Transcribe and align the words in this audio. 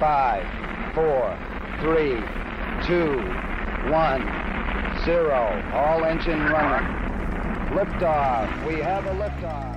Five, 0.00 0.46
four, 0.94 1.38
three, 1.82 2.16
two, 2.86 3.18
one, 3.90 4.22
zero. 5.04 5.62
All 5.74 6.06
engine 6.06 6.40
running. 6.40 6.88
Liftoff. 7.76 8.66
We 8.66 8.80
have 8.80 9.04
a 9.04 9.10
liftoff. 9.10 9.76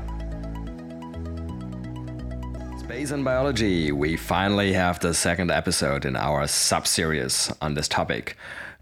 Space 2.80 3.12
and 3.12 3.26
biology. 3.26 3.92
We 3.92 4.16
finally 4.16 4.72
have 4.72 5.02
the 5.02 5.14
second 5.14 5.52
episode 5.52 6.06
in 6.06 6.16
our 6.16 6.48
sub 6.48 6.88
series 6.88 7.52
on 7.62 7.74
this 7.74 7.90
topic. 7.90 8.38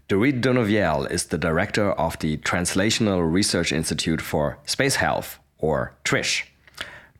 Dorit 0.08 0.40
Donoviel 0.42 1.10
is 1.10 1.26
the 1.26 1.38
director 1.38 1.90
of 1.90 2.16
the 2.20 2.36
Translational 2.36 3.20
Research 3.32 3.72
Institute 3.72 4.20
for 4.20 4.58
Space 4.64 4.94
Health, 4.94 5.40
or 5.58 5.92
TRISH. 6.04 6.46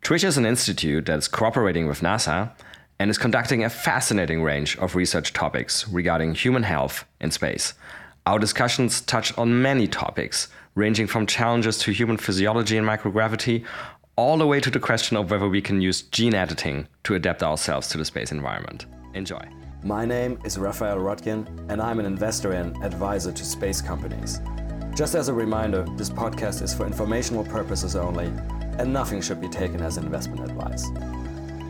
TRISH 0.00 0.22
is 0.22 0.38
an 0.38 0.46
institute 0.46 1.06
that 1.06 1.18
is 1.18 1.26
cooperating 1.26 1.88
with 1.88 2.02
NASA 2.02 2.52
and 3.02 3.10
is 3.10 3.18
conducting 3.18 3.64
a 3.64 3.68
fascinating 3.68 4.44
range 4.44 4.78
of 4.78 4.94
research 4.94 5.32
topics 5.32 5.88
regarding 5.88 6.36
human 6.36 6.62
health 6.62 7.04
in 7.20 7.32
space. 7.32 7.74
Our 8.26 8.38
discussions 8.38 9.00
touch 9.00 9.36
on 9.36 9.60
many 9.60 9.88
topics, 9.88 10.46
ranging 10.76 11.08
from 11.08 11.26
challenges 11.26 11.78
to 11.78 11.90
human 11.90 12.16
physiology 12.16 12.76
and 12.76 12.86
microgravity, 12.86 13.64
all 14.14 14.38
the 14.38 14.46
way 14.46 14.60
to 14.60 14.70
the 14.70 14.78
question 14.78 15.16
of 15.16 15.32
whether 15.32 15.48
we 15.48 15.60
can 15.60 15.80
use 15.80 16.02
gene 16.02 16.32
editing 16.32 16.86
to 17.02 17.16
adapt 17.16 17.42
ourselves 17.42 17.88
to 17.88 17.98
the 17.98 18.04
space 18.04 18.30
environment. 18.30 18.86
Enjoy. 19.14 19.42
My 19.82 20.04
name 20.04 20.38
is 20.44 20.56
Raphael 20.56 20.98
Roettgen, 20.98 21.68
and 21.68 21.82
I'm 21.82 21.98
an 21.98 22.06
investor 22.06 22.52
and 22.52 22.76
advisor 22.84 23.32
to 23.32 23.44
space 23.44 23.80
companies. 23.80 24.40
Just 24.94 25.16
as 25.16 25.26
a 25.26 25.34
reminder, 25.34 25.84
this 25.96 26.08
podcast 26.08 26.62
is 26.62 26.72
for 26.72 26.86
informational 26.86 27.42
purposes 27.42 27.96
only, 27.96 28.26
and 28.78 28.92
nothing 28.92 29.20
should 29.20 29.40
be 29.40 29.48
taken 29.48 29.80
as 29.80 29.96
investment 29.96 30.48
advice. 30.48 30.88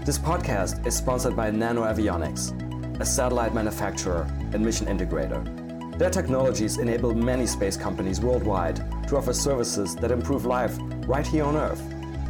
This 0.05 0.19
podcast 0.19 0.85
is 0.85 0.97
sponsored 0.97 1.37
by 1.37 1.53
NanoAvionics, 1.53 3.01
a 3.01 3.05
satellite 3.05 3.55
manufacturer 3.55 4.27
and 4.53 4.59
mission 4.61 4.89
integrator. 4.89 5.47
Their 5.97 6.11
technologies 6.11 6.79
enable 6.79 7.15
many 7.15 7.47
space 7.47 7.77
companies 7.77 8.21
worldwide 8.21 8.83
to 9.07 9.17
offer 9.17 9.33
services 9.33 9.95
that 9.95 10.11
improve 10.11 10.45
life 10.45 10.77
right 11.07 11.25
here 11.25 11.45
on 11.45 11.57
Earth, 11.57 11.81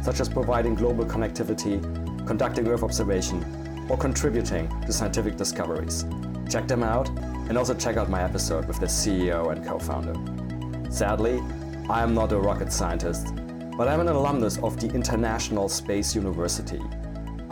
such 0.03 0.19
as 0.19 0.29
providing 0.29 0.75
global 0.75 1.03
connectivity, 1.03 1.81
conducting 2.27 2.67
Earth 2.67 2.83
observation, 2.83 3.43
or 3.89 3.97
contributing 3.97 4.69
to 4.81 4.93
scientific 4.93 5.35
discoveries. 5.35 6.05
Check 6.47 6.67
them 6.67 6.83
out 6.83 7.09
and 7.49 7.57
also 7.57 7.73
check 7.73 7.97
out 7.97 8.07
my 8.07 8.21
episode 8.21 8.67
with 8.67 8.79
the 8.79 8.85
CEO 8.85 9.51
and 9.51 9.65
co 9.65 9.79
founder. 9.79 10.13
Sadly, 10.91 11.41
I 11.89 12.03
am 12.03 12.13
not 12.13 12.33
a 12.33 12.37
rocket 12.37 12.71
scientist, 12.71 13.33
but 13.75 13.87
I'm 13.87 13.99
an 13.99 14.09
alumnus 14.09 14.59
of 14.59 14.79
the 14.79 14.89
International 14.93 15.67
Space 15.67 16.13
University 16.13 16.79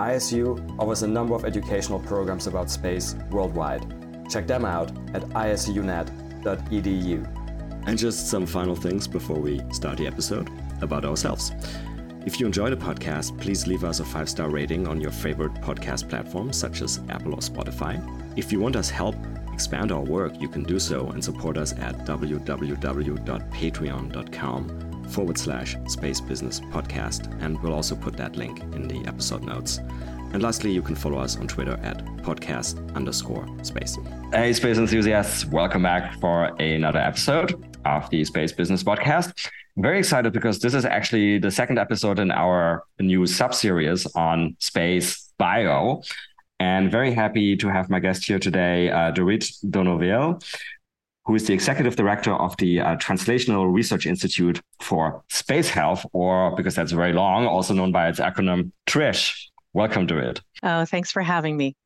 ISU 0.01 0.75
offers 0.79 1.03
a 1.03 1.07
number 1.07 1.35
of 1.35 1.45
educational 1.45 1.99
programs 1.99 2.47
about 2.47 2.71
space 2.71 3.15
worldwide. 3.29 3.85
Check 4.29 4.47
them 4.47 4.65
out 4.65 4.89
at 5.13 5.21
isunet.edu. 5.29 6.07
And 7.87 7.97
just 7.97 8.29
some 8.29 8.45
final 8.45 8.75
things 8.75 9.07
before 9.07 9.37
we 9.37 9.61
start 9.71 9.97
the 9.97 10.05
episode 10.07 10.49
about 10.81 11.05
ourselves. 11.05 11.53
If 12.25 12.37
you 12.39 12.45
enjoy 12.45 12.69
the 12.69 12.77
podcast, 12.77 13.37
please 13.39 13.67
leave 13.67 13.83
us 13.83 13.99
a 13.99 14.05
five 14.05 14.29
star 14.29 14.49
rating 14.49 14.87
on 14.87 15.01
your 15.01 15.11
favorite 15.11 15.53
podcast 15.55 16.07
platform, 16.09 16.53
such 16.53 16.81
as 16.81 16.99
Apple 17.09 17.33
or 17.33 17.39
Spotify. 17.39 17.99
If 18.37 18.51
you 18.51 18.59
want 18.59 18.75
us 18.75 18.89
help 18.89 19.15
expand 19.53 19.91
our 19.91 20.01
work, 20.01 20.39
you 20.39 20.47
can 20.47 20.63
do 20.63 20.79
so 20.79 21.09
and 21.09 21.23
support 21.23 21.57
us 21.57 21.73
at 21.73 22.05
www.patreon.com 22.05 24.90
forward 25.11 25.37
slash 25.37 25.75
space 25.87 26.21
business 26.21 26.59
podcast, 26.59 27.29
and 27.41 27.61
we'll 27.61 27.73
also 27.73 27.95
put 27.95 28.15
that 28.17 28.35
link 28.35 28.61
in 28.73 28.87
the 28.87 29.05
episode 29.07 29.43
notes. 29.43 29.79
And 30.33 30.41
lastly, 30.41 30.71
you 30.71 30.81
can 30.81 30.95
follow 30.95 31.17
us 31.17 31.37
on 31.37 31.47
Twitter 31.47 31.77
at 31.83 32.05
podcast 32.23 32.95
underscore 32.95 33.45
space. 33.63 33.97
Hey, 34.31 34.53
space 34.53 34.77
enthusiasts, 34.77 35.45
welcome 35.45 35.83
back 35.83 36.17
for 36.21 36.45
another 36.61 36.99
episode 36.99 37.61
of 37.83 38.09
the 38.09 38.23
Space 38.23 38.53
Business 38.53 38.83
Podcast. 38.83 39.49
I'm 39.75 39.83
very 39.83 39.99
excited 39.99 40.31
because 40.31 40.59
this 40.59 40.73
is 40.73 40.85
actually 40.85 41.37
the 41.37 41.51
second 41.51 41.79
episode 41.79 42.19
in 42.19 42.31
our 42.31 42.83
new 42.99 43.25
sub 43.25 43.53
series 43.53 44.05
on 44.15 44.55
space 44.59 45.33
bio. 45.37 46.01
And 46.59 46.91
very 46.91 47.11
happy 47.11 47.57
to 47.57 47.67
have 47.67 47.89
my 47.89 47.99
guest 47.99 48.23
here 48.25 48.39
today, 48.39 48.89
uh, 48.89 49.11
Dorit 49.11 49.51
Donoviel 49.65 50.41
who 51.31 51.35
is 51.35 51.47
the 51.47 51.53
executive 51.53 51.95
director 51.95 52.33
of 52.33 52.57
the 52.57 52.81
uh, 52.81 52.97
Translational 52.97 53.73
Research 53.73 54.05
Institute 54.05 54.59
for 54.81 55.23
Space 55.29 55.69
Health, 55.69 56.05
or 56.11 56.53
because 56.57 56.75
that's 56.75 56.91
very 56.91 57.13
long, 57.13 57.47
also 57.47 57.73
known 57.73 57.93
by 57.93 58.09
its 58.09 58.19
acronym 58.19 58.73
TRISH. 58.85 59.49
Welcome 59.71 60.07
to 60.07 60.17
it. 60.17 60.41
Oh, 60.61 60.83
thanks 60.83 61.09
for 61.09 61.21
having 61.21 61.55
me. 61.55 61.77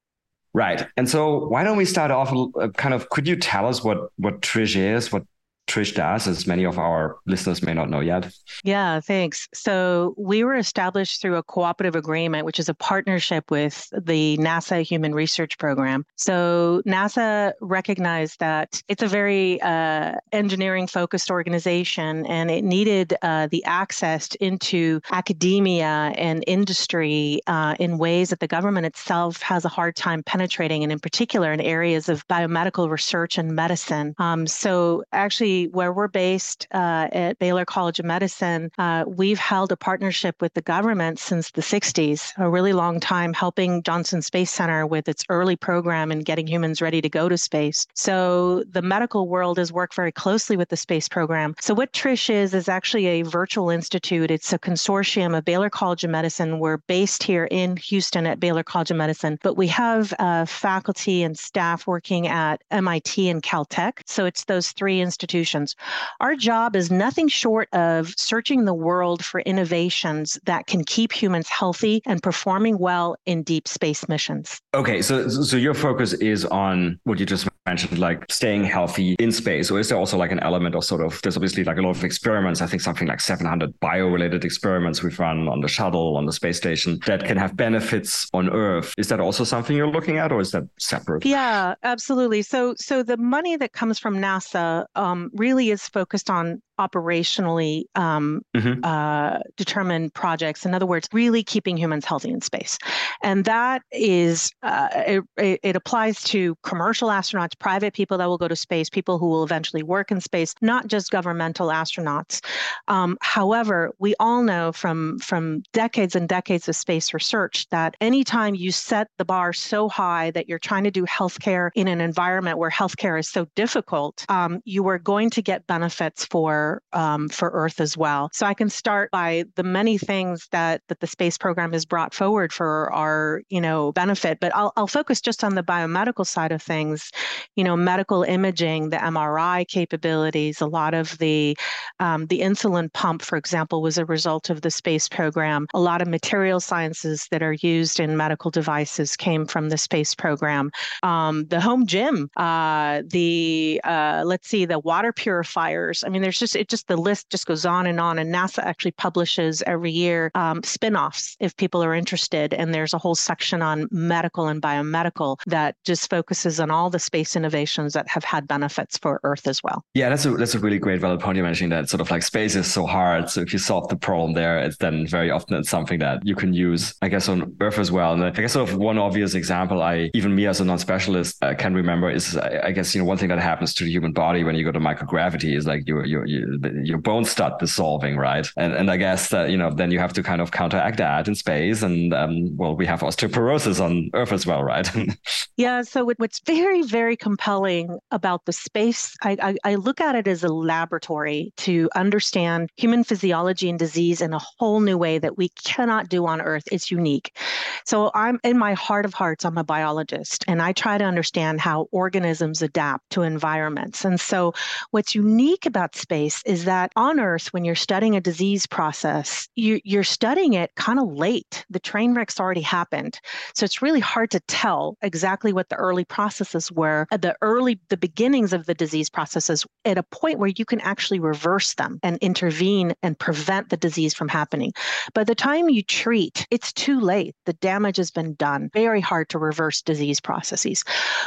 Right. 0.55 0.87
And 0.97 1.07
so, 1.07 1.45
why 1.45 1.63
don't 1.63 1.77
we 1.77 1.85
start 1.85 2.09
off 2.09 2.33
uh, 2.59 2.69
kind 2.69 2.95
of 2.95 3.09
could 3.09 3.27
you 3.27 3.35
tell 3.35 3.67
us 3.67 3.83
what 3.83 4.09
what 4.17 4.41
TRISH 4.41 4.77
is, 4.77 5.11
what 5.11 5.21
Trish 5.67 5.95
does, 5.95 6.27
as 6.27 6.45
many 6.45 6.63
of 6.63 6.77
our 6.77 7.17
listeners 7.25 7.63
may 7.63 7.73
not 7.73 7.89
know 7.89 7.99
yet. 7.99 8.31
Yeah, 8.63 8.99
thanks. 8.99 9.47
So 9.53 10.13
we 10.17 10.43
were 10.43 10.55
established 10.55 11.21
through 11.21 11.37
a 11.37 11.43
cooperative 11.43 11.95
agreement, 11.95 12.45
which 12.45 12.59
is 12.59 12.69
a 12.69 12.73
partnership 12.73 13.49
with 13.49 13.89
the 13.91 14.37
NASA 14.37 14.83
Human 14.83 15.15
Research 15.15 15.57
Program. 15.57 16.05
So 16.15 16.83
NASA 16.85 17.53
recognized 17.61 18.39
that 18.39 18.81
it's 18.87 19.01
a 19.01 19.07
very 19.07 19.59
uh, 19.61 20.13
engineering 20.31 20.87
focused 20.87 21.31
organization 21.31 22.25
and 22.27 22.51
it 22.51 22.63
needed 22.63 23.15
uh, 23.21 23.47
the 23.49 23.63
access 23.65 24.35
into 24.35 25.01
academia 25.11 26.13
and 26.15 26.43
industry 26.45 27.41
uh, 27.47 27.75
in 27.79 27.97
ways 27.97 28.29
that 28.29 28.39
the 28.39 28.47
government 28.47 28.85
itself 28.85 29.41
has 29.41 29.65
a 29.65 29.69
hard 29.69 29.95
time 29.95 30.21
penetrating, 30.23 30.83
and 30.83 30.91
in 30.91 30.99
particular 30.99 31.51
in 31.51 31.59
areas 31.59 32.07
of 32.07 32.27
biomedical 32.27 32.89
research 32.89 33.37
and 33.37 33.55
medicine. 33.55 34.13
Um, 34.19 34.45
so 34.45 35.03
actually, 35.11 35.54
where 35.63 35.91
we're 35.91 36.07
based 36.07 36.67
uh, 36.73 37.07
at 37.11 37.39
Baylor 37.39 37.65
College 37.65 37.99
of 37.99 38.05
Medicine, 38.05 38.69
uh, 38.77 39.03
we've 39.07 39.39
held 39.39 39.71
a 39.71 39.77
partnership 39.77 40.41
with 40.41 40.53
the 40.53 40.61
government 40.61 41.19
since 41.19 41.51
the 41.51 41.61
60s, 41.61 42.31
a 42.37 42.49
really 42.49 42.73
long 42.73 42.99
time, 42.99 43.33
helping 43.33 43.81
Johnson 43.83 44.21
Space 44.21 44.51
Center 44.51 44.85
with 44.85 45.07
its 45.07 45.23
early 45.29 45.55
program 45.55 46.11
in 46.11 46.19
getting 46.19 46.47
humans 46.47 46.81
ready 46.81 47.01
to 47.01 47.09
go 47.09 47.29
to 47.29 47.37
space. 47.37 47.87
So 47.93 48.63
the 48.69 48.81
medical 48.81 49.27
world 49.27 49.57
has 49.57 49.71
worked 49.71 49.95
very 49.95 50.11
closely 50.11 50.57
with 50.57 50.69
the 50.69 50.77
space 50.77 51.07
program. 51.07 51.55
So 51.61 51.73
what 51.73 51.93
Trish 51.93 52.29
is 52.29 52.53
is 52.53 52.67
actually 52.69 53.07
a 53.07 53.21
virtual 53.23 53.69
institute. 53.69 54.31
It's 54.31 54.53
a 54.53 54.59
consortium 54.59 55.37
of 55.37 55.45
Baylor 55.45 55.69
College 55.69 56.03
of 56.03 56.09
Medicine. 56.09 56.59
We're 56.59 56.77
based 56.77 57.23
here 57.23 57.47
in 57.49 57.77
Houston 57.77 58.25
at 58.27 58.39
Baylor 58.39 58.63
College 58.63 58.91
of 58.91 58.97
Medicine, 58.97 59.39
but 59.41 59.55
we 59.55 59.67
have 59.67 60.13
uh, 60.19 60.45
faculty 60.45 61.23
and 61.23 61.37
staff 61.37 61.87
working 61.87 62.27
at 62.27 62.61
MIT 62.71 63.29
and 63.29 63.41
Caltech. 63.41 63.99
So 64.05 64.25
it's 64.25 64.45
those 64.45 64.71
three 64.71 64.99
institutions 65.01 65.44
solutions. 65.45 65.75
Our 66.19 66.35
job 66.35 66.75
is 66.75 66.91
nothing 66.91 67.27
short 67.27 67.69
of 67.73 68.13
searching 68.17 68.65
the 68.65 68.73
world 68.73 69.23
for 69.23 69.41
innovations 69.41 70.39
that 70.45 70.67
can 70.67 70.83
keep 70.83 71.11
humans 71.11 71.47
healthy 71.47 72.01
and 72.05 72.21
performing 72.21 72.77
well 72.77 73.15
in 73.25 73.43
deep 73.43 73.67
space 73.67 74.07
missions. 74.09 74.59
Okay, 74.73 75.01
so 75.01 75.29
so 75.29 75.57
your 75.57 75.73
focus 75.73 76.13
is 76.13 76.45
on 76.45 76.99
what 77.03 77.19
you 77.19 77.25
just 77.25 77.47
mentioned, 77.65 77.97
like 77.97 78.25
staying 78.29 78.63
healthy 78.63 79.15
in 79.19 79.31
space, 79.31 79.71
or 79.71 79.79
is 79.79 79.89
there 79.89 79.97
also 79.97 80.17
like 80.17 80.31
an 80.31 80.39
element 80.39 80.75
of 80.75 80.83
sort 80.83 81.01
of 81.01 81.19
there's 81.21 81.37
obviously 81.37 81.63
like 81.63 81.77
a 81.77 81.81
lot 81.81 81.95
of 81.95 82.03
experiments. 82.03 82.61
I 82.61 82.67
think 82.67 82.81
something 82.81 83.07
like 83.07 83.19
700 83.19 83.79
bio-related 83.79 84.45
experiments 84.45 85.01
we've 85.03 85.19
run 85.19 85.47
on 85.47 85.61
the 85.61 85.67
shuttle, 85.67 86.17
on 86.17 86.25
the 86.25 86.33
space 86.33 86.57
station 86.57 86.99
that 87.05 87.25
can 87.25 87.37
have 87.37 87.55
benefits 87.55 88.27
on 88.33 88.49
Earth. 88.49 88.93
Is 88.97 89.07
that 89.09 89.19
also 89.19 89.43
something 89.43 89.75
you're 89.75 89.91
looking 89.91 90.17
at, 90.17 90.31
or 90.31 90.39
is 90.39 90.51
that 90.51 90.63
separate? 90.79 91.25
Yeah, 91.25 91.75
absolutely. 91.83 92.41
So 92.41 92.75
so 92.77 93.03
the 93.03 93.17
money 93.17 93.55
that 93.57 93.73
comes 93.73 93.99
from 93.99 94.15
NASA 94.17 94.85
um, 94.95 95.31
really 95.35 95.71
is 95.71 95.87
focused 95.87 96.29
on 96.29 96.61
operationally 96.79 97.83
um, 97.95 98.41
mm-hmm. 98.55 98.83
uh, 98.83 99.39
determined 99.57 100.13
projects. 100.13 100.65
In 100.65 100.73
other 100.73 100.85
words, 100.85 101.07
really 101.13 101.43
keeping 101.43 101.77
humans 101.77 102.05
healthy 102.05 102.31
in 102.31 102.41
space, 102.41 102.77
and 103.23 103.45
that 103.45 103.81
is 103.91 104.51
uh, 104.63 104.89
it, 105.37 105.59
it, 105.63 105.75
applies 105.75 106.23
to 106.23 106.55
commercial 106.63 107.09
astronauts, 107.09 107.57
private 107.59 107.93
people 107.93 108.17
that 108.17 108.27
will 108.27 108.37
go 108.37 108.47
to 108.47 108.55
space, 108.55 108.89
people 108.89 109.17
who 109.17 109.27
will 109.27 109.43
eventually 109.43 109.83
work 109.83 110.11
in 110.11 110.21
space, 110.21 110.53
not 110.61 110.87
just 110.87 111.11
governmental 111.11 111.67
astronauts. 111.67 112.43
Um, 112.87 113.17
however, 113.21 113.91
we 113.99 114.15
all 114.19 114.43
know 114.43 114.71
from 114.71 115.19
from 115.19 115.63
decades 115.73 116.15
and 116.15 116.27
decades 116.27 116.67
of 116.67 116.75
space 116.75 117.13
research 117.13 117.67
that 117.69 117.95
anytime 118.01 118.55
you 118.55 118.71
set 118.71 119.07
the 119.17 119.25
bar 119.25 119.53
so 119.53 119.89
high 119.89 120.31
that 120.31 120.47
you're 120.49 120.59
trying 120.59 120.83
to 120.83 120.91
do 120.91 121.05
healthcare 121.05 121.69
in 121.75 121.87
an 121.87 122.01
environment 122.01 122.57
where 122.57 122.69
healthcare 122.69 123.19
is 123.19 123.29
so 123.29 123.45
difficult, 123.55 124.25
um, 124.29 124.61
you 124.65 124.87
are 124.87 124.99
going 124.99 125.29
to 125.29 125.41
get 125.41 125.67
benefits 125.67 126.25
for 126.25 126.64
for 126.65 126.81
um, 126.93 127.29
for 127.29 127.49
Earth 127.49 127.79
as 127.79 127.97
well. 127.97 128.29
So 128.33 128.45
I 128.45 128.53
can 128.53 128.69
start 128.69 129.11
by 129.11 129.45
the 129.55 129.63
many 129.63 129.97
things 129.97 130.47
that 130.51 130.81
that 130.87 130.99
the 130.99 131.07
space 131.07 131.37
program 131.37 131.73
has 131.73 131.85
brought 131.85 132.13
forward 132.13 132.53
for 132.53 132.91
our 132.93 133.41
you 133.49 133.61
know 133.61 133.91
benefit, 133.91 134.39
but 134.39 134.55
I'll 134.55 134.71
I'll 134.75 134.87
focus 134.87 135.21
just 135.21 135.43
on 135.43 135.55
the 135.55 135.63
biomedical 135.63 136.25
side 136.25 136.51
of 136.51 136.61
things. 136.61 137.11
You 137.55 137.63
know, 137.63 137.75
medical 137.75 138.23
imaging, 138.23 138.89
the 138.89 138.97
MRI 138.97 139.67
capabilities, 139.67 140.61
a 140.61 140.67
lot 140.67 140.93
of 140.93 141.17
the 141.17 141.57
um, 141.99 142.27
the 142.27 142.41
insulin 142.41 142.91
pump, 142.93 143.21
for 143.21 143.37
example, 143.37 143.81
was 143.81 143.97
a 143.97 144.05
result 144.05 144.49
of 144.49 144.61
the 144.61 144.71
space 144.71 145.07
program. 145.07 145.67
A 145.73 145.79
lot 145.79 146.01
of 146.01 146.07
material 146.07 146.59
sciences 146.59 147.27
that 147.31 147.43
are 147.43 147.53
used 147.53 147.99
in 147.99 148.17
medical 148.17 148.51
devices 148.51 149.15
came 149.15 149.45
from 149.45 149.69
the 149.69 149.77
space 149.77 150.15
program. 150.15 150.71
Um, 151.03 151.45
the 151.45 151.61
home 151.61 151.85
gym, 151.85 152.29
uh, 152.37 153.03
the 153.07 153.81
uh, 153.83 154.23
let's 154.25 154.47
see, 154.47 154.65
the 154.65 154.79
water 154.79 155.13
purifiers. 155.13 156.03
I 156.03 156.09
mean, 156.09 156.21
there's 156.21 156.39
just 156.39 156.54
it 156.55 156.69
just 156.69 156.87
the 156.87 156.97
list 156.97 157.29
just 157.29 157.45
goes 157.45 157.65
on 157.65 157.87
and 157.87 157.99
on. 157.99 158.19
And 158.19 158.33
NASA 158.33 158.63
actually 158.63 158.91
publishes 158.91 159.63
every 159.65 159.91
year 159.91 160.31
um, 160.35 160.63
spin-offs 160.63 161.35
if 161.39 161.55
people 161.57 161.83
are 161.83 161.93
interested. 161.93 162.53
And 162.53 162.73
there's 162.73 162.93
a 162.93 162.97
whole 162.97 163.15
section 163.15 163.61
on 163.61 163.87
medical 163.91 164.47
and 164.47 164.61
biomedical 164.61 165.37
that 165.47 165.75
just 165.85 166.09
focuses 166.09 166.59
on 166.59 166.71
all 166.71 166.89
the 166.89 166.99
space 166.99 167.35
innovations 167.35 167.93
that 167.93 168.07
have 168.07 168.23
had 168.23 168.47
benefits 168.47 168.97
for 168.97 169.19
Earth 169.23 169.47
as 169.47 169.61
well. 169.63 169.83
Yeah, 169.93 170.09
that's 170.09 170.25
a 170.25 170.31
that's 170.31 170.55
a 170.55 170.59
really 170.59 170.79
great 170.79 171.01
valid 171.01 171.19
point 171.19 171.37
you 171.37 171.43
mentioning 171.43 171.69
that 171.69 171.89
sort 171.89 172.01
of 172.01 172.11
like 172.11 172.23
space 172.23 172.55
is 172.55 172.71
so 172.71 172.85
hard. 172.85 173.29
So 173.29 173.41
if 173.41 173.53
you 173.53 173.59
solve 173.59 173.87
the 173.89 173.95
problem 173.95 174.33
there, 174.33 174.59
it's 174.59 174.77
then 174.77 175.07
very 175.07 175.31
often 175.31 175.57
it's 175.57 175.69
something 175.69 175.99
that 175.99 176.25
you 176.25 176.35
can 176.35 176.53
use, 176.53 176.95
I 177.01 177.09
guess, 177.09 177.29
on 177.29 177.55
Earth 177.61 177.79
as 177.79 177.91
well. 177.91 178.13
And 178.13 178.23
I 178.23 178.31
guess 178.31 178.53
sort 178.53 178.69
of 178.69 178.77
one 178.77 178.97
obvious 178.97 179.33
example 179.33 179.81
I 179.81 180.09
even 180.13 180.35
me 180.35 180.47
as 180.47 180.61
a 180.61 180.65
non-specialist 180.65 181.43
uh, 181.43 181.53
can 181.55 181.73
remember 181.73 182.09
is 182.09 182.37
I 182.37 182.71
guess 182.71 182.93
you 182.93 183.01
know 183.01 183.05
one 183.05 183.17
thing 183.17 183.29
that 183.29 183.39
happens 183.39 183.73
to 183.75 183.83
the 183.83 183.91
human 183.91 184.13
body 184.13 184.43
when 184.43 184.55
you 184.55 184.63
go 184.63 184.71
to 184.71 184.79
microgravity 184.79 185.55
is 185.55 185.65
like 185.65 185.87
your 185.87 186.05
your 186.05 186.25
your, 186.25 186.44
your 186.83 186.97
bones 186.97 187.29
start 187.29 187.59
dissolving, 187.59 188.17
right? 188.17 188.47
And 188.57 188.73
and 188.73 188.91
I 188.91 188.97
guess 188.97 189.29
that 189.29 189.49
you 189.49 189.57
know 189.57 189.71
then 189.71 189.91
you 189.91 189.99
have 189.99 190.13
to 190.13 190.23
kind 190.23 190.41
of 190.41 190.51
counteract 190.51 190.97
that 190.97 191.27
in 191.27 191.35
space. 191.35 191.81
And 191.81 192.13
um, 192.13 192.55
well, 192.57 192.75
we 192.75 192.85
have 192.85 193.01
osteoporosis 193.01 193.83
on 193.83 194.09
Earth 194.13 194.31
as 194.31 194.45
well, 194.45 194.63
right? 194.63 194.89
yeah. 195.57 195.81
So 195.81 196.11
what's 196.17 196.39
very 196.41 196.83
very 196.83 197.17
compelling 197.17 197.99
about 198.11 198.45
the 198.45 198.53
space, 198.53 199.15
I, 199.23 199.37
I, 199.41 199.71
I 199.71 199.75
look 199.75 200.01
at 200.01 200.15
it 200.15 200.27
as 200.27 200.43
a 200.43 200.49
laboratory 200.49 201.53
to 201.57 201.89
understand 201.95 202.69
human 202.77 203.03
physiology 203.03 203.69
and 203.69 203.79
disease 203.79 204.21
in 204.21 204.33
a 204.33 204.39
whole 204.39 204.79
new 204.79 204.97
way 204.97 205.17
that 205.19 205.37
we 205.37 205.49
cannot 205.63 206.09
do 206.09 206.25
on 206.25 206.41
Earth. 206.41 206.63
It's 206.71 206.91
unique. 206.91 207.37
So 207.85 208.11
I'm 208.13 208.39
in 208.43 208.57
my 208.57 208.73
heart 208.73 209.05
of 209.05 209.13
hearts, 209.13 209.45
I'm 209.45 209.57
a 209.57 209.63
biologist, 209.63 210.43
and 210.47 210.61
I 210.61 210.73
try 210.73 210.97
to 210.97 211.03
understand 211.03 211.61
how 211.61 211.87
organisms 211.91 212.61
adapt 212.61 213.09
to 213.11 213.21
environments. 213.21 214.05
And 214.05 214.19
so 214.19 214.53
what's 214.91 215.15
unique 215.15 215.65
about 215.65 215.95
space 215.95 216.34
is 216.45 216.65
that 216.65 216.91
on 216.95 217.19
Earth, 217.19 217.53
when 217.53 217.65
you're 217.65 217.75
studying 217.75 218.15
a 218.15 218.21
disease 218.21 218.65
process, 218.65 219.47
you, 219.55 219.79
you're 219.83 220.03
studying 220.03 220.53
it 220.53 220.73
kind 220.75 220.99
of 220.99 221.13
late. 221.13 221.65
The 221.69 221.79
train 221.79 222.13
wreck's 222.13 222.39
already 222.39 222.61
happened. 222.61 223.19
So 223.53 223.63
it's 223.63 223.81
really 223.81 223.99
hard 223.99 224.31
to 224.31 224.39
tell 224.41 224.97
exactly 225.01 225.53
what 225.53 225.69
the 225.69 225.75
early 225.75 226.05
processes 226.05 226.71
were, 226.71 227.07
uh, 227.11 227.17
the 227.17 227.35
early, 227.41 227.79
the 227.89 227.97
beginnings 227.97 228.53
of 228.53 228.65
the 228.65 228.73
disease 228.73 229.09
processes 229.09 229.65
at 229.85 229.97
a 229.97 230.03
point 230.03 230.39
where 230.39 230.51
you 230.55 230.65
can 230.65 230.81
actually 230.81 231.19
reverse 231.19 231.73
them 231.75 231.99
and 232.03 232.17
intervene 232.17 232.93
and 233.03 233.17
prevent 233.19 233.69
the 233.69 233.77
disease 233.77 234.13
from 234.13 234.27
happening. 234.27 234.73
By 235.13 235.23
the 235.23 235.35
time 235.35 235.69
you 235.69 235.83
treat, 235.83 236.47
it's 236.51 236.73
too 236.73 236.99
late. 236.99 237.35
The 237.45 237.53
damage 237.53 237.97
has 237.97 238.11
been 238.11 238.35
done. 238.35 238.69
Very 238.73 239.01
hard 239.01 239.29
to 239.29 239.39
reverse 239.39 239.81
disease 239.81 240.19
processes. 240.19 240.83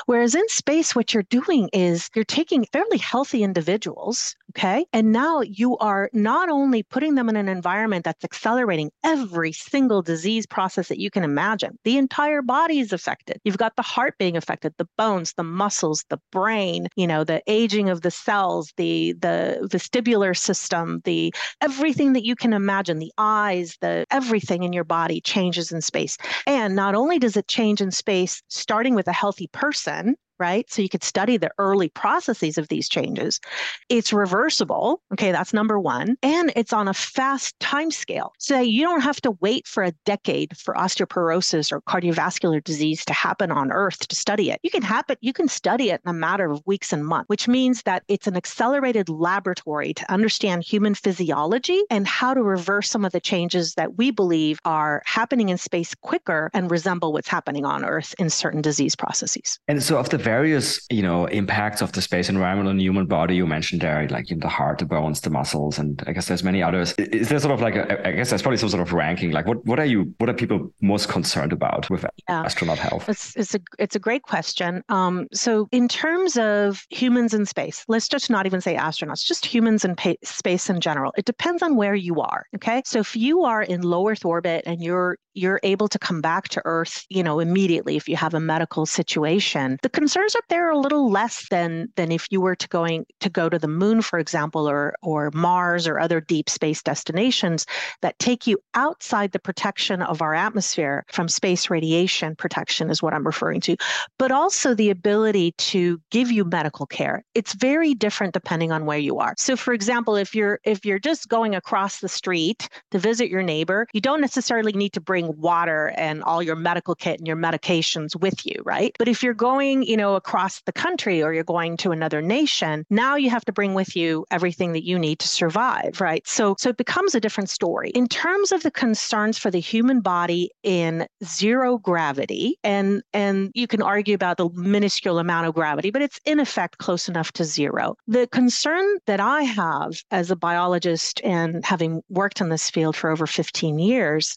Whereas 0.06 0.34
in 0.34 0.48
space, 0.48 0.94
what 0.94 1.14
you're 1.14 1.22
doing 1.24 1.68
is 1.72 2.10
you're 2.14 2.24
taking 2.24 2.64
fairly 2.66 2.98
healthy 2.98 3.42
individuals, 3.42 4.36
okay, 4.50 4.86
and 4.98 5.12
now 5.12 5.42
you 5.42 5.78
are 5.78 6.10
not 6.12 6.48
only 6.48 6.82
putting 6.82 7.14
them 7.14 7.28
in 7.28 7.36
an 7.36 7.48
environment 7.48 8.04
that's 8.04 8.24
accelerating 8.24 8.90
every 9.04 9.52
single 9.52 10.02
disease 10.02 10.44
process 10.44 10.88
that 10.88 10.98
you 10.98 11.08
can 11.08 11.22
imagine, 11.22 11.78
the 11.84 11.98
entire 11.98 12.42
body 12.42 12.80
is 12.80 12.92
affected. 12.92 13.38
You've 13.44 13.58
got 13.58 13.76
the 13.76 13.82
heart 13.82 14.18
being 14.18 14.36
affected, 14.36 14.74
the 14.76 14.88
bones, 14.96 15.34
the 15.34 15.44
muscles, 15.44 16.04
the 16.08 16.18
brain, 16.32 16.88
you 16.96 17.06
know, 17.06 17.22
the 17.22 17.40
aging 17.46 17.88
of 17.88 18.00
the 18.00 18.10
cells, 18.10 18.72
the 18.76 19.12
the 19.12 19.68
vestibular 19.70 20.36
system, 20.36 21.00
the 21.04 21.32
everything 21.60 22.12
that 22.14 22.24
you 22.24 22.34
can 22.34 22.52
imagine, 22.52 22.98
the 22.98 23.12
eyes, 23.18 23.76
the 23.80 24.04
everything 24.10 24.64
in 24.64 24.72
your 24.72 24.82
body 24.82 25.20
changes 25.20 25.70
in 25.70 25.80
space. 25.80 26.18
And 26.44 26.74
not 26.74 26.96
only 26.96 27.20
does 27.20 27.36
it 27.36 27.46
change 27.46 27.80
in 27.80 27.92
space, 27.92 28.42
starting 28.48 28.96
with 28.96 29.06
a 29.06 29.12
healthy 29.12 29.46
person, 29.52 30.16
right? 30.38 30.70
So 30.70 30.82
you 30.82 30.88
could 30.88 31.04
study 31.04 31.36
the 31.36 31.50
early 31.58 31.88
processes 31.88 32.58
of 32.58 32.68
these 32.68 32.88
changes. 32.88 33.40
It's 33.88 34.12
reversible. 34.12 35.02
Okay, 35.12 35.32
that's 35.32 35.52
number 35.52 35.78
one. 35.78 36.16
And 36.22 36.52
it's 36.56 36.72
on 36.72 36.88
a 36.88 36.94
fast 36.94 37.58
time 37.60 37.90
scale. 37.90 38.32
So 38.38 38.60
you 38.60 38.82
don't 38.82 39.00
have 39.00 39.20
to 39.22 39.32
wait 39.40 39.66
for 39.66 39.82
a 39.82 39.92
decade 40.04 40.56
for 40.56 40.74
osteoporosis 40.74 41.72
or 41.72 41.80
cardiovascular 41.82 42.62
disease 42.62 43.04
to 43.06 43.12
happen 43.12 43.50
on 43.50 43.72
Earth 43.72 44.06
to 44.08 44.16
study 44.16 44.50
it. 44.50 44.60
You 44.62 44.70
can 44.70 44.82
happen, 44.82 45.16
you 45.20 45.32
can 45.32 45.48
study 45.48 45.90
it 45.90 46.00
in 46.04 46.10
a 46.10 46.14
matter 46.14 46.50
of 46.50 46.62
weeks 46.66 46.92
and 46.92 47.04
months, 47.06 47.28
which 47.28 47.48
means 47.48 47.82
that 47.82 48.02
it's 48.08 48.26
an 48.26 48.36
accelerated 48.36 49.08
laboratory 49.08 49.94
to 49.94 50.12
understand 50.12 50.62
human 50.64 50.94
physiology 50.94 51.82
and 51.90 52.06
how 52.06 52.34
to 52.34 52.42
reverse 52.42 52.90
some 52.90 53.04
of 53.04 53.12
the 53.12 53.20
changes 53.20 53.74
that 53.74 53.96
we 53.96 54.10
believe 54.10 54.58
are 54.64 55.02
happening 55.04 55.48
in 55.48 55.58
space 55.58 55.94
quicker 55.94 56.50
and 56.54 56.70
resemble 56.70 57.12
what's 57.12 57.28
happening 57.28 57.64
on 57.64 57.84
Earth 57.84 58.14
in 58.18 58.30
certain 58.30 58.62
disease 58.62 58.94
processes. 58.94 59.58
And 59.68 59.82
so 59.82 59.98
of 59.98 60.10
the 60.10 60.18
various, 60.28 60.86
you 60.90 61.02
know, 61.02 61.24
impacts 61.40 61.80
of 61.80 61.92
the 61.92 62.02
space 62.02 62.28
environment 62.28 62.68
on 62.68 62.76
the 62.76 62.82
human 62.82 63.06
body 63.06 63.34
you 63.34 63.46
mentioned 63.46 63.80
there, 63.80 64.06
like 64.08 64.30
in 64.30 64.40
the 64.40 64.52
heart, 64.58 64.76
the 64.78 64.84
bones, 64.84 65.22
the 65.22 65.30
muscles, 65.30 65.78
and 65.78 66.02
I 66.06 66.12
guess 66.12 66.26
there's 66.28 66.44
many 66.44 66.62
others. 66.62 66.92
Is 66.98 67.30
there 67.30 67.38
sort 67.38 67.54
of 67.54 67.62
like 67.62 67.76
a, 67.76 68.06
I 68.06 68.12
guess 68.12 68.28
there's 68.28 68.42
probably 68.42 68.58
some 68.58 68.68
sort 68.68 68.82
of 68.82 68.92
ranking. 68.92 69.30
Like 69.30 69.46
what 69.46 69.64
what 69.64 69.78
are 69.80 69.86
you 69.94 70.00
what 70.18 70.28
are 70.28 70.34
people 70.34 70.70
most 70.82 71.08
concerned 71.08 71.52
about 71.52 71.88
with 71.88 72.04
yeah. 72.28 72.42
astronaut 72.42 72.78
health? 72.78 73.08
It's 73.08 73.34
it's 73.36 73.54
a 73.54 73.60
it's 73.78 73.96
a 73.96 73.98
great 74.08 74.22
question. 74.22 74.82
Um, 74.90 75.28
so 75.32 75.66
in 75.72 75.88
terms 75.88 76.36
of 76.36 76.84
humans 76.90 77.32
in 77.32 77.46
space, 77.46 77.84
let's 77.88 78.08
just 78.08 78.28
not 78.28 78.44
even 78.44 78.60
say 78.60 78.76
astronauts, 78.76 79.24
just 79.24 79.46
humans 79.46 79.82
in 79.86 79.96
pa- 79.96 80.22
space 80.24 80.68
in 80.68 80.80
general. 80.80 81.12
It 81.16 81.24
depends 81.24 81.62
on 81.62 81.74
where 81.76 81.94
you 81.94 82.20
are. 82.20 82.44
Okay, 82.56 82.82
so 82.84 82.98
if 82.98 83.16
you 83.16 83.44
are 83.44 83.62
in 83.62 83.80
low 83.80 84.08
Earth 84.08 84.26
orbit 84.26 84.64
and 84.66 84.82
you're 84.82 85.16
you're 85.38 85.60
able 85.62 85.88
to 85.88 85.98
come 85.98 86.20
back 86.20 86.48
to 86.48 86.60
Earth, 86.64 87.06
you 87.08 87.22
know, 87.22 87.40
immediately 87.40 87.96
if 87.96 88.08
you 88.08 88.16
have 88.16 88.34
a 88.34 88.40
medical 88.40 88.84
situation. 88.84 89.78
The 89.82 89.88
concerns 90.18 90.34
up 90.34 90.48
there 90.48 90.66
are 90.66 90.72
a 90.72 90.78
little 90.78 91.10
less 91.10 91.48
than 91.48 91.88
than 91.94 92.10
if 92.10 92.26
you 92.30 92.40
were 92.40 92.56
to 92.56 92.66
going 92.68 93.06
to 93.20 93.30
go 93.30 93.48
to 93.48 93.58
the 93.58 93.68
moon, 93.68 94.02
for 94.02 94.18
example, 94.18 94.68
or 94.68 94.96
or 95.00 95.30
Mars 95.32 95.86
or 95.86 96.00
other 96.00 96.20
deep 96.20 96.50
space 96.50 96.82
destinations 96.82 97.66
that 98.02 98.18
take 98.18 98.44
you 98.46 98.58
outside 98.74 99.30
the 99.30 99.38
protection 99.38 100.02
of 100.02 100.20
our 100.20 100.34
atmosphere 100.34 101.04
from 101.12 101.28
space 101.28 101.70
radiation 101.70 102.34
protection 102.34 102.90
is 102.90 103.00
what 103.00 103.14
I'm 103.14 103.24
referring 103.24 103.60
to, 103.62 103.76
but 104.18 104.32
also 104.32 104.74
the 104.74 104.90
ability 104.90 105.52
to 105.52 106.00
give 106.10 106.32
you 106.32 106.44
medical 106.44 106.86
care. 106.86 107.24
It's 107.34 107.52
very 107.52 107.94
different 107.94 108.34
depending 108.34 108.72
on 108.72 108.86
where 108.86 108.98
you 108.98 109.18
are. 109.18 109.34
So 109.38 109.54
for 109.54 109.72
example, 109.72 110.16
if 110.16 110.34
you're 110.34 110.58
if 110.64 110.84
you're 110.84 110.98
just 110.98 111.28
going 111.28 111.54
across 111.54 112.00
the 112.00 112.08
street 112.08 112.68
to 112.90 112.98
visit 112.98 113.28
your 113.28 113.44
neighbor, 113.44 113.86
you 113.92 114.00
don't 114.00 114.20
necessarily 114.20 114.72
need 114.72 114.94
to 114.94 115.00
bring 115.00 115.38
water 115.40 115.92
and 115.96 116.24
all 116.24 116.42
your 116.42 116.56
medical 116.56 116.96
kit 116.96 117.18
and 117.18 117.26
your 117.28 117.36
medications 117.36 118.16
with 118.16 118.44
you, 118.44 118.60
right? 118.64 118.96
But 118.98 119.06
if 119.06 119.22
you're 119.22 119.34
going, 119.34 119.84
you 119.84 119.96
know, 119.96 120.07
across 120.16 120.60
the 120.62 120.72
country 120.72 121.22
or 121.22 121.32
you're 121.32 121.44
going 121.44 121.76
to 121.78 121.90
another 121.90 122.20
nation, 122.20 122.84
now 122.90 123.16
you 123.16 123.30
have 123.30 123.44
to 123.46 123.52
bring 123.52 123.74
with 123.74 123.96
you 123.96 124.24
everything 124.30 124.72
that 124.72 124.84
you 124.84 124.98
need 124.98 125.18
to 125.20 125.28
survive, 125.28 126.00
right? 126.00 126.26
So 126.26 126.56
so 126.58 126.70
it 126.70 126.76
becomes 126.76 127.14
a 127.14 127.20
different 127.20 127.50
story. 127.50 127.90
In 127.90 128.08
terms 128.08 128.52
of 128.52 128.62
the 128.62 128.70
concerns 128.70 129.38
for 129.38 129.50
the 129.50 129.60
human 129.60 130.00
body 130.00 130.50
in 130.62 131.06
zero 131.24 131.78
gravity, 131.78 132.58
and 132.64 133.02
and 133.12 133.50
you 133.54 133.66
can 133.66 133.82
argue 133.82 134.14
about 134.14 134.36
the 134.36 134.48
minuscule 134.54 135.18
amount 135.18 135.46
of 135.46 135.54
gravity, 135.54 135.90
but 135.90 136.02
it's 136.02 136.20
in 136.24 136.40
effect 136.40 136.78
close 136.78 137.08
enough 137.08 137.32
to 137.32 137.44
zero. 137.44 137.94
The 138.06 138.26
concern 138.28 138.98
that 139.06 139.20
I 139.20 139.42
have 139.42 140.00
as 140.10 140.30
a 140.30 140.36
biologist 140.36 141.20
and 141.24 141.64
having 141.64 142.02
worked 142.08 142.40
in 142.40 142.48
this 142.48 142.70
field 142.70 142.96
for 142.96 143.10
over 143.10 143.26
15 143.26 143.78
years 143.78 144.34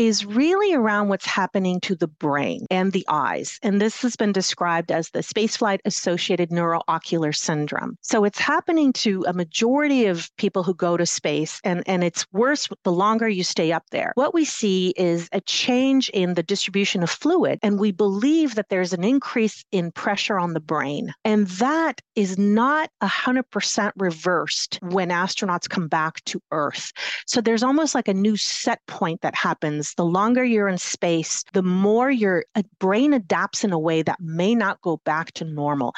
is 0.00 0.24
really 0.24 0.72
around 0.72 1.08
what's 1.08 1.26
happening 1.26 1.78
to 1.78 1.94
the 1.94 2.08
brain 2.08 2.64
and 2.70 2.92
the 2.92 3.04
eyes. 3.10 3.58
And 3.62 3.82
this 3.82 4.00
has 4.00 4.16
been 4.16 4.32
described 4.32 4.90
as 4.90 5.10
the 5.10 5.18
spaceflight 5.18 5.80
associated 5.84 6.48
neuroocular 6.48 7.36
syndrome. 7.36 7.98
So 8.00 8.24
it's 8.24 8.38
happening 8.38 8.94
to 8.94 9.26
a 9.28 9.34
majority 9.34 10.06
of 10.06 10.34
people 10.38 10.62
who 10.62 10.72
go 10.72 10.96
to 10.96 11.04
space, 11.04 11.60
and, 11.64 11.82
and 11.86 12.02
it's 12.02 12.24
worse 12.32 12.66
the 12.82 12.90
longer 12.90 13.28
you 13.28 13.44
stay 13.44 13.72
up 13.72 13.84
there. 13.90 14.12
What 14.14 14.32
we 14.32 14.46
see 14.46 14.94
is 14.96 15.28
a 15.32 15.42
change 15.42 16.08
in 16.14 16.32
the 16.32 16.42
distribution 16.42 17.02
of 17.02 17.10
fluid, 17.10 17.58
and 17.62 17.78
we 17.78 17.92
believe 17.92 18.54
that 18.54 18.70
there's 18.70 18.94
an 18.94 19.04
increase 19.04 19.66
in 19.70 19.92
pressure 19.92 20.38
on 20.38 20.54
the 20.54 20.60
brain. 20.60 21.12
And 21.26 21.46
that 21.46 22.00
is 22.16 22.38
not 22.38 22.88
100% 23.02 23.92
reversed 23.96 24.78
when 24.80 25.10
astronauts 25.10 25.68
come 25.68 25.88
back 25.88 26.24
to 26.24 26.40
Earth. 26.52 26.90
So 27.26 27.42
there's 27.42 27.62
almost 27.62 27.94
like 27.94 28.08
a 28.08 28.14
new 28.14 28.38
set 28.38 28.80
point 28.86 29.20
that 29.20 29.34
happens 29.34 29.89
is 29.90 29.94
the 29.96 30.04
longer 30.04 30.44
you're 30.44 30.68
in 30.68 30.78
space, 30.78 31.44
the 31.52 31.62
more 31.62 32.10
your 32.10 32.44
uh, 32.54 32.62
brain 32.78 33.12
adapts 33.12 33.64
in 33.64 33.72
a 33.72 33.78
way 33.78 34.02
that 34.02 34.20
may 34.20 34.54
not 34.54 34.80
go 34.82 34.98
back 35.04 35.32
to 35.32 35.44
normal. 35.44 35.94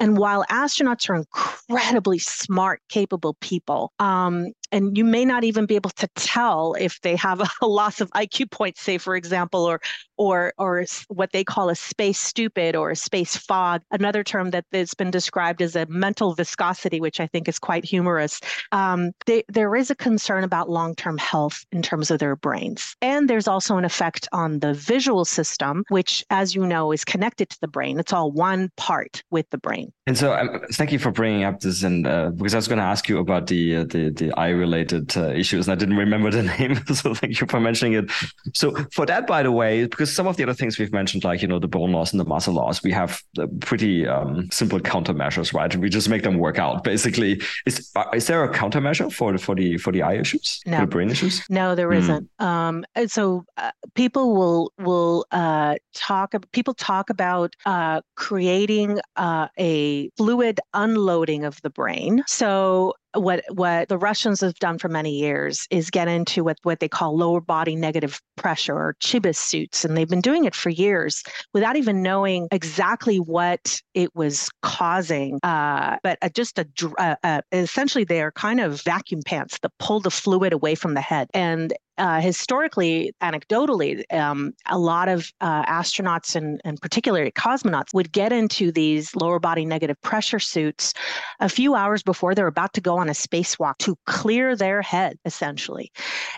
And 0.00 0.18
while 0.18 0.44
astronauts 0.50 1.08
are 1.08 1.14
incredibly 1.16 2.18
smart, 2.18 2.80
capable 2.88 3.34
people, 3.40 3.92
um, 3.98 4.52
and 4.72 4.96
you 4.96 5.04
may 5.04 5.24
not 5.24 5.44
even 5.44 5.66
be 5.66 5.76
able 5.76 5.90
to 5.90 6.08
tell 6.16 6.74
if 6.74 7.00
they 7.00 7.16
have 7.16 7.40
a 7.62 7.66
loss 7.66 8.00
of 8.00 8.10
IQ 8.10 8.50
points, 8.50 8.80
say 8.80 8.98
for 8.98 9.16
example, 9.16 9.64
or 9.64 9.80
or 10.16 10.52
or 10.58 10.84
what 11.08 11.32
they 11.32 11.44
call 11.44 11.68
a 11.68 11.74
space 11.74 12.18
stupid 12.20 12.74
or 12.74 12.90
a 12.90 12.96
space 12.96 13.36
fog, 13.36 13.82
another 13.90 14.24
term 14.24 14.50
that 14.50 14.64
has 14.72 14.94
been 14.94 15.10
described 15.10 15.62
as 15.62 15.76
a 15.76 15.86
mental 15.86 16.34
viscosity, 16.34 17.00
which 17.00 17.20
I 17.20 17.26
think 17.26 17.48
is 17.48 17.58
quite 17.58 17.84
humorous. 17.84 18.40
Um, 18.72 19.12
they, 19.26 19.44
there 19.48 19.74
is 19.76 19.90
a 19.90 19.94
concern 19.94 20.44
about 20.44 20.70
long-term 20.70 21.18
health 21.18 21.64
in 21.72 21.82
terms 21.82 22.10
of 22.10 22.18
their 22.18 22.36
brains, 22.36 22.96
and 23.02 23.28
there's 23.28 23.48
also 23.48 23.76
an 23.76 23.84
effect 23.84 24.28
on 24.32 24.60
the 24.60 24.74
visual 24.74 25.24
system, 25.24 25.84
which, 25.88 26.24
as 26.30 26.54
you 26.54 26.66
know, 26.66 26.92
is 26.92 27.04
connected 27.04 27.50
to 27.50 27.58
the 27.60 27.68
brain. 27.68 27.98
It's 27.98 28.12
all 28.12 28.32
one 28.32 28.70
part 28.76 29.22
with 29.30 29.48
the 29.50 29.58
brain. 29.58 29.92
And 30.06 30.16
so, 30.16 30.34
um, 30.34 30.60
thank 30.72 30.92
you 30.92 30.98
for 30.98 31.10
bringing 31.10 31.44
up 31.44 31.60
this, 31.60 31.82
and 31.82 32.06
uh, 32.06 32.30
because 32.30 32.54
I 32.54 32.58
was 32.58 32.68
going 32.68 32.78
to 32.78 32.84
ask 32.84 33.08
you 33.08 33.18
about 33.18 33.46
the 33.46 33.76
uh, 33.76 33.84
the 33.84 34.10
the 34.10 34.32
eye 34.32 34.55
related 34.56 35.16
uh, 35.16 35.28
issues, 35.28 35.68
and 35.68 35.72
I 35.72 35.76
didn't 35.76 35.96
remember 35.96 36.30
the 36.30 36.42
name. 36.58 36.76
so 36.86 37.14
thank 37.14 37.40
you 37.40 37.46
for 37.46 37.60
mentioning 37.60 37.94
it. 37.94 38.10
So 38.54 38.74
for 38.92 39.06
that, 39.06 39.26
by 39.26 39.42
the 39.42 39.52
way, 39.52 39.86
because 39.86 40.14
some 40.14 40.26
of 40.26 40.36
the 40.36 40.42
other 40.42 40.54
things 40.54 40.78
we've 40.78 40.92
mentioned, 40.92 41.24
like 41.24 41.42
you 41.42 41.48
know 41.48 41.58
the 41.58 41.68
bone 41.68 41.92
loss 41.92 42.12
and 42.12 42.20
the 42.20 42.24
muscle 42.24 42.54
loss, 42.54 42.82
we 42.82 42.92
have 42.92 43.22
pretty 43.60 44.06
um, 44.06 44.48
simple 44.50 44.80
countermeasures, 44.80 45.52
right? 45.52 45.74
We 45.76 45.88
just 45.88 46.08
make 46.08 46.22
them 46.22 46.38
work 46.38 46.58
out. 46.58 46.84
Basically, 46.84 47.40
is 47.66 47.90
uh, 47.96 48.04
is 48.14 48.26
there 48.26 48.42
a 48.44 48.52
countermeasure 48.52 49.12
for 49.12 49.32
the 49.32 49.38
for 49.38 49.54
the 49.54 49.78
for 49.78 49.92
the 49.92 50.02
eye 50.02 50.16
issues, 50.16 50.60
no. 50.66 50.80
the 50.80 50.86
brain 50.86 51.10
issues? 51.10 51.44
No, 51.48 51.74
there 51.74 51.88
mm. 51.88 52.06
not 52.38 52.46
Um, 52.46 52.84
so 53.06 53.44
uh, 53.56 53.70
people 53.94 54.34
will 54.34 54.72
will 54.78 55.26
uh, 55.30 55.76
talk. 55.94 56.34
People 56.52 56.74
talk 56.74 57.10
about 57.10 57.54
uh, 57.64 58.00
creating 58.14 59.00
uh, 59.16 59.48
a 59.58 60.10
fluid 60.16 60.60
unloading 60.74 61.44
of 61.44 61.60
the 61.62 61.70
brain. 61.70 62.22
So 62.26 62.94
what 63.18 63.44
what 63.50 63.88
the 63.88 63.98
Russians 63.98 64.40
have 64.40 64.54
done 64.54 64.78
for 64.78 64.88
many 64.88 65.18
years 65.18 65.66
is 65.70 65.90
get 65.90 66.08
into 66.08 66.44
what 66.44 66.58
what 66.62 66.80
they 66.80 66.88
call 66.88 67.16
lower 67.16 67.40
body 67.40 67.76
negative 67.76 68.20
pressure 68.36 68.74
or 68.74 68.96
Chibis 69.00 69.36
suits, 69.36 69.84
and 69.84 69.96
they've 69.96 70.08
been 70.08 70.20
doing 70.20 70.44
it 70.44 70.54
for 70.54 70.70
years 70.70 71.22
without 71.52 71.76
even 71.76 72.02
knowing 72.02 72.48
exactly 72.52 73.18
what 73.18 73.80
it 73.94 74.14
was 74.14 74.48
causing. 74.62 75.38
Uh, 75.42 75.96
but 76.02 76.18
uh, 76.22 76.28
just 76.28 76.58
a 76.58 76.66
uh, 76.98 77.16
uh, 77.22 77.40
essentially 77.52 78.04
they 78.04 78.22
are 78.22 78.32
kind 78.32 78.60
of 78.60 78.82
vacuum 78.82 79.22
pants 79.24 79.58
that 79.62 79.72
pull 79.78 80.00
the 80.00 80.10
fluid 80.10 80.52
away 80.52 80.74
from 80.74 80.94
the 80.94 81.00
head, 81.00 81.28
and 81.34 81.72
uh, 81.98 82.20
historically, 82.20 83.12
anecdotally, 83.22 84.02
um, 84.12 84.52
a 84.66 84.78
lot 84.78 85.08
of 85.08 85.32
uh, 85.40 85.64
astronauts 85.64 86.36
and, 86.36 86.60
and 86.64 86.80
particularly 86.80 87.30
cosmonauts 87.32 87.94
would 87.94 88.12
get 88.12 88.32
into 88.32 88.70
these 88.70 89.14
lower 89.16 89.38
body 89.38 89.64
negative 89.64 90.00
pressure 90.02 90.38
suits 90.38 90.92
a 91.40 91.48
few 91.48 91.74
hours 91.74 92.02
before 92.02 92.34
they're 92.34 92.46
about 92.46 92.72
to 92.74 92.80
go 92.80 92.98
on 92.98 93.08
a 93.08 93.12
spacewalk 93.12 93.78
to 93.78 93.96
clear 94.06 94.54
their 94.54 94.82
head, 94.82 95.18
essentially. 95.24 95.90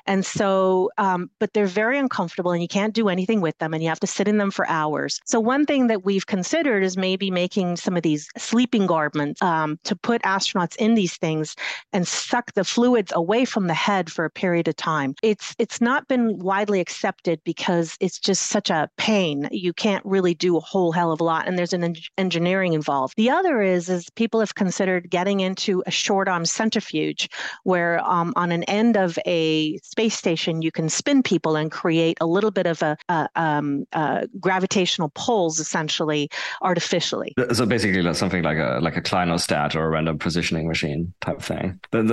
And 0.06 0.24
so, 0.24 0.90
um, 0.98 1.30
but 1.38 1.52
they're 1.52 1.66
very 1.66 1.98
uncomfortable 1.98 2.52
and 2.52 2.62
you 2.62 2.68
can't 2.68 2.94
do 2.94 3.08
anything 3.08 3.40
with 3.40 3.58
them 3.58 3.74
and 3.74 3.82
you 3.82 3.88
have 3.88 4.00
to 4.00 4.06
sit 4.06 4.28
in 4.28 4.38
them 4.38 4.50
for 4.50 4.68
hours. 4.68 5.20
So, 5.24 5.40
one 5.40 5.66
thing 5.66 5.88
that 5.88 6.04
we've 6.04 6.26
considered 6.26 6.82
is 6.82 6.96
maybe 6.96 7.30
making 7.30 7.76
some 7.76 7.96
of 7.96 8.02
these 8.02 8.28
sleeping 8.36 8.86
garments 8.86 9.42
um, 9.42 9.78
to 9.84 9.96
put 9.96 10.22
astronauts 10.22 10.76
in 10.76 10.94
these 10.94 11.16
things 11.16 11.56
and 11.92 12.06
suck 12.06 12.52
the 12.54 12.64
fluids 12.64 13.12
away 13.14 13.44
from 13.44 13.66
the 13.66 13.74
head 13.74 14.10
for 14.10 14.24
a 14.24 14.30
period 14.30 14.68
of 14.68 14.76
time. 14.76 15.14
It's 15.22 15.47
it's 15.58 15.80
not 15.80 16.08
been 16.08 16.38
widely 16.38 16.80
accepted 16.80 17.40
because 17.44 17.96
it's 18.00 18.18
just 18.18 18.46
such 18.46 18.70
a 18.70 18.90
pain. 18.96 19.48
You 19.50 19.72
can't 19.72 20.04
really 20.04 20.34
do 20.34 20.56
a 20.56 20.60
whole 20.60 20.92
hell 20.92 21.12
of 21.12 21.20
a 21.20 21.24
lot, 21.24 21.46
and 21.48 21.58
there's 21.58 21.72
an 21.72 21.84
en- 21.84 21.96
engineering 22.16 22.72
involved. 22.72 23.14
The 23.16 23.30
other 23.30 23.62
is 23.62 23.88
is 23.88 24.10
people 24.10 24.40
have 24.40 24.54
considered 24.54 25.10
getting 25.10 25.40
into 25.40 25.82
a 25.86 25.90
short 25.90 26.28
arm 26.28 26.44
centrifuge, 26.44 27.28
where 27.64 28.00
um, 28.08 28.32
on 28.36 28.52
an 28.52 28.64
end 28.64 28.96
of 28.96 29.18
a 29.26 29.76
space 29.78 30.16
station 30.16 30.62
you 30.62 30.70
can 30.70 30.88
spin 30.88 31.22
people 31.22 31.56
and 31.56 31.70
create 31.70 32.18
a 32.20 32.26
little 32.26 32.50
bit 32.50 32.66
of 32.66 32.82
a, 32.82 32.96
a 33.08 33.28
um, 33.36 33.86
gravitational 34.40 35.10
pulls, 35.14 35.58
essentially 35.58 36.28
artificially. 36.62 37.34
So 37.52 37.66
basically, 37.66 38.12
something 38.14 38.42
like 38.42 38.58
a 38.58 38.78
like 38.82 38.96
a 38.96 39.02
clinostat 39.02 39.74
or 39.74 39.84
a 39.84 39.88
random 39.88 40.18
positioning 40.18 40.68
machine 40.68 41.12
type 41.20 41.40
thing. 41.40 41.80
that's 41.92 42.08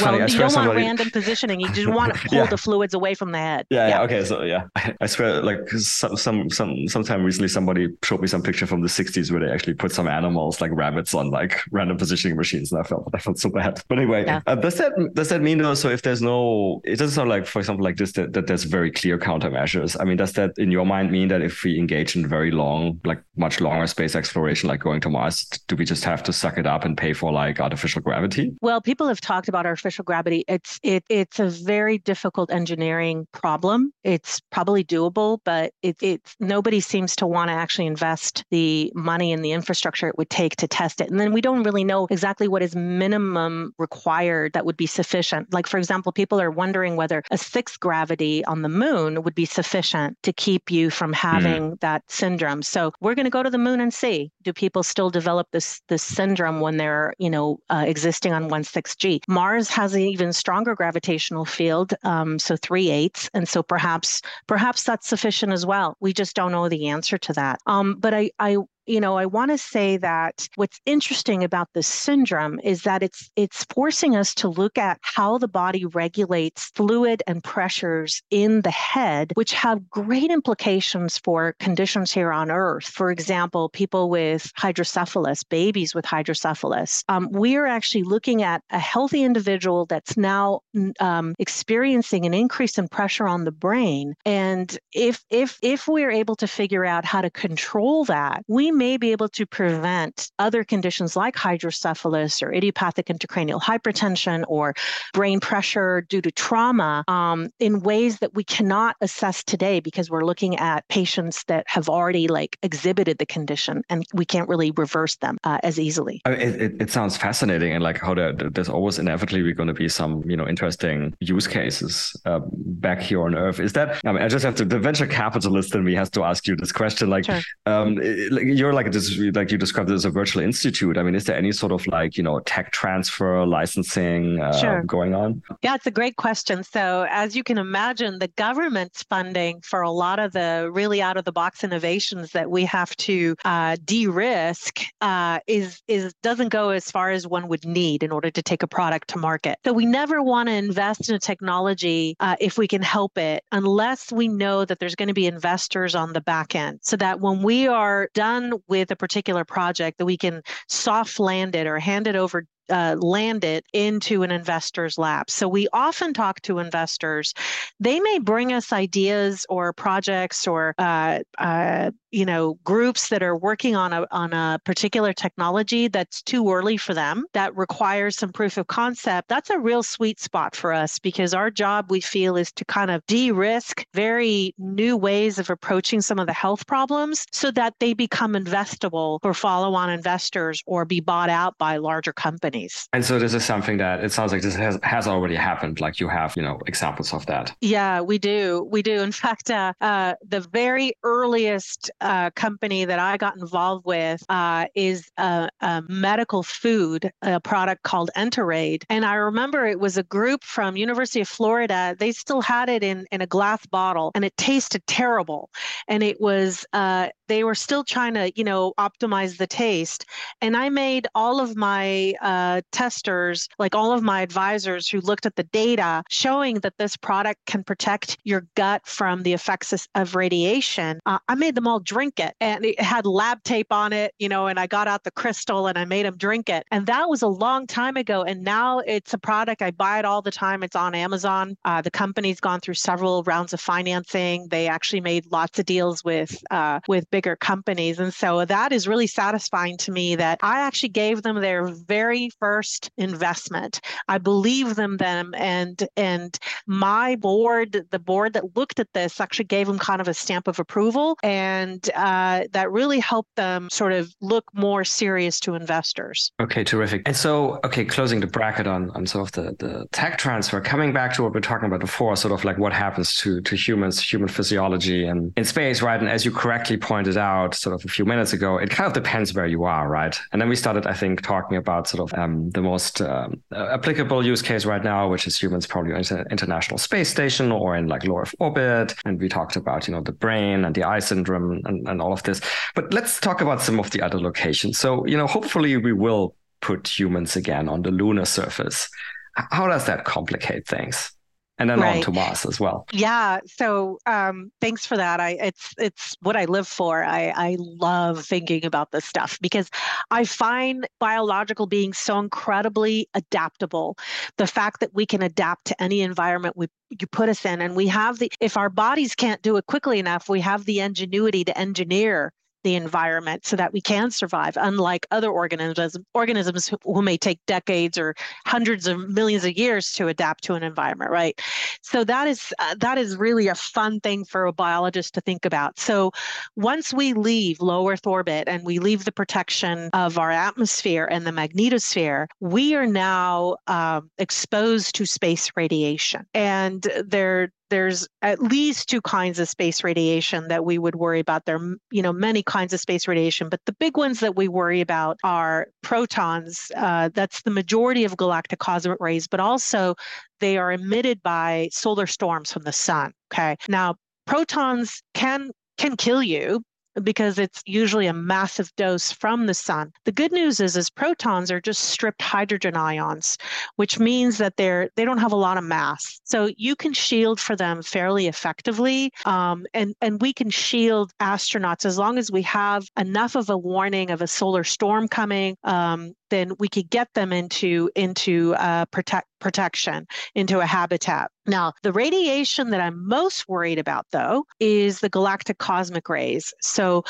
well, 0.00 0.18
funny. 0.18 0.18
you 0.32 0.38
don't 0.38 0.54
want 0.54 0.74
random 0.74 1.10
positioning. 1.10 1.60
You 1.60 1.72
just 1.72 1.88
want 1.88 2.14
to 2.14 2.20
pull 2.28 2.38
yeah. 2.38 2.46
the 2.46 2.56
fluids 2.62 2.94
away 2.94 3.14
from 3.14 3.32
the 3.32 3.38
head. 3.38 3.66
Yeah, 3.70 3.88
yeah. 3.88 4.02
Okay. 4.02 4.24
So 4.24 4.42
yeah, 4.42 4.64
I, 4.76 4.94
I 5.00 5.06
swear, 5.06 5.42
like 5.42 5.68
some 5.70 6.16
some 6.16 6.50
some 6.50 6.88
sometime 6.88 7.24
recently, 7.24 7.48
somebody 7.48 7.88
showed 8.02 8.20
me 8.20 8.28
some 8.28 8.42
picture 8.42 8.66
from 8.66 8.80
the 8.80 8.88
'60s 8.88 9.30
where 9.30 9.40
they 9.40 9.52
actually 9.52 9.74
put 9.74 9.92
some 9.92 10.08
animals 10.08 10.60
like 10.60 10.70
rabbits 10.72 11.14
on 11.14 11.30
like 11.30 11.60
random 11.70 11.96
positioning 11.96 12.36
machines, 12.36 12.72
and 12.72 12.80
I 12.80 12.84
felt 12.84 13.08
I 13.14 13.18
felt 13.18 13.38
so 13.38 13.50
bad. 13.50 13.82
But 13.88 13.98
anyway, 13.98 14.24
yeah. 14.24 14.40
uh, 14.46 14.54
does 14.54 14.76
that 14.76 14.92
does 15.14 15.28
that 15.28 15.42
mean 15.42 15.58
though? 15.58 15.74
So 15.74 15.88
if 15.88 16.02
there's 16.02 16.22
no, 16.22 16.80
it 16.84 16.96
doesn't 16.96 17.14
sound 17.14 17.28
like, 17.28 17.46
for 17.46 17.58
example, 17.58 17.84
like 17.84 17.96
this 17.96 18.12
that, 18.12 18.32
that 18.34 18.46
there's 18.46 18.64
very 18.64 18.90
clear 18.90 19.18
countermeasures. 19.18 19.96
I 20.00 20.04
mean, 20.04 20.16
does 20.16 20.32
that 20.34 20.52
in 20.58 20.70
your 20.70 20.86
mind 20.86 21.10
mean 21.10 21.28
that 21.28 21.42
if 21.42 21.64
we 21.64 21.78
engage 21.78 22.16
in 22.16 22.26
very 22.28 22.50
long, 22.50 23.00
like 23.04 23.22
much 23.36 23.60
longer 23.60 23.86
space 23.86 24.14
exploration, 24.14 24.68
like 24.68 24.80
going 24.80 25.00
to 25.02 25.10
Mars, 25.10 25.44
do 25.68 25.76
we 25.76 25.84
just 25.84 26.04
have 26.04 26.22
to 26.24 26.32
suck 26.32 26.58
it 26.58 26.66
up 26.66 26.84
and 26.84 26.96
pay 26.96 27.12
for 27.12 27.32
like 27.32 27.60
artificial 27.60 28.02
gravity? 28.02 28.52
Well, 28.60 28.80
people 28.80 29.08
have 29.08 29.20
talked 29.20 29.48
about 29.48 29.66
artificial 29.66 30.04
gravity. 30.04 30.44
It's 30.48 30.78
it 30.82 31.04
it's 31.08 31.38
a 31.38 31.48
very 31.48 31.98
difficult 31.98 32.51
engineering 32.52 33.26
problem. 33.32 33.92
It's 34.04 34.40
probably 34.50 34.84
doable, 34.84 35.38
but 35.44 35.72
it, 35.82 35.96
it's 36.00 36.36
nobody 36.40 36.80
seems 36.80 37.16
to 37.16 37.26
want 37.26 37.48
to 37.48 37.54
actually 37.54 37.86
invest 37.86 38.44
the 38.50 38.92
money 38.94 39.32
and 39.32 39.44
the 39.44 39.52
infrastructure 39.52 40.08
it 40.08 40.18
would 40.18 40.30
take 40.30 40.56
to 40.56 40.68
test 40.68 41.00
it. 41.00 41.10
And 41.10 41.18
then 41.18 41.32
we 41.32 41.40
don't 41.40 41.62
really 41.62 41.84
know 41.84 42.06
exactly 42.10 42.48
what 42.48 42.62
is 42.62 42.76
minimum 42.76 43.74
required 43.78 44.52
that 44.52 44.66
would 44.66 44.76
be 44.76 44.86
sufficient. 44.86 45.52
Like, 45.52 45.66
for 45.66 45.78
example, 45.78 46.12
people 46.12 46.40
are 46.40 46.50
wondering 46.50 46.96
whether 46.96 47.22
a 47.30 47.38
sixth 47.38 47.80
gravity 47.80 48.44
on 48.44 48.62
the 48.62 48.68
moon 48.68 49.22
would 49.22 49.34
be 49.34 49.44
sufficient 49.44 50.16
to 50.22 50.32
keep 50.32 50.70
you 50.70 50.90
from 50.90 51.10
hmm. 51.10 51.14
having 51.14 51.62
mm. 51.72 51.80
that 51.80 52.02
syndrome. 52.08 52.62
So 52.62 52.92
we're 53.00 53.14
going 53.14 53.24
to 53.24 53.30
go 53.30 53.42
to 53.42 53.50
the 53.50 53.58
moon 53.58 53.80
and 53.80 53.92
see 53.92 54.30
do 54.42 54.52
people 54.52 54.82
still 54.82 55.10
develop 55.10 55.48
this 55.52 55.80
this 55.88 56.02
syndrome 56.02 56.60
when 56.60 56.76
they're 56.76 57.14
you 57.18 57.30
know 57.30 57.58
uh, 57.70 57.84
existing 57.86 58.32
on 58.32 58.48
16G. 58.48 59.20
Mars 59.28 59.68
has 59.68 59.94
an 59.94 60.00
even 60.00 60.32
stronger 60.32 60.74
gravitational 60.74 61.44
field, 61.44 61.94
um, 62.04 62.38
so 62.42 62.56
three 62.56 62.90
eighths, 62.90 63.30
and 63.34 63.48
so 63.48 63.62
perhaps 63.62 64.22
perhaps 64.46 64.84
that's 64.84 65.08
sufficient 65.08 65.52
as 65.52 65.64
well. 65.66 65.96
We 66.00 66.12
just 66.12 66.36
don't 66.36 66.52
know 66.52 66.68
the 66.68 66.88
answer 66.88 67.18
to 67.18 67.32
that. 67.34 67.60
Um, 67.66 67.96
but 67.98 68.14
I 68.14 68.30
I 68.38 68.56
you 68.86 69.00
know, 69.00 69.16
I 69.16 69.26
want 69.26 69.50
to 69.50 69.58
say 69.58 69.96
that 69.98 70.48
what's 70.56 70.80
interesting 70.86 71.44
about 71.44 71.68
this 71.74 71.86
syndrome 71.86 72.58
is 72.64 72.82
that 72.82 73.02
it's 73.02 73.30
it's 73.36 73.64
forcing 73.74 74.16
us 74.16 74.34
to 74.36 74.48
look 74.48 74.76
at 74.78 74.98
how 75.02 75.38
the 75.38 75.48
body 75.48 75.84
regulates 75.84 76.66
fluid 76.74 77.22
and 77.26 77.42
pressures 77.44 78.22
in 78.30 78.62
the 78.62 78.70
head, 78.70 79.32
which 79.34 79.52
have 79.52 79.88
great 79.88 80.30
implications 80.30 81.18
for 81.18 81.54
conditions 81.60 82.12
here 82.12 82.32
on 82.32 82.50
Earth. 82.50 82.84
For 82.84 83.10
example, 83.10 83.68
people 83.68 84.10
with 84.10 84.50
hydrocephalus, 84.56 85.44
babies 85.44 85.94
with 85.94 86.04
hydrocephalus. 86.04 87.04
Um, 87.08 87.28
we 87.30 87.56
are 87.56 87.66
actually 87.66 88.02
looking 88.02 88.42
at 88.42 88.62
a 88.70 88.78
healthy 88.78 89.22
individual 89.22 89.86
that's 89.86 90.16
now 90.16 90.60
um, 90.98 91.34
experiencing 91.38 92.26
an 92.26 92.34
increase 92.34 92.78
in 92.78 92.88
pressure 92.88 93.28
on 93.28 93.44
the 93.44 93.52
brain, 93.52 94.14
and 94.24 94.76
if 94.92 95.24
if 95.30 95.58
if 95.62 95.86
we're 95.86 96.10
able 96.10 96.36
to 96.36 96.46
figure 96.46 96.84
out 96.84 97.04
how 97.04 97.20
to 97.20 97.30
control 97.30 98.04
that, 98.06 98.42
we 98.48 98.71
may 98.72 98.96
be 98.96 99.12
able 99.12 99.28
to 99.28 99.46
prevent 99.46 100.30
other 100.38 100.64
conditions 100.64 101.16
like 101.16 101.36
hydrocephalus 101.36 102.42
or 102.42 102.52
idiopathic 102.52 103.06
intracranial 103.06 103.60
hypertension 103.60 104.44
or 104.48 104.74
brain 105.12 105.40
pressure 105.40 106.00
due 106.08 106.20
to 106.20 106.30
trauma 106.30 107.04
um, 107.08 107.50
in 107.58 107.80
ways 107.80 108.18
that 108.18 108.34
we 108.34 108.44
cannot 108.44 108.96
assess 109.00 109.42
today 109.44 109.80
because 109.80 110.10
we're 110.10 110.24
looking 110.24 110.56
at 110.56 110.86
patients 110.88 111.44
that 111.44 111.64
have 111.66 111.88
already 111.88 112.28
like 112.28 112.58
exhibited 112.62 113.18
the 113.18 113.26
condition 113.26 113.82
and 113.88 114.06
we 114.12 114.24
can't 114.24 114.48
really 114.48 114.70
reverse 114.72 115.16
them 115.16 115.38
uh, 115.44 115.58
as 115.62 115.78
easily. 115.78 116.20
I 116.24 116.30
mean, 116.30 116.40
it, 116.40 116.82
it, 116.82 116.90
sounds 116.90 117.16
fascinating 117.16 117.72
and 117.72 117.82
like 117.82 117.98
how 117.98 118.14
there's 118.14 118.68
always 118.68 118.98
inevitably 118.98 119.52
going 119.54 119.68
to 119.68 119.74
be 119.74 119.88
some 119.88 120.22
you 120.28 120.36
know 120.36 120.46
interesting 120.46 121.14
use 121.20 121.46
cases 121.46 122.14
uh, 122.26 122.40
back 122.54 123.00
here 123.00 123.22
on 123.22 123.34
Earth. 123.34 123.60
Is 123.60 123.72
that 123.72 124.00
I 124.04 124.12
mean 124.12 124.22
I 124.22 124.28
just 124.28 124.44
have 124.44 124.54
to 124.56 124.64
the 124.64 124.78
venture 124.78 125.06
capitalist 125.06 125.74
in 125.74 125.84
me 125.84 125.94
has 125.94 126.10
to 126.10 126.24
ask 126.24 126.46
you 126.46 126.56
this 126.56 126.72
question 126.72 127.08
like 127.10 127.24
sure. 127.24 127.40
um, 127.66 127.98
you 128.02 128.61
you're 128.62 128.72
like 128.72 128.92
this, 128.92 129.18
like 129.34 129.50
you 129.50 129.58
described 129.58 129.90
it 129.90 129.94
as 129.94 130.04
a 130.04 130.10
virtual 130.10 130.40
institute. 130.40 130.96
I 130.96 131.02
mean, 131.02 131.16
is 131.16 131.24
there 131.24 131.36
any 131.36 131.50
sort 131.50 131.72
of 131.72 131.84
like 131.88 132.16
you 132.16 132.22
know 132.22 132.38
tech 132.40 132.70
transfer 132.70 133.44
licensing 133.44 134.40
uh, 134.40 134.56
sure. 134.56 134.82
going 134.84 135.14
on? 135.14 135.42
Yeah, 135.62 135.74
it's 135.74 135.86
a 135.86 135.90
great 135.90 136.14
question. 136.16 136.62
So 136.62 137.04
as 137.10 137.34
you 137.34 137.42
can 137.42 137.58
imagine, 137.58 138.20
the 138.20 138.28
government's 138.28 139.02
funding 139.02 139.60
for 139.62 139.80
a 139.80 139.90
lot 139.90 140.20
of 140.20 140.32
the 140.32 140.70
really 140.72 141.02
out 141.02 141.16
of 141.16 141.24
the 141.24 141.32
box 141.32 141.64
innovations 141.64 142.30
that 142.32 142.48
we 142.50 142.64
have 142.66 142.94
to 143.08 143.34
uh, 143.44 143.76
de-risk 143.84 144.80
uh, 145.00 145.40
is 145.48 145.82
is 145.88 146.14
doesn't 146.22 146.50
go 146.50 146.70
as 146.70 146.88
far 146.88 147.10
as 147.10 147.26
one 147.26 147.48
would 147.48 147.66
need 147.66 148.04
in 148.04 148.12
order 148.12 148.30
to 148.30 148.42
take 148.42 148.62
a 148.62 148.68
product 148.68 149.08
to 149.08 149.18
market. 149.18 149.58
So 149.64 149.72
we 149.72 149.86
never 149.86 150.22
want 150.22 150.48
to 150.48 150.54
invest 150.54 151.08
in 151.08 151.16
a 151.16 151.18
technology 151.18 152.14
uh, 152.20 152.36
if 152.38 152.58
we 152.58 152.68
can 152.68 152.82
help 152.82 153.18
it, 153.18 153.42
unless 153.50 154.12
we 154.12 154.28
know 154.28 154.64
that 154.64 154.78
there's 154.78 154.94
going 154.94 155.08
to 155.08 155.14
be 155.14 155.26
investors 155.26 155.96
on 155.96 156.12
the 156.12 156.20
back 156.20 156.54
end, 156.54 156.78
so 156.82 156.96
that 156.98 157.18
when 157.18 157.42
we 157.42 157.66
are 157.66 158.08
done 158.14 158.51
with 158.68 158.90
a 158.90 158.96
particular 158.96 159.44
project, 159.44 159.98
that 159.98 160.06
we 160.06 160.16
can 160.16 160.42
soft 160.68 161.18
land 161.18 161.54
it 161.54 161.66
or 161.66 161.78
hand 161.78 162.06
it 162.06 162.16
over 162.16 162.44
uh, 162.70 162.96
land 162.98 163.44
it 163.44 163.64
into 163.72 164.22
an 164.22 164.30
investor's 164.30 164.98
lap. 164.98 165.30
So 165.30 165.48
we 165.48 165.68
often 165.72 166.14
talk 166.14 166.40
to 166.42 166.58
investors. 166.58 167.34
They 167.80 168.00
may 168.00 168.18
bring 168.18 168.52
us 168.52 168.72
ideas 168.72 169.46
or 169.48 169.72
projects 169.72 170.46
or 170.46 170.74
uh, 170.78 171.20
uh, 171.38 171.90
you 172.10 172.26
know 172.26 172.58
groups 172.64 173.08
that 173.08 173.22
are 173.22 173.36
working 173.36 173.74
on 173.74 173.92
a 173.92 174.06
on 174.10 174.32
a 174.32 174.60
particular 174.64 175.12
technology 175.12 175.88
that's 175.88 176.22
too 176.22 176.52
early 176.52 176.76
for 176.76 176.94
them 176.94 177.24
that 177.32 177.56
requires 177.56 178.16
some 178.16 178.32
proof 178.32 178.56
of 178.56 178.66
concept. 178.66 179.28
That's 179.28 179.50
a 179.50 179.58
real 179.58 179.82
sweet 179.82 180.20
spot 180.20 180.54
for 180.54 180.72
us 180.72 180.98
because 180.98 181.34
our 181.34 181.50
job 181.50 181.90
we 181.90 182.00
feel 182.00 182.36
is 182.36 182.52
to 182.52 182.64
kind 182.64 182.90
of 182.90 183.04
de-risk 183.06 183.84
very 183.94 184.54
new 184.58 184.96
ways 184.96 185.38
of 185.38 185.50
approaching 185.50 186.00
some 186.00 186.18
of 186.18 186.26
the 186.26 186.32
health 186.32 186.66
problems 186.66 187.26
so 187.32 187.50
that 187.52 187.74
they 187.80 187.94
become 187.94 188.34
investable 188.34 189.20
for 189.22 189.34
follow-on 189.34 189.90
investors 189.90 190.62
or 190.66 190.84
be 190.84 191.00
bought 191.00 191.30
out 191.30 191.56
by 191.58 191.76
larger 191.78 192.12
companies 192.12 192.51
companies. 192.52 192.88
And 192.92 193.04
so 193.04 193.18
this 193.18 193.34
is 193.34 193.44
something 193.44 193.78
that 193.78 194.04
it 194.04 194.12
sounds 194.12 194.32
like 194.32 194.42
this 194.42 194.54
has, 194.54 194.78
has 194.82 195.06
already 195.06 195.34
happened. 195.34 195.80
Like 195.80 196.00
you 196.00 196.08
have, 196.08 196.36
you 196.36 196.42
know, 196.42 196.58
examples 196.66 197.12
of 197.12 197.26
that. 197.26 197.54
Yeah, 197.60 198.00
we 198.00 198.18
do. 198.18 198.68
We 198.70 198.82
do. 198.82 199.00
In 199.00 199.12
fact, 199.12 199.50
uh, 199.50 199.72
uh, 199.80 200.14
the 200.26 200.40
very 200.40 200.94
earliest 201.02 201.90
uh, 202.00 202.30
company 202.30 202.84
that 202.84 202.98
I 202.98 203.16
got 203.16 203.36
involved 203.36 203.84
with 203.86 204.22
uh, 204.28 204.66
is 204.74 205.10
a, 205.16 205.48
a, 205.60 205.82
medical 205.88 206.42
food, 206.42 207.10
a 207.22 207.40
product 207.40 207.82
called 207.82 208.10
Enterade. 208.16 208.84
And 208.88 209.04
I 209.04 209.14
remember 209.14 209.66
it 209.66 209.80
was 209.80 209.96
a 209.96 210.02
group 210.02 210.44
from 210.44 210.76
University 210.76 211.20
of 211.20 211.28
Florida. 211.28 211.96
They 211.98 212.12
still 212.12 212.40
had 212.40 212.68
it 212.68 212.82
in, 212.82 213.06
in 213.10 213.20
a 213.20 213.26
glass 213.26 213.64
bottle 213.66 214.12
and 214.14 214.24
it 214.24 214.36
tasted 214.36 214.86
terrible. 214.86 215.50
And 215.88 216.02
it 216.02 216.20
was, 216.20 216.64
uh, 216.72 217.08
they 217.32 217.44
were 217.44 217.54
still 217.54 217.82
trying 217.82 218.12
to, 218.14 218.30
you 218.36 218.44
know, 218.44 218.74
optimize 218.78 219.38
the 219.38 219.46
taste. 219.46 220.04
And 220.42 220.54
I 220.54 220.68
made 220.68 221.06
all 221.14 221.40
of 221.40 221.56
my 221.56 222.12
uh, 222.20 222.60
testers, 222.72 223.48
like 223.58 223.74
all 223.74 223.92
of 223.92 224.02
my 224.02 224.20
advisors 224.20 224.86
who 224.88 225.00
looked 225.00 225.24
at 225.24 225.36
the 225.36 225.44
data 225.44 226.04
showing 226.10 226.56
that 226.60 226.76
this 226.76 226.94
product 226.94 227.40
can 227.46 227.64
protect 227.64 228.18
your 228.24 228.46
gut 228.54 228.82
from 228.84 229.22
the 229.22 229.32
effects 229.32 229.72
of 229.94 230.14
radiation, 230.14 231.00
uh, 231.06 231.18
I 231.28 231.34
made 231.34 231.54
them 231.54 231.66
all 231.66 231.80
drink 231.80 232.20
it. 232.20 232.34
And 232.40 232.64
it 232.64 232.78
had 232.78 233.06
lab 233.06 233.42
tape 233.44 233.72
on 233.72 233.94
it, 233.94 234.12
you 234.18 234.28
know, 234.28 234.46
and 234.46 234.60
I 234.60 234.66
got 234.66 234.86
out 234.86 235.04
the 235.04 235.10
crystal 235.10 235.66
and 235.66 235.78
I 235.78 235.86
made 235.86 236.04
them 236.04 236.16
drink 236.16 236.50
it. 236.50 236.66
And 236.70 236.86
that 236.86 237.08
was 237.08 237.22
a 237.22 237.28
long 237.28 237.66
time 237.66 237.96
ago. 237.96 238.22
And 238.22 238.42
now 238.42 238.80
it's 238.80 239.14
a 239.14 239.18
product, 239.18 239.62
I 239.62 239.70
buy 239.70 239.98
it 239.98 240.04
all 240.04 240.20
the 240.20 240.30
time. 240.30 240.62
It's 240.62 240.76
on 240.76 240.94
Amazon. 240.94 241.56
Uh, 241.64 241.80
the 241.80 241.90
company's 241.90 242.40
gone 242.40 242.60
through 242.60 242.74
several 242.74 243.22
rounds 243.22 243.54
of 243.54 243.60
financing. 243.60 244.48
They 244.48 244.68
actually 244.68 245.00
made 245.00 245.24
lots 245.32 245.58
of 245.58 245.64
deals 245.64 246.04
with 246.04 246.42
uh, 246.50 246.80
with 246.88 247.10
bigger 247.22 247.36
companies. 247.36 248.00
And 248.00 248.12
so 248.12 248.44
that 248.44 248.72
is 248.72 248.88
really 248.88 249.06
satisfying 249.06 249.76
to 249.78 249.92
me 249.92 250.16
that 250.16 250.40
I 250.42 250.60
actually 250.60 250.88
gave 250.88 251.22
them 251.22 251.40
their 251.40 251.68
very 251.68 252.30
first 252.40 252.90
investment. 252.96 253.80
I 254.08 254.18
believe 254.18 254.74
them 254.74 254.96
them 254.96 255.32
and 255.36 255.86
and 255.96 256.36
my 256.66 257.14
board, 257.14 257.86
the 257.90 257.98
board 257.98 258.32
that 258.32 258.56
looked 258.56 258.80
at 258.80 258.92
this 258.92 259.20
actually 259.20 259.44
gave 259.44 259.68
them 259.68 259.78
kind 259.78 260.00
of 260.00 260.08
a 260.08 260.14
stamp 260.14 260.48
of 260.48 260.58
approval 260.58 261.16
and 261.22 261.88
uh, 261.94 262.44
that 262.50 262.72
really 262.72 262.98
helped 262.98 263.34
them 263.36 263.70
sort 263.70 263.92
of 263.92 264.12
look 264.20 264.44
more 264.52 264.82
serious 264.82 265.38
to 265.40 265.54
investors. 265.54 266.32
Okay, 266.40 266.64
terrific. 266.64 267.02
And 267.06 267.16
so, 267.16 267.60
okay, 267.64 267.84
closing 267.84 268.18
the 268.18 268.26
bracket 268.26 268.66
on, 268.66 268.90
on 268.90 269.06
sort 269.06 269.28
of 269.28 269.32
the, 269.32 269.54
the 269.64 269.86
tech 269.92 270.18
transfer, 270.18 270.60
coming 270.60 270.92
back 270.92 271.12
to 271.14 271.22
what 271.22 271.32
we 271.32 271.38
are 271.38 271.42
talking 271.42 271.66
about 271.66 271.80
before, 271.80 272.16
sort 272.16 272.32
of 272.32 272.44
like 272.44 272.58
what 272.58 272.72
happens 272.72 273.14
to, 273.18 273.40
to 273.42 273.54
humans, 273.54 274.00
human 274.00 274.28
physiology 274.28 275.06
and 275.06 275.32
in 275.36 275.44
space, 275.44 275.82
right? 275.82 276.00
And 276.00 276.08
as 276.08 276.24
you 276.24 276.32
correctly 276.32 276.76
pointed 277.02 277.18
out 277.18 277.52
sort 277.52 277.74
of 277.74 277.84
a 277.84 277.88
few 277.88 278.04
minutes 278.04 278.32
ago, 278.32 278.58
it 278.58 278.70
kind 278.70 278.86
of 278.86 278.92
depends 278.92 279.34
where 279.34 279.46
you 279.46 279.64
are, 279.64 279.88
right? 279.88 280.16
And 280.30 280.40
then 280.40 280.48
we 280.48 280.54
started, 280.54 280.86
I 280.86 280.94
think, 280.94 281.22
talking 281.22 281.56
about 281.56 281.88
sort 281.88 282.12
of 282.12 282.16
um, 282.16 282.50
the 282.50 282.62
most 282.62 283.00
um, 283.00 283.42
applicable 283.52 284.24
use 284.24 284.40
case 284.40 284.64
right 284.64 284.84
now, 284.84 285.08
which 285.08 285.26
is 285.26 285.36
humans 285.36 285.66
probably 285.66 285.94
on 285.94 286.02
the 286.02 286.24
International 286.30 286.78
Space 286.78 287.08
Station 287.08 287.50
or 287.50 287.74
in 287.74 287.88
like 287.88 288.04
low 288.04 288.18
Earth 288.18 288.36
orbit. 288.38 288.94
And 289.04 289.20
we 289.20 289.28
talked 289.28 289.56
about, 289.56 289.88
you 289.88 289.94
know, 289.94 290.00
the 290.00 290.12
brain 290.12 290.64
and 290.64 290.76
the 290.76 290.84
eye 290.84 291.00
syndrome 291.00 291.60
and, 291.64 291.88
and 291.88 292.00
all 292.00 292.12
of 292.12 292.22
this. 292.22 292.40
But 292.76 292.94
let's 292.94 293.18
talk 293.18 293.40
about 293.40 293.60
some 293.60 293.80
of 293.80 293.90
the 293.90 294.00
other 294.00 294.20
locations. 294.20 294.78
So, 294.78 295.04
you 295.04 295.16
know, 295.16 295.26
hopefully 295.26 295.76
we 295.76 295.92
will 295.92 296.36
put 296.60 296.86
humans 296.86 297.34
again 297.34 297.68
on 297.68 297.82
the 297.82 297.90
lunar 297.90 298.26
surface. 298.26 298.88
How 299.34 299.66
does 299.66 299.86
that 299.86 300.04
complicate 300.04 300.68
things? 300.68 301.12
And 301.58 301.70
then 301.70 301.80
right. 301.80 301.96
on 301.96 302.02
to 302.02 302.10
Mars 302.10 302.46
as 302.46 302.58
well. 302.58 302.86
Yeah. 302.92 303.40
So 303.46 303.98
um, 304.06 304.50
thanks 304.60 304.86
for 304.86 304.96
that. 304.96 305.20
I 305.20 305.30
it's 305.40 305.74
it's 305.78 306.16
what 306.20 306.36
I 306.36 306.46
live 306.46 306.66
for. 306.66 307.04
I 307.04 307.32
I 307.34 307.56
love 307.58 308.24
thinking 308.24 308.64
about 308.64 308.90
this 308.90 309.04
stuff 309.04 309.38
because 309.40 309.70
I 310.10 310.24
find 310.24 310.86
biological 310.98 311.66
beings 311.66 311.98
so 311.98 312.18
incredibly 312.18 313.08
adaptable. 313.14 313.96
The 314.38 314.46
fact 314.46 314.80
that 314.80 314.94
we 314.94 315.06
can 315.06 315.22
adapt 315.22 315.66
to 315.66 315.82
any 315.82 316.00
environment 316.00 316.56
we 316.56 316.68
you 316.90 317.06
put 317.06 317.28
us 317.28 317.44
in 317.44 317.60
and 317.60 317.74
we 317.74 317.86
have 317.86 318.18
the 318.18 318.30
if 318.40 318.56
our 318.56 318.68
bodies 318.68 319.14
can't 319.14 319.40
do 319.42 319.56
it 319.56 319.66
quickly 319.66 319.98
enough 319.98 320.28
we 320.28 320.40
have 320.40 320.66
the 320.66 320.80
ingenuity 320.80 321.42
to 321.42 321.58
engineer 321.58 322.32
the 322.62 322.74
environment 322.74 323.44
so 323.44 323.56
that 323.56 323.72
we 323.72 323.80
can 323.80 324.10
survive 324.10 324.56
unlike 324.60 325.06
other 325.10 325.30
organisms 325.30 325.96
organisms 326.14 326.72
who 326.84 327.02
may 327.02 327.16
take 327.16 327.40
decades 327.46 327.98
or 327.98 328.14
hundreds 328.46 328.86
of 328.86 329.08
millions 329.08 329.44
of 329.44 329.52
years 329.56 329.92
to 329.92 330.08
adapt 330.08 330.44
to 330.44 330.54
an 330.54 330.62
environment 330.62 331.10
right? 331.10 331.40
So 331.82 332.04
that 332.04 332.28
is 332.28 332.52
uh, 332.58 332.74
that 332.78 332.98
is 332.98 333.16
really 333.16 333.48
a 333.48 333.54
fun 333.54 334.00
thing 334.00 334.24
for 334.24 334.46
a 334.46 334.52
biologist 334.52 335.14
to 335.14 335.20
think 335.20 335.44
about. 335.44 335.78
So 335.78 336.12
once 336.56 336.92
we 336.92 337.12
leave 337.12 337.60
low 337.60 337.88
earth 337.88 338.06
orbit 338.06 338.48
and 338.48 338.64
we 338.64 338.78
leave 338.78 339.04
the 339.04 339.12
protection 339.12 339.90
of 339.92 340.18
our 340.18 340.30
atmosphere 340.30 341.08
and 341.10 341.26
the 341.26 341.30
magnetosphere 341.30 342.26
we 342.40 342.74
are 342.74 342.86
now 342.86 343.56
um, 343.66 344.10
exposed 344.18 344.94
to 344.96 345.06
space 345.06 345.50
radiation. 345.56 346.26
And 346.34 346.86
there 347.04 347.52
there's 347.72 348.06
at 348.20 348.38
least 348.38 348.90
two 348.90 349.00
kinds 349.00 349.38
of 349.38 349.48
space 349.48 349.82
radiation 349.82 350.48
that 350.48 350.62
we 350.62 350.76
would 350.76 350.94
worry 350.94 351.20
about. 351.20 351.46
There 351.46 351.56
are, 351.56 351.76
you 351.90 352.02
know, 352.02 352.12
many 352.12 352.42
kinds 352.42 352.74
of 352.74 352.80
space 352.80 353.08
radiation, 353.08 353.48
but 353.48 353.60
the 353.64 353.72
big 353.72 353.96
ones 353.96 354.20
that 354.20 354.36
we 354.36 354.46
worry 354.46 354.82
about 354.82 355.16
are 355.24 355.68
protons. 355.82 356.70
Uh, 356.76 357.08
that's 357.14 357.40
the 357.40 357.50
majority 357.50 358.04
of 358.04 358.14
galactic 358.18 358.58
cosmic 358.58 359.00
rays, 359.00 359.26
but 359.26 359.40
also 359.40 359.94
they 360.38 360.58
are 360.58 360.70
emitted 360.70 361.22
by 361.22 361.70
solar 361.72 362.06
storms 362.06 362.52
from 362.52 362.64
the 362.64 362.72
sun. 362.72 363.14
Okay. 363.32 363.56
Now, 363.68 363.94
protons 364.26 365.02
can 365.14 365.50
can 365.78 365.96
kill 365.96 366.22
you 366.22 366.62
because 367.02 367.38
it's 367.38 367.62
usually 367.66 368.06
a 368.06 368.12
massive 368.12 368.74
dose 368.76 369.12
from 369.12 369.46
the 369.46 369.54
sun. 369.54 369.92
The 370.04 370.12
good 370.12 370.32
news 370.32 370.60
is 370.60 370.76
is 370.76 370.90
protons 370.90 371.50
are 371.50 371.60
just 371.60 371.84
stripped 371.84 372.22
hydrogen 372.22 372.76
ions, 372.76 373.38
which 373.76 373.98
means 373.98 374.38
that 374.38 374.56
they're 374.56 374.90
they 374.96 375.04
don't 375.04 375.18
have 375.18 375.32
a 375.32 375.36
lot 375.36 375.58
of 375.58 375.64
mass. 375.64 376.20
So 376.24 376.50
you 376.56 376.76
can 376.76 376.92
shield 376.92 377.40
for 377.40 377.56
them 377.56 377.82
fairly 377.82 378.26
effectively, 378.26 379.12
um, 379.24 379.64
and 379.74 379.94
and 380.00 380.20
we 380.20 380.32
can 380.32 380.50
shield 380.50 381.12
astronauts 381.20 381.84
as 381.84 381.98
long 381.98 382.18
as 382.18 382.30
we 382.30 382.42
have 382.42 382.86
enough 382.98 383.34
of 383.36 383.50
a 383.50 383.58
warning 383.58 384.10
of 384.10 384.22
a 384.22 384.26
solar 384.26 384.64
storm 384.64 385.08
coming. 385.08 385.56
Um, 385.64 386.14
then 386.32 386.52
we 386.58 386.68
could 386.68 386.88
get 386.88 387.08
them 387.14 387.32
into 387.32 387.90
into 387.94 388.54
uh, 388.54 388.86
protect 388.86 389.28
protection 389.38 390.06
into 390.34 390.60
a 390.60 390.66
habitat. 390.66 391.30
Now, 391.46 391.72
the 391.82 391.92
radiation 391.92 392.70
that 392.70 392.80
I'm 392.80 393.06
most 393.06 393.48
worried 393.48 393.78
about, 393.78 394.06
though, 394.12 394.44
is 394.58 395.00
the 395.00 395.08
galactic 395.10 395.58
cosmic 395.58 396.08
rays. 396.08 396.54
So 396.62 397.04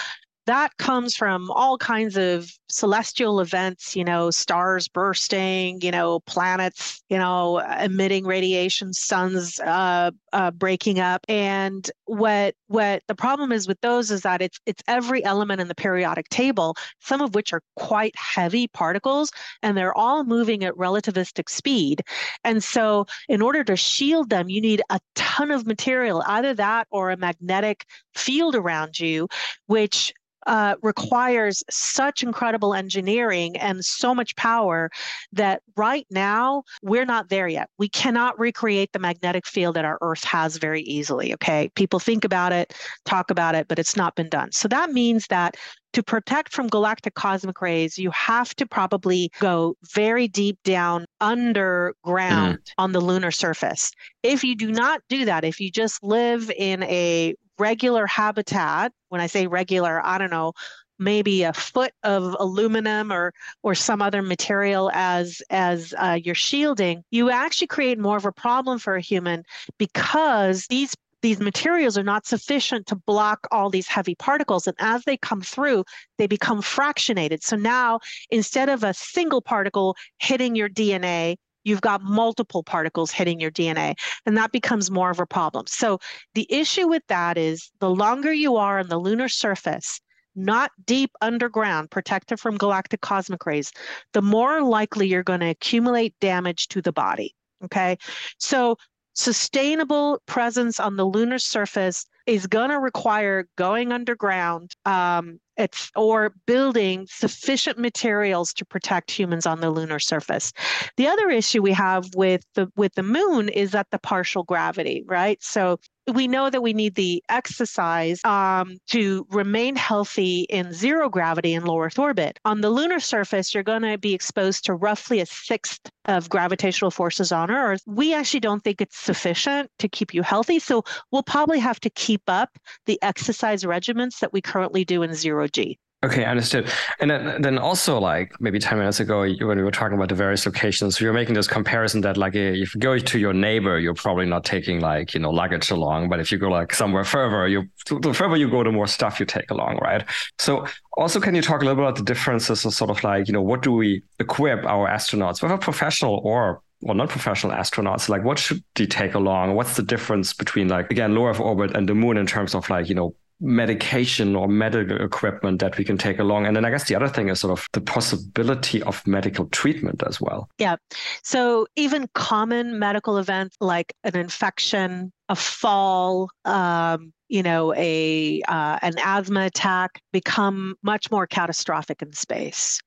that 0.47 0.77
comes 0.79 1.15
from 1.15 1.51
all 1.53 1.79
kinds 1.79 2.17
of 2.17 2.51
celestial 2.69 3.39
events, 3.41 3.95
you 3.95 4.05
know, 4.05 4.31
stars 4.31 4.89
bursting, 4.89 5.81
you 5.83 5.91
know, 5.91 6.21
planets, 6.21 7.03
you 7.09 7.19
know, 7.19 7.59
emitting 7.59 8.25
radiation, 8.25 8.93
suns 8.93 9.61
uh, 9.61 10.11
uh, 10.33 10.51
breaking 10.51 10.99
up. 10.99 11.25
And 11.29 11.89
what 12.07 12.55
what 12.67 13.03
the 13.07 13.15
problem 13.15 13.53
is 13.53 13.69
with 13.69 13.81
those 13.83 14.11
is 14.11 14.23
that 14.23 14.43
it's 14.43 14.59
it's 14.67 14.83
every 14.89 15.23
element 15.25 15.61
in 15.61 15.69
the 15.69 15.75
periodic 15.75 16.29
table, 16.29 16.75
some 17.01 17.21
of 17.21 17.35
which 17.35 17.53
are 17.53 17.63
quite 17.77 18.15
heavy 18.17 18.67
particles, 18.67 19.31
and 19.63 19.77
they're 19.77 19.97
all 19.97 20.25
moving 20.25 20.65
at 20.65 20.75
relativistic 20.75 21.49
speed. 21.49 22.03
And 22.43 22.65
so, 22.65 23.07
in 23.29 23.43
order 23.43 23.63
to 23.65 23.77
shield 23.77 24.31
them, 24.31 24.49
you 24.49 24.61
need 24.61 24.83
a 24.91 24.99
ton 25.15 25.51
of 25.51 25.67
material, 25.67 26.23
either 26.27 26.55
that 26.55 26.89
or 26.91 27.11
a 27.11 27.17
magnetic 27.17 27.87
field 28.15 28.57
around 28.57 28.99
you, 28.99 29.29
which 29.67 30.13
uh, 30.47 30.77
requires 30.83 31.63
such 31.71 32.23
incredible 32.23 32.75
engineering 32.75 33.57
and 33.57 33.85
so 33.85 34.15
much 34.15 34.35
power 34.37 34.91
that 35.33 35.63
right 35.77 36.07
now 36.11 36.63
we're 36.83 37.05
not 37.05 37.29
there 37.29 37.49
yet. 37.49 37.69
We 37.79 37.89
cannot 37.89 38.39
recreate 38.39 38.93
the 38.93 38.99
magnetic 38.99 39.47
field 39.47 39.77
that 39.77 39.85
our 39.85 39.99
Earth 40.01 40.25
has 40.25 40.57
very 40.57 40.83
easily. 40.83 41.33
Okay. 41.35 41.71
People 41.75 41.99
think 41.99 42.25
about 42.25 42.53
it, 42.53 42.75
talk 43.05 43.31
about 43.31 43.55
it, 43.55 43.69
but 43.69 43.79
it's 43.79 43.97
not 43.97 44.15
been 44.15 44.29
done. 44.29 44.53
So 44.53 44.69
that 44.69 44.91
means 44.91 45.27
that 45.29 45.57
to 45.93 46.03
protect 46.03 46.53
from 46.53 46.69
galactic 46.69 47.15
cosmic 47.15 47.61
rays, 47.61 47.99
you 47.99 48.11
have 48.13 48.55
to 48.57 48.67
probably 48.67 49.31
go 49.41 49.77
very 49.93 50.27
deep 50.27 50.59
down 50.65 51.05
underground 51.21 52.59
mm. 52.59 52.73
on 52.79 52.93
the 52.93 53.01
lunar 53.01 53.31
surface. 53.31 53.93
If 54.23 54.43
you 54.43 54.55
do 54.55 54.73
not 54.73 55.03
do 55.09 55.25
that, 55.27 55.45
if 55.45 55.61
you 55.61 55.71
just 55.71 56.03
live 56.03 56.51
in 56.57 56.83
a 56.85 57.35
regular 57.63 58.07
habitat, 58.07 58.93
when 59.09 59.21
I 59.21 59.29
say 59.29 59.47
regular, 59.47 60.05
I 60.05 60.19
don't 60.19 60.31
know, 60.31 60.53
maybe 60.99 61.45
a 61.45 61.53
foot 61.53 61.93
of 62.03 62.37
aluminum 62.39 63.13
or 63.13 63.33
or 63.63 63.75
some 63.75 64.03
other 64.03 64.23
material 64.23 64.91
as 64.93 65.43
as 65.51 65.95
uh, 65.99 66.19
your 66.23 66.35
shielding, 66.35 67.05
you 67.11 67.31
actually 67.31 67.69
create 67.69 67.99
more 67.99 68.17
of 68.17 68.27
a 68.27 68.33
problem 68.33 68.79
for 68.79 68.97
a 68.97 69.01
human 69.01 69.45
because 69.79 70.67
these 70.69 70.95
these 71.23 71.39
materials 71.39 71.97
are 71.97 72.03
not 72.03 72.27
sufficient 72.27 72.87
to 72.89 72.97
block 72.97 73.47
all 73.53 73.71
these 73.71 73.87
heavy 73.87 74.17
particles. 74.17 74.67
And 74.67 74.77
as 74.81 75.05
they 75.05 75.17
come 75.17 75.41
through, 75.41 75.85
they 76.19 76.27
become 76.27 76.61
fractionated. 76.61 77.45
So 77.45 77.55
now 77.57 78.01
instead 78.31 78.69
of 78.69 78.83
a 78.83 78.93
single 78.93 79.41
particle 79.41 79.97
hitting 80.19 80.57
your 80.57 80.69
DNA, 80.69 81.37
you've 81.65 81.81
got 81.81 82.03
multiple 82.03 82.63
particles 82.63 83.11
hitting 83.11 83.41
your 83.41 83.51
DNA, 83.51 83.95
and 84.27 84.37
that 84.37 84.53
becomes 84.53 84.91
more 84.91 85.11
of 85.11 85.21
a 85.21 85.27
problem. 85.27 85.67
So 85.67 85.99
the 86.35 86.47
issue 86.53 86.89
with 86.89 87.03
that 87.09 87.39
is 87.39 87.71
the 87.81 87.91
longer 87.91 88.33
you 88.33 88.57
are 88.57 88.79
on 88.79 88.89
the 88.89 88.99
lunar 88.99 89.29
surface, 89.29 90.01
not 90.35 90.71
deep 90.85 91.11
underground, 91.21 91.91
protected 91.91 92.41
from 92.41 92.57
galactic 92.57 93.01
cosmic 93.01 93.45
rays, 93.47 93.73
the 94.13 94.23
more 94.23 94.63
likely 94.63 95.07
you're 95.07 95.23
going 95.23 95.41
to 95.41 95.51
accumulate 95.51 96.15
damage 96.21 96.69
to 96.69 96.81
the 96.81 96.93
body. 96.93 97.35
Okay. 97.65 97.97
So 98.39 98.77
sustainable 99.15 100.23
presence 100.27 100.81
on 100.81 100.97
the 100.97 101.05
lunar 101.05 101.39
surface 101.39 102.07
is 102.27 102.47
going 102.47 102.71
to 102.71 102.79
require 102.79 103.49
going 103.57 103.93
underground 103.93 104.75
um, 104.85 105.39
it's, 105.57 105.91
or 105.97 106.35
building 106.47 107.07
sufficient 107.11 107.79
materials 107.79 108.53
to 108.55 108.65
protect 108.65 109.11
humans 109.11 109.47
on 109.47 109.61
the 109.61 109.71
lunar 109.71 109.99
surface. 109.99 110.53
The 110.97 111.09
other 111.09 111.29
issue 111.31 111.63
we 111.63 111.73
have 111.73 112.07
with 112.15 112.45
the 112.55 112.71
with 112.77 112.95
the 112.95 113.03
moon 113.03 113.49
is 113.49 113.73
that 113.73 113.89
the 113.91 113.99
partial 113.99 114.45
gravity, 114.45 115.05
right? 115.07 115.43
So 115.43 115.79
we 116.13 116.27
know 116.27 116.51
that 116.51 116.63
we 116.63 116.73
need 116.73 116.95
the 116.97 117.23
exercise 117.29 118.21
um, 118.25 118.77
to 118.89 119.27
remain 119.31 119.77
healthy 119.77 120.43
in 120.51 120.73
zero 120.73 121.09
gravity 121.09 121.55
in 121.55 121.65
low 121.65 121.81
Earth 121.81 121.99
orbit. 121.99 122.39
On 122.45 122.61
the 122.61 122.71
lunar 122.71 122.99
surface, 122.99 123.55
you're 123.55 123.63
going 123.63 123.83
to 123.83 123.99
be 123.99 124.13
exposed 124.13 124.65
to 124.65 124.75
roughly 124.75 125.21
a 125.21 125.27
sixth 125.27 125.81
of 126.07 126.29
gravitational 126.29 126.91
forces 126.91 127.31
on 127.31 127.51
Earth. 127.51 127.81
We 127.87 128.15
actually 128.15 128.41
don't 128.41 128.65
think 128.65 128.81
it's 128.81 128.99
sufficient 128.99 129.71
to 129.79 129.89
keep 129.89 130.13
you 130.13 130.23
healthy. 130.23 130.59
So 130.59 130.83
we'll 131.13 131.23
probably 131.23 131.61
have 131.61 131.79
to 131.81 131.91
keep 131.91 132.23
up 132.27 132.59
the 132.87 133.01
exercise 133.03 133.63
regimens 133.63 134.19
that 134.19 134.33
we 134.33 134.41
currently 134.41 134.85
do 134.85 135.03
in 135.03 135.15
zero 135.15 135.42
G. 135.49 135.79
Okay, 136.05 136.25
understood. 136.25 136.69
And 136.99 137.13
then, 137.13 137.43
then 137.43 137.59
also 137.59 138.01
like 138.01 138.33
maybe 138.41 138.59
10 138.59 138.77
minutes 138.77 138.99
ago, 138.99 139.21
when 139.21 139.57
we 139.57 139.63
were 139.63 139.71
talking 139.71 139.97
about 139.97 140.09
the 140.09 140.17
various 140.17 140.45
locations, 140.45 141.01
you 141.01 141.07
were 141.07 141.13
making 141.13 141.35
this 141.35 141.47
comparison 141.47 142.01
that 142.01 142.17
like 142.17 142.35
if 142.35 142.75
you 142.75 142.81
go 142.81 142.99
to 142.99 143.19
your 143.21 143.33
neighbor, 143.33 143.79
you're 143.79 143.95
probably 143.95 144.27
not 144.27 144.45
taking 144.45 144.81
like, 144.81 145.15
you 145.15 145.21
know, 145.21 145.31
luggage 145.31 145.71
along. 145.71 146.09
But 146.09 146.19
if 146.19 146.33
you 146.33 146.39
go 146.39 146.49
like 146.49 146.75
somewhere 146.75 147.05
further, 147.05 147.47
you 147.47 147.69
the 147.87 148.13
further 148.13 148.37
you 148.37 148.51
go, 148.51 148.65
the 148.65 148.73
more 148.73 148.89
stuff 148.89 149.21
you 149.21 149.27
take 149.27 149.53
along, 149.53 149.79
right? 149.81 150.05
So 150.41 150.67
also, 150.97 151.21
can 151.21 151.37
you 151.37 151.43
talk 151.43 151.63
a 151.63 151.65
little 151.65 151.77
bit 151.77 151.85
about 151.85 151.97
the 151.97 152.05
differences 152.05 152.65
of 152.65 152.75
sort 152.75 152.91
of 152.91 153.05
like, 153.05 153.29
you 153.29 153.33
know, 153.33 153.43
what 153.43 153.63
do 153.63 153.71
we 153.71 154.03
equip 154.19 154.65
our 154.65 154.89
astronauts, 154.89 155.41
whether 155.41 155.57
professional 155.57 156.21
or 156.25 156.63
well, 156.81 156.97
not 156.97 157.11
professional 157.11 157.53
astronauts, 157.53 158.09
like 158.09 158.25
what 158.25 158.41
should 158.41 158.61
they 158.75 158.87
take 158.87 159.15
along? 159.15 159.55
What's 159.55 159.77
the 159.77 159.85
difference 159.85 160.33
between 160.33 160.67
like 160.67 160.91
again 160.91 161.15
low 161.15 161.27
Earth 161.27 161.39
orbit 161.39 161.77
and 161.77 161.89
the 161.89 161.95
moon 161.95 162.17
in 162.17 162.27
terms 162.27 162.57
of 162.57 162.69
like 162.69 162.89
you 162.89 162.97
know 162.97 163.15
medication 163.43 164.37
or 164.37 164.47
medical 164.47 165.05
equipment 165.05 165.61
that 165.61 165.77
we 165.77 165.85
can 165.85 165.99
take 165.99 166.21
along. 166.21 166.47
And 166.47 166.55
then 166.55 166.65
I 166.65 166.71
guess 166.71 166.89
the 166.89 166.95
other 166.95 167.09
thing 167.09 167.29
is 167.29 167.41
sort 167.41 167.59
of 167.59 167.67
the 167.73 167.81
possibility 167.81 168.83
of 168.85 169.05
medical 169.07 169.47
treatment 169.47 170.03
as 170.07 170.21
well. 170.21 170.49
Yeah. 170.59 170.77
So 171.25 171.67
even 171.75 172.09
common 172.15 172.79
medical 172.79 173.19
events 173.19 173.57
like 173.61 173.93
an 174.05 174.17
infection, 174.17 175.13
a 175.29 175.35
fall, 175.35 176.31
um, 176.45 177.13
you 177.29 177.43
know, 177.43 177.75
a 177.75 178.43
uh, 178.47 178.79
an 178.83 178.95
asthma 179.03 179.47
attack 179.47 180.01
become 180.13 180.77
much 180.83 181.11
more 181.11 181.27
catastrophic 181.27 182.03
in 182.03 182.13
space 182.13 182.81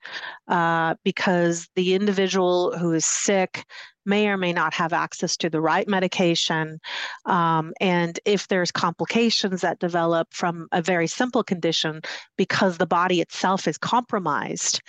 uh, 0.48 0.96
because 1.04 1.68
the 1.76 1.96
individual 1.96 2.78
who 2.78 2.94
is 2.94 3.06
sick 3.06 3.66
may 4.06 4.28
or 4.28 4.38
may 4.38 4.54
not 4.54 4.74
have 4.74 4.94
access 4.94 5.36
to 5.38 5.50
the 5.50 5.62
right 5.62 5.88
medication. 5.88 6.80
Um, 7.26 7.74
and 7.82 8.20
if 8.26 8.48
there's 8.48 8.72
complications 8.72 9.62
that 9.62 9.80
develop 9.80 10.34
from 10.34 10.68
a 10.72 10.82
very 10.82 11.08
simple 11.08 11.44
condition 11.44 12.02
because 12.38 12.78
the 12.78 12.86
body 12.86 13.22
itself 13.22 13.68
is 13.68 13.78
compromised, 13.78 14.82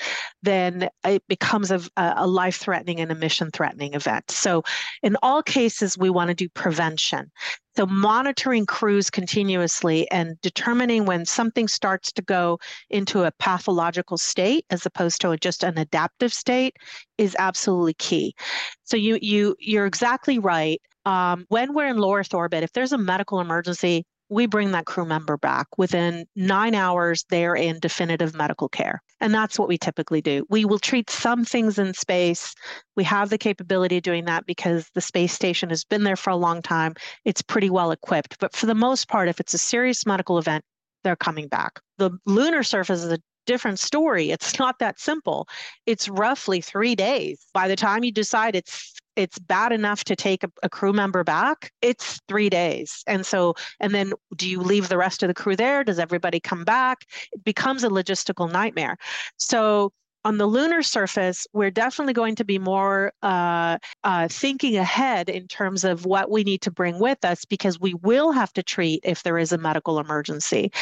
then 0.42 0.88
it 1.04 1.22
becomes 1.28 1.70
a, 1.70 1.80
a 1.96 2.26
life 2.26 2.56
threatening 2.56 3.00
and 3.00 3.10
a 3.10 3.14
mission 3.14 3.50
threatening 3.50 3.94
event. 3.94 4.30
So, 4.30 4.62
in 5.02 5.16
all 5.22 5.42
cases, 5.42 5.98
we 5.98 6.10
want 6.10 6.28
to 6.28 6.34
do 6.34 6.48
prevention. 6.48 7.30
So, 7.76 7.84
monitoring 7.84 8.64
crews 8.64 9.10
continuously 9.10 10.10
and 10.10 10.40
determining 10.40 11.04
when 11.04 11.26
something 11.26 11.68
starts 11.68 12.10
to 12.12 12.22
go 12.22 12.58
into 12.90 13.24
a 13.24 13.32
pathological 13.32 14.16
state 14.16 14.64
as 14.70 14.86
opposed 14.86 15.20
to 15.20 15.36
just 15.36 15.62
an 15.62 15.76
adaptive 15.76 16.32
state 16.32 16.76
is 17.18 17.36
absolutely 17.38 17.94
key. 17.94 18.34
So, 18.84 18.96
you 18.96 19.18
you 19.20 19.56
you're 19.58 19.86
exactly 19.86 20.38
right. 20.38 20.80
Um, 21.04 21.46
when 21.48 21.72
we're 21.74 21.86
in 21.86 21.98
low 21.98 22.14
Earth 22.14 22.34
orbit, 22.34 22.64
if 22.64 22.72
there's 22.72 22.92
a 22.92 22.98
medical 22.98 23.40
emergency, 23.40 24.04
we 24.28 24.46
bring 24.46 24.72
that 24.72 24.86
crew 24.86 25.04
member 25.04 25.36
back. 25.36 25.66
Within 25.78 26.26
nine 26.34 26.74
hours 26.74 27.24
they're 27.30 27.54
in 27.54 27.78
definitive 27.78 28.34
medical 28.34 28.68
care. 28.68 29.02
And 29.20 29.32
that's 29.32 29.58
what 29.58 29.68
we 29.68 29.78
typically 29.78 30.20
do. 30.20 30.44
We 30.50 30.64
will 30.64 30.78
treat 30.78 31.08
some 31.10 31.44
things 31.44 31.78
in 31.78 31.94
space. 31.94 32.54
We 32.96 33.04
have 33.04 33.30
the 33.30 33.38
capability 33.38 33.98
of 33.98 34.02
doing 34.02 34.24
that 34.26 34.44
because 34.46 34.90
the 34.94 35.00
space 35.00 35.32
station 35.32 35.70
has 35.70 35.84
been 35.84 36.02
there 36.02 36.16
for 36.16 36.30
a 36.30 36.36
long 36.36 36.60
time. 36.60 36.94
It's 37.24 37.42
pretty 37.42 37.70
well 37.70 37.92
equipped. 37.92 38.38
But 38.40 38.54
for 38.54 38.66
the 38.66 38.74
most 38.74 39.08
part 39.08 39.28
if 39.28 39.40
it's 39.40 39.54
a 39.54 39.58
serious 39.58 40.04
medical 40.06 40.38
event 40.38 40.64
they're 41.04 41.16
coming 41.16 41.46
back. 41.46 41.78
The 41.98 42.10
lunar 42.26 42.64
surface 42.64 43.04
is 43.04 43.12
a 43.12 43.18
different 43.46 43.78
story. 43.78 44.30
It's 44.30 44.58
not 44.58 44.78
that 44.78 45.00
simple. 45.00 45.48
It's 45.86 46.08
roughly 46.08 46.60
three 46.60 46.94
days. 46.94 47.46
By 47.54 47.68
the 47.68 47.76
time 47.76 48.04
you 48.04 48.12
decide 48.12 48.54
it's 48.54 48.94
it's 49.16 49.38
bad 49.38 49.72
enough 49.72 50.04
to 50.04 50.14
take 50.14 50.44
a, 50.44 50.50
a, 50.62 50.68
crew 50.68 50.92
member 50.92 51.24
back, 51.24 51.72
it's 51.80 52.20
three 52.28 52.50
days. 52.50 53.02
And 53.06 53.24
so, 53.24 53.54
and 53.80 53.94
then 53.94 54.12
do 54.36 54.48
you 54.48 54.60
leave 54.60 54.88
the 54.88 54.98
rest 54.98 55.22
of 55.22 55.28
the 55.28 55.34
crew 55.34 55.56
there? 55.56 55.82
Does 55.82 55.98
everybody 55.98 56.38
come 56.38 56.64
back? 56.64 57.06
It 57.32 57.42
becomes 57.42 57.82
a 57.82 57.88
logistical 57.88 58.52
nightmare. 58.52 58.98
So, 59.38 59.92
on 60.24 60.38
the 60.38 60.46
lunar 60.46 60.82
surface, 60.82 61.46
we're 61.52 61.70
definitely 61.70 62.12
going 62.12 62.34
to 62.34 62.44
be 62.44 62.58
more 62.58 63.12
uh, 63.22 63.78
uh, 64.02 64.26
thinking 64.26 64.76
ahead 64.76 65.28
in 65.28 65.46
terms 65.46 65.84
of 65.84 66.04
what 66.04 66.32
we 66.32 66.42
need 66.42 66.62
to 66.62 66.70
bring 66.72 66.98
with 66.98 67.24
us 67.24 67.44
because 67.44 67.78
we 67.78 67.94
will 67.94 68.32
have 68.32 68.52
to 68.54 68.62
treat 68.62 69.00
if 69.04 69.22
there 69.22 69.38
is 69.38 69.52
a 69.52 69.58
medical 69.58 70.00
emergency. 70.00 70.72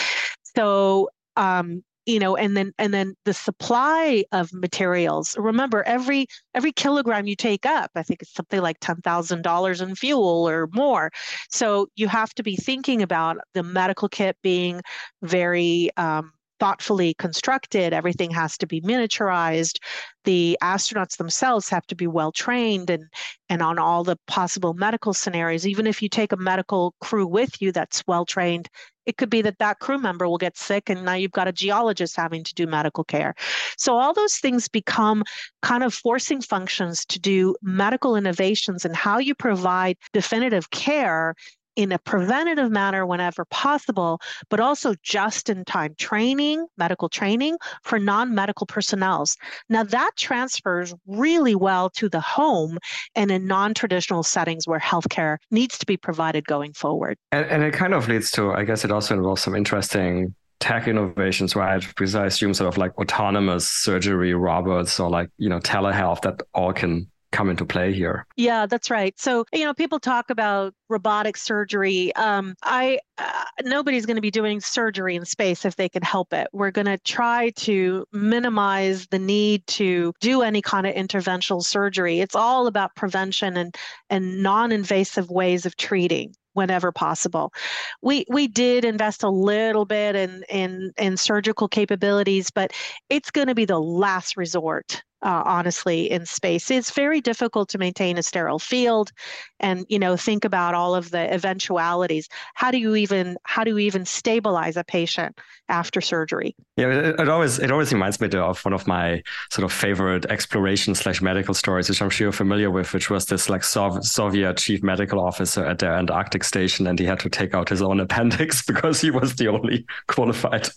So, 0.56 1.10
um, 1.36 1.84
you 2.06 2.18
know 2.18 2.36
and 2.36 2.56
then 2.56 2.72
and 2.78 2.92
then 2.92 3.14
the 3.24 3.34
supply 3.34 4.24
of 4.32 4.52
materials. 4.52 5.36
Remember 5.38 5.82
every 5.84 6.26
every 6.54 6.72
kilogram 6.72 7.26
you 7.26 7.36
take 7.36 7.66
up 7.66 7.90
i 7.94 8.02
think 8.02 8.22
it's 8.22 8.32
something 8.34 8.60
like 8.60 8.80
$10,000 8.80 9.82
in 9.82 9.94
fuel 9.94 10.48
or 10.48 10.68
more. 10.72 11.10
So 11.50 11.88
you 11.96 12.08
have 12.08 12.34
to 12.34 12.42
be 12.42 12.56
thinking 12.56 13.02
about 13.02 13.38
the 13.54 13.62
medical 13.62 14.08
kit 14.08 14.36
being 14.42 14.80
very 15.22 15.90
um, 15.96 16.32
thoughtfully 16.60 17.14
constructed. 17.14 17.92
Everything 17.92 18.30
has 18.30 18.56
to 18.58 18.66
be 18.66 18.80
miniaturized. 18.80 19.78
The 20.24 20.56
astronauts 20.62 21.16
themselves 21.16 21.68
have 21.68 21.86
to 21.86 21.94
be 21.94 22.06
well 22.06 22.32
trained 22.32 22.90
and, 22.90 23.04
and 23.48 23.62
on 23.62 23.78
all 23.78 24.04
the 24.04 24.16
possible 24.26 24.74
medical 24.74 25.12
scenarios. 25.12 25.66
Even 25.66 25.86
if 25.86 26.02
you 26.02 26.08
take 26.08 26.32
a 26.32 26.36
medical 26.36 26.94
crew 27.00 27.26
with 27.26 27.60
you 27.60 27.72
that's 27.72 28.02
well 28.06 28.24
trained, 28.24 28.68
it 29.06 29.16
could 29.16 29.30
be 29.30 29.42
that 29.42 29.58
that 29.58 29.80
crew 29.80 29.98
member 29.98 30.28
will 30.28 30.38
get 30.38 30.56
sick 30.56 30.88
and 30.88 31.04
now 31.04 31.14
you've 31.14 31.32
got 31.32 31.48
a 31.48 31.52
geologist 31.52 32.16
having 32.16 32.42
to 32.44 32.54
do 32.54 32.66
medical 32.66 33.04
care. 33.04 33.34
So 33.76 33.96
all 33.96 34.14
those 34.14 34.36
things 34.36 34.68
become 34.68 35.24
kind 35.62 35.84
of 35.84 35.92
forcing 35.92 36.40
functions 36.40 37.04
to 37.06 37.18
do 37.18 37.54
medical 37.62 38.16
innovations 38.16 38.84
and 38.84 38.96
how 38.96 39.18
you 39.18 39.34
provide 39.34 39.98
definitive 40.12 40.70
care 40.70 41.34
in 41.76 41.92
a 41.92 41.98
preventative 41.98 42.70
manner 42.70 43.06
whenever 43.06 43.44
possible, 43.46 44.20
but 44.48 44.60
also 44.60 44.94
just 45.02 45.48
in 45.48 45.64
time 45.64 45.94
training, 45.98 46.66
medical 46.76 47.08
training 47.08 47.56
for 47.82 47.98
non 47.98 48.34
medical 48.34 48.66
personnels. 48.66 49.36
Now, 49.68 49.82
that 49.84 50.12
transfers 50.16 50.94
really 51.06 51.54
well 51.54 51.90
to 51.90 52.08
the 52.08 52.20
home 52.20 52.78
and 53.14 53.30
in 53.30 53.46
non 53.46 53.74
traditional 53.74 54.22
settings 54.22 54.66
where 54.66 54.80
healthcare 54.80 55.38
needs 55.50 55.78
to 55.78 55.86
be 55.86 55.96
provided 55.96 56.46
going 56.46 56.72
forward. 56.72 57.16
And, 57.32 57.46
and 57.46 57.62
it 57.62 57.74
kind 57.74 57.94
of 57.94 58.08
leads 58.08 58.30
to, 58.32 58.52
I 58.52 58.64
guess, 58.64 58.84
it 58.84 58.90
also 58.90 59.14
involves 59.14 59.42
some 59.42 59.54
interesting 59.54 60.34
tech 60.60 60.88
innovations, 60.88 61.54
right? 61.54 61.86
Because 61.86 62.14
I 62.14 62.26
assume 62.26 62.54
sort 62.54 62.68
of 62.68 62.78
like 62.78 62.96
autonomous 62.98 63.68
surgery 63.68 64.34
robots 64.34 64.98
or 64.98 65.10
like, 65.10 65.28
you 65.36 65.48
know, 65.48 65.60
telehealth 65.60 66.22
that 66.22 66.40
all 66.54 66.72
can 66.72 67.10
come 67.34 67.50
into 67.50 67.66
play 67.66 67.92
here. 67.92 68.26
Yeah, 68.36 68.66
that's 68.66 68.90
right. 68.90 69.18
So, 69.18 69.44
you 69.52 69.64
know, 69.64 69.74
people 69.74 69.98
talk 69.98 70.30
about 70.30 70.72
robotic 70.88 71.36
surgery. 71.36 72.14
Um, 72.14 72.54
I 72.62 73.00
uh, 73.18 73.44
nobody's 73.62 74.06
going 74.06 74.16
to 74.16 74.22
be 74.22 74.30
doing 74.30 74.60
surgery 74.60 75.16
in 75.16 75.24
space 75.24 75.64
if 75.64 75.76
they 75.76 75.88
can 75.88 76.02
help 76.02 76.32
it. 76.32 76.46
We're 76.52 76.70
going 76.70 76.86
to 76.86 76.98
try 76.98 77.50
to 77.50 78.06
minimize 78.12 79.08
the 79.08 79.18
need 79.18 79.66
to 79.68 80.12
do 80.20 80.42
any 80.42 80.62
kind 80.62 80.86
of 80.86 80.94
interventional 80.94 81.62
surgery. 81.62 82.20
It's 82.20 82.36
all 82.36 82.66
about 82.66 82.94
prevention 82.94 83.56
and 83.56 83.76
and 84.08 84.42
non-invasive 84.42 85.28
ways 85.28 85.66
of 85.66 85.76
treating 85.76 86.34
whenever 86.52 86.92
possible. 86.92 87.52
We 88.00 88.24
we 88.28 88.46
did 88.46 88.84
invest 88.84 89.22
a 89.22 89.28
little 89.28 89.84
bit 89.84 90.16
in 90.16 90.44
in 90.48 90.92
in 90.96 91.16
surgical 91.16 91.68
capabilities, 91.68 92.50
but 92.50 92.72
it's 93.10 93.30
going 93.30 93.48
to 93.48 93.54
be 93.54 93.64
the 93.64 93.80
last 93.80 94.36
resort. 94.36 95.02
Uh, 95.24 95.42
honestly, 95.46 96.10
in 96.10 96.26
space, 96.26 96.70
it's 96.70 96.90
very 96.90 97.18
difficult 97.18 97.70
to 97.70 97.78
maintain 97.78 98.18
a 98.18 98.22
sterile 98.22 98.58
field, 98.58 99.10
and 99.58 99.86
you 99.88 99.98
know 99.98 100.18
think 100.18 100.44
about 100.44 100.74
all 100.74 100.94
of 100.94 101.10
the 101.10 101.32
eventualities. 101.32 102.28
How 102.52 102.70
do 102.70 102.76
you 102.76 102.94
even 102.94 103.38
how 103.44 103.64
do 103.64 103.70
you 103.70 103.78
even 103.78 104.04
stabilize 104.04 104.76
a 104.76 104.84
patient 104.84 105.38
after 105.70 106.02
surgery? 106.02 106.54
Yeah, 106.76 106.88
it, 106.88 107.20
it 107.20 107.28
always 107.30 107.58
it 107.58 107.70
always 107.70 107.90
reminds 107.90 108.20
me 108.20 108.28
of 108.34 108.62
one 108.66 108.74
of 108.74 108.86
my 108.86 109.22
sort 109.50 109.64
of 109.64 109.72
favorite 109.72 110.26
exploration 110.26 110.94
slash 110.94 111.22
medical 111.22 111.54
stories, 111.54 111.88
which 111.88 112.02
I'm 112.02 112.10
sure 112.10 112.26
you're 112.26 112.32
familiar 112.32 112.70
with, 112.70 112.92
which 112.92 113.08
was 113.08 113.24
this 113.24 113.48
like 113.48 113.64
Soviet 113.64 114.58
chief 114.58 114.82
medical 114.82 115.20
officer 115.20 115.64
at 115.64 115.78
their 115.78 115.94
Antarctic 115.94 116.44
station, 116.44 116.86
and 116.86 116.98
he 116.98 117.06
had 117.06 117.20
to 117.20 117.30
take 117.30 117.54
out 117.54 117.70
his 117.70 117.80
own 117.80 117.98
appendix 117.98 118.62
because 118.66 119.00
he 119.00 119.10
was 119.10 119.36
the 119.36 119.48
only 119.48 119.86
qualified 120.06 120.68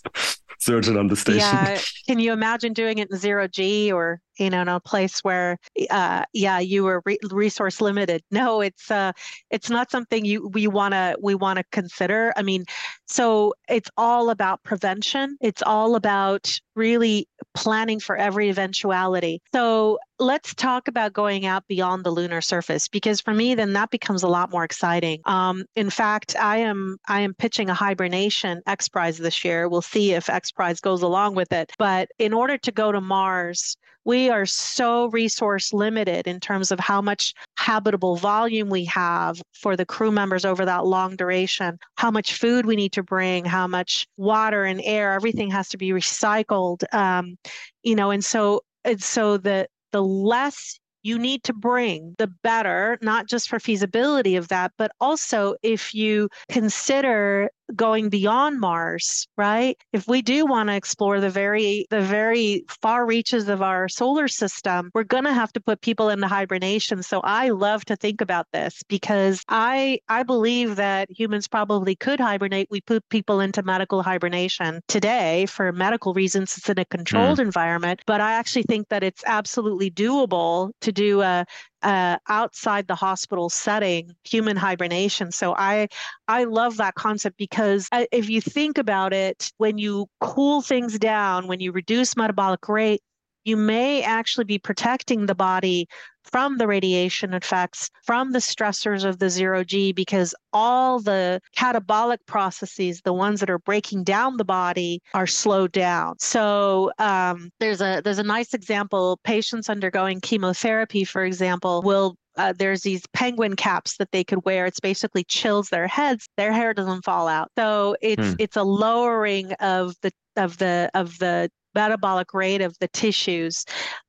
surgeon 0.58 0.96
on 0.96 1.06
the 1.06 1.16
station. 1.16 1.38
Yeah, 1.38 1.80
can 2.06 2.18
you 2.18 2.32
imagine 2.32 2.72
doing 2.72 2.98
it 2.98 3.10
in 3.10 3.16
zero 3.16 3.48
G 3.48 3.90
or 3.92 4.20
you 4.38 4.50
know 4.50 4.62
in 4.62 4.68
a 4.68 4.80
place 4.80 5.20
where 5.20 5.58
uh, 5.90 6.24
yeah 6.32 6.58
you 6.58 6.84
were 6.84 7.02
re- 7.04 7.18
resource 7.30 7.80
limited? 7.80 8.22
No, 8.30 8.60
it's 8.60 8.90
uh, 8.90 9.12
it's 9.50 9.70
not 9.70 9.90
something 9.90 10.24
you 10.24 10.48
we 10.48 10.66
want 10.66 10.94
to 10.94 11.16
we 11.22 11.34
want 11.34 11.58
to 11.58 11.64
consider. 11.70 12.32
I 12.36 12.42
mean, 12.42 12.64
so 13.06 13.54
it's 13.68 13.90
all 13.96 14.30
about 14.30 14.62
prevention. 14.62 15.36
It's 15.40 15.62
all 15.62 15.94
about 15.94 16.60
really 16.74 17.28
planning 17.54 18.00
for 18.00 18.16
every 18.16 18.48
eventuality. 18.48 19.42
So 19.52 19.98
let's 20.18 20.54
talk 20.54 20.88
about 20.88 21.12
going 21.12 21.46
out 21.46 21.66
beyond 21.68 22.04
the 22.04 22.10
lunar 22.10 22.40
surface 22.40 22.88
because 22.88 23.20
for 23.20 23.32
me 23.32 23.54
then 23.54 23.72
that 23.72 23.90
becomes 23.90 24.22
a 24.22 24.28
lot 24.28 24.50
more 24.50 24.64
exciting. 24.64 25.20
Um, 25.24 25.64
in 25.76 25.90
fact 25.90 26.36
i 26.36 26.58
am 26.58 26.98
i 27.08 27.20
am 27.20 27.34
pitching 27.34 27.70
a 27.70 27.74
hibernation 27.74 28.62
x 28.66 28.88
prize 28.88 29.18
this 29.18 29.44
year. 29.44 29.68
We'll 29.68 29.82
see 29.82 30.12
if 30.12 30.28
x 30.28 30.50
prize 30.50 30.80
goes 30.80 31.02
along 31.02 31.34
with 31.34 31.52
it. 31.52 31.72
But 31.78 32.08
in 32.18 32.32
order 32.32 32.58
to 32.58 32.72
go 32.72 32.92
to 32.92 33.00
mars 33.00 33.76
we 34.04 34.30
are 34.30 34.46
so 34.46 35.10
resource 35.10 35.72
limited 35.74 36.26
in 36.26 36.40
terms 36.40 36.72
of 36.72 36.80
how 36.80 37.02
much 37.02 37.34
habitable 37.58 38.16
volume 38.16 38.70
we 38.70 38.86
have 38.86 39.38
for 39.52 39.76
the 39.76 39.84
crew 39.84 40.10
members 40.10 40.46
over 40.46 40.64
that 40.64 40.86
long 40.86 41.14
duration, 41.14 41.78
how 41.96 42.10
much 42.10 42.32
food 42.32 42.64
we 42.64 42.74
need 42.74 42.92
to 42.92 43.02
bring, 43.02 43.44
how 43.44 43.66
much 43.66 44.06
water 44.16 44.64
and 44.64 44.80
air, 44.82 45.12
everything 45.12 45.50
has 45.50 45.68
to 45.68 45.76
be 45.76 45.90
recycled. 45.90 46.82
Um, 46.94 47.36
you 47.82 47.94
know, 47.94 48.10
and 48.10 48.24
so 48.24 48.62
and 48.82 49.02
so 49.02 49.36
the 49.36 49.68
the 49.92 50.02
less 50.02 50.78
you 51.02 51.18
need 51.18 51.44
to 51.44 51.52
bring, 51.52 52.14
the 52.18 52.26
better, 52.42 52.98
not 53.02 53.28
just 53.28 53.48
for 53.48 53.60
feasibility 53.60 54.36
of 54.36 54.48
that, 54.48 54.72
but 54.76 54.90
also 55.00 55.54
if 55.62 55.94
you 55.94 56.28
consider 56.50 57.50
going 57.74 58.08
beyond 58.08 58.60
Mars, 58.60 59.26
right? 59.36 59.76
If 59.92 60.08
we 60.08 60.22
do 60.22 60.46
want 60.46 60.68
to 60.68 60.74
explore 60.74 61.20
the 61.20 61.30
very 61.30 61.86
the 61.90 62.00
very 62.00 62.64
far 62.82 63.06
reaches 63.06 63.48
of 63.48 63.62
our 63.62 63.88
solar 63.88 64.28
system, 64.28 64.90
we're 64.94 65.04
going 65.04 65.24
to 65.24 65.32
have 65.32 65.52
to 65.52 65.60
put 65.60 65.80
people 65.80 66.08
into 66.08 66.26
hibernation. 66.26 67.02
So 67.02 67.20
I 67.22 67.50
love 67.50 67.84
to 67.86 67.96
think 67.96 68.20
about 68.20 68.46
this 68.52 68.82
because 68.88 69.42
I 69.48 70.00
I 70.08 70.22
believe 70.22 70.76
that 70.76 71.10
humans 71.10 71.48
probably 71.48 71.96
could 71.96 72.20
hibernate. 72.20 72.68
We 72.70 72.80
put 72.80 73.08
people 73.08 73.40
into 73.40 73.62
medical 73.62 74.02
hibernation 74.02 74.80
today 74.88 75.46
for 75.46 75.72
medical 75.72 76.14
reasons. 76.14 76.56
It's 76.56 76.68
in 76.68 76.78
a 76.78 76.84
controlled 76.84 77.38
mm. 77.38 77.42
environment, 77.42 78.02
but 78.06 78.20
I 78.20 78.32
actually 78.32 78.64
think 78.64 78.88
that 78.88 79.02
it's 79.02 79.22
absolutely 79.26 79.90
doable 79.90 80.72
to 80.80 80.92
do 80.92 81.22
a 81.22 81.46
uh, 81.82 82.18
outside 82.28 82.86
the 82.86 82.94
hospital 82.94 83.48
setting 83.48 84.14
human 84.24 84.56
hibernation. 84.56 85.30
So 85.32 85.54
i 85.56 85.88
i 86.26 86.44
love 86.44 86.76
that 86.78 86.94
concept 86.94 87.36
because 87.36 87.88
uh, 87.92 88.04
if 88.12 88.28
you 88.28 88.40
think 88.40 88.78
about 88.78 89.12
it 89.12 89.52
when 89.58 89.78
you 89.78 90.06
cool 90.20 90.62
things 90.62 90.98
down 90.98 91.46
when 91.46 91.60
you 91.60 91.72
reduce 91.72 92.16
metabolic 92.16 92.68
rate 92.68 93.02
you 93.44 93.56
may 93.56 94.02
actually 94.02 94.44
be 94.44 94.58
protecting 94.58 95.26
the 95.26 95.34
body 95.34 95.88
from 96.30 96.58
the 96.58 96.66
radiation 96.66 97.34
effects, 97.34 97.90
from 98.04 98.32
the 98.32 98.38
stressors 98.38 99.04
of 99.04 99.18
the 99.18 99.30
zero 99.30 99.64
G, 99.64 99.92
because 99.92 100.34
all 100.52 101.00
the 101.00 101.40
catabolic 101.56 102.18
processes, 102.26 103.00
the 103.04 103.12
ones 103.12 103.40
that 103.40 103.50
are 103.50 103.58
breaking 103.58 104.04
down 104.04 104.36
the 104.36 104.44
body, 104.44 105.00
are 105.14 105.26
slowed 105.26 105.72
down. 105.72 106.18
So 106.18 106.92
um, 106.98 107.50
there's 107.60 107.80
a 107.80 108.00
there's 108.04 108.18
a 108.18 108.22
nice 108.24 108.54
example. 108.54 109.18
Patients 109.24 109.68
undergoing 109.68 110.20
chemotherapy, 110.20 111.04
for 111.04 111.24
example, 111.24 111.82
will 111.82 112.16
uh, 112.38 112.52
there's 112.56 112.82
these 112.82 113.02
penguin 113.12 113.56
caps 113.56 113.96
that 113.96 114.12
they 114.12 114.22
could 114.22 114.44
wear. 114.44 114.64
It's 114.64 114.80
basically 114.80 115.24
chills 115.24 115.68
their 115.68 115.88
heads. 115.88 116.28
Their 116.36 116.52
hair 116.52 116.72
doesn't 116.72 117.04
fall 117.04 117.26
out. 117.26 117.50
So 117.58 117.96
it's 118.00 118.28
hmm. 118.28 118.34
it's 118.38 118.56
a 118.56 118.62
lowering 118.62 119.52
of 119.54 119.94
the 120.02 120.12
of 120.36 120.58
the 120.58 120.88
of 120.94 121.18
the 121.18 121.50
metabolic 121.78 122.34
rate 122.34 122.60
of 122.60 122.76
the 122.80 122.88
tissues. 122.88 123.64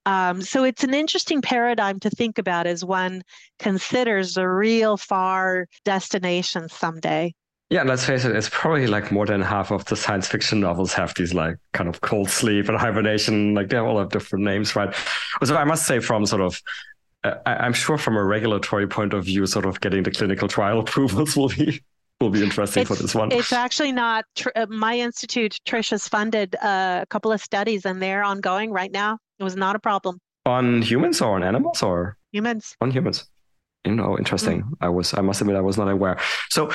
Um, 0.07 0.41
so 0.41 0.63
it's 0.63 0.83
an 0.83 0.95
interesting 0.95 1.39
paradigm 1.41 1.99
to 1.99 2.09
think 2.09 2.39
about 2.39 2.65
as 2.65 2.83
one 2.83 3.21
considers 3.59 4.33
the 4.33 4.47
real 4.47 4.97
far 4.97 5.67
destination 5.85 6.67
someday. 6.69 7.33
Yeah, 7.69 7.83
let's 7.83 8.03
face 8.03 8.25
it, 8.25 8.35
it's 8.35 8.49
probably 8.49 8.87
like 8.87 9.11
more 9.11 9.27
than 9.27 9.41
half 9.43 9.71
of 9.71 9.85
the 9.85 9.95
science 9.95 10.27
fiction 10.27 10.59
novels 10.59 10.91
have 10.93 11.13
these 11.13 11.35
like 11.35 11.57
kind 11.73 11.87
of 11.87 12.01
cold 12.01 12.31
sleep 12.31 12.67
and 12.67 12.77
hibernation, 12.85 13.53
like 13.53 13.69
they 13.69 13.77
all 13.77 13.99
have 13.99 14.09
different 14.09 14.43
names, 14.43 14.75
right? 14.75 14.91
So 15.43 15.55
I 15.55 15.65
must 15.65 15.85
say, 15.85 15.99
from 15.99 16.25
sort 16.25 16.41
of 16.41 16.59
uh, 17.23 17.35
I'm 17.45 17.73
sure 17.73 17.97
from 17.97 18.15
a 18.15 18.23
regulatory 18.23 18.87
point 18.87 19.13
of 19.13 19.25
view, 19.25 19.45
sort 19.45 19.65
of 19.65 19.79
getting 19.81 20.03
the 20.03 20.11
clinical 20.11 20.47
trial 20.47 20.79
approvals 20.83 21.35
will 21.35 21.49
be 21.49 21.81
will 22.21 22.29
be 22.29 22.43
interesting 22.43 22.81
it's, 22.81 22.87
for 22.89 22.95
this 22.95 23.15
one. 23.15 23.31
It's 23.31 23.53
actually 23.53 23.91
not. 23.91 24.25
Uh, 24.55 24.65
my 24.69 24.97
institute, 24.97 25.57
Trish, 25.65 25.91
has 25.91 26.07
funded 26.07 26.55
uh, 26.55 26.99
a 27.01 27.05
couple 27.09 27.31
of 27.31 27.41
studies, 27.41 27.85
and 27.85 28.01
they're 28.01 28.23
ongoing 28.23 28.71
right 28.71 28.91
now. 28.91 29.17
It 29.39 29.43
was 29.43 29.55
not 29.55 29.75
a 29.75 29.79
problem. 29.79 30.19
On 30.45 30.81
humans 30.81 31.21
or 31.21 31.35
on 31.35 31.43
animals 31.43 31.81
or 31.81 32.17
humans? 32.31 32.75
On 32.81 32.91
humans. 32.91 33.25
You 33.85 33.95
know, 33.95 34.17
interesting. 34.17 34.63
Mm. 34.63 34.73
I 34.81 34.89
was. 34.89 35.13
I 35.13 35.21
must 35.21 35.41
admit, 35.41 35.55
I 35.55 35.61
was 35.61 35.77
not 35.77 35.89
aware. 35.89 36.19
So. 36.49 36.71